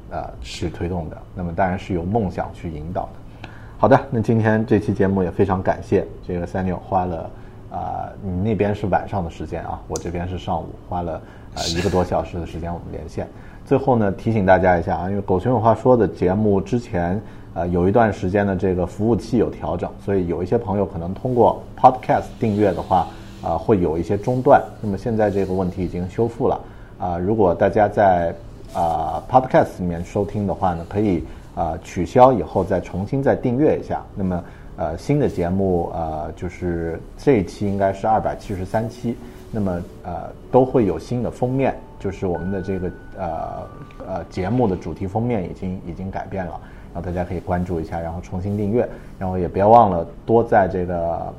[0.10, 1.18] 呃，去推动的。
[1.36, 3.50] 那么当然是由梦想去引导的。
[3.78, 7.30] 好的，那今天这期节目也非常感谢这个三六花了
[7.70, 11.22] 啊，你那边是晚上的时间啊，我这边是上午，花了
[11.56, 13.28] 呃一个多小时的时间我们连线。
[13.66, 17.22] 最后呢，提醒大家一下啊，因为狗熊有话说的节目之前，
[17.54, 23.08] 呃，有一段时间的这个服务器有调整，所以有一些朋友可能通过 Podcast 订阅的话，
[23.42, 24.62] 啊，会有一些中断。
[24.82, 26.60] 那么现在这个问题已经修复了，
[27.00, 28.34] 啊，如果大家在
[28.74, 31.24] 啊 Podcast 里面收听的话呢，可以
[31.56, 34.04] 啊取消以后再重新再订阅一下。
[34.16, 34.44] 那么
[34.76, 39.16] 呃新的节目呃就是这一期应该是二百七十三期，
[39.52, 41.76] 那么呃都会有新的封面。
[42.00, 43.68] 就是我们的这个呃
[44.08, 46.58] 呃节目的主题封面已经已经改变了，
[46.94, 48.88] 然后大家可以关注一下，然后重新订阅，
[49.18, 51.34] 然后也不要忘了多在这个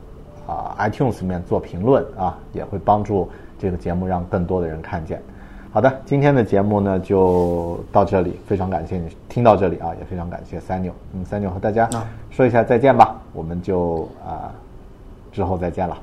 [0.51, 3.28] 啊 iTunes 里面做评论啊，也会帮助
[3.59, 5.22] 这个节目让更多的人看见。
[5.72, 11.89] 好的，今天的节目呢就到这里，非常感谢你听到这里啊，也非常感谢三牛，嗯，三牛和大家
[12.31, 14.51] 说一下再见吧，我们就啊
[15.31, 15.97] 之后再见了。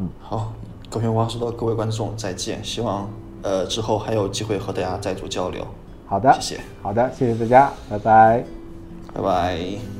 [0.00, 0.52] 嗯，好，
[0.90, 3.08] 高雄话说的各位观众再见，希望。
[3.42, 5.66] 呃，之后还有机会和大家再做交流。
[6.06, 6.60] 好的，谢谢。
[6.82, 8.44] 好的，谢谢大家，拜拜，
[9.14, 9.99] 拜拜。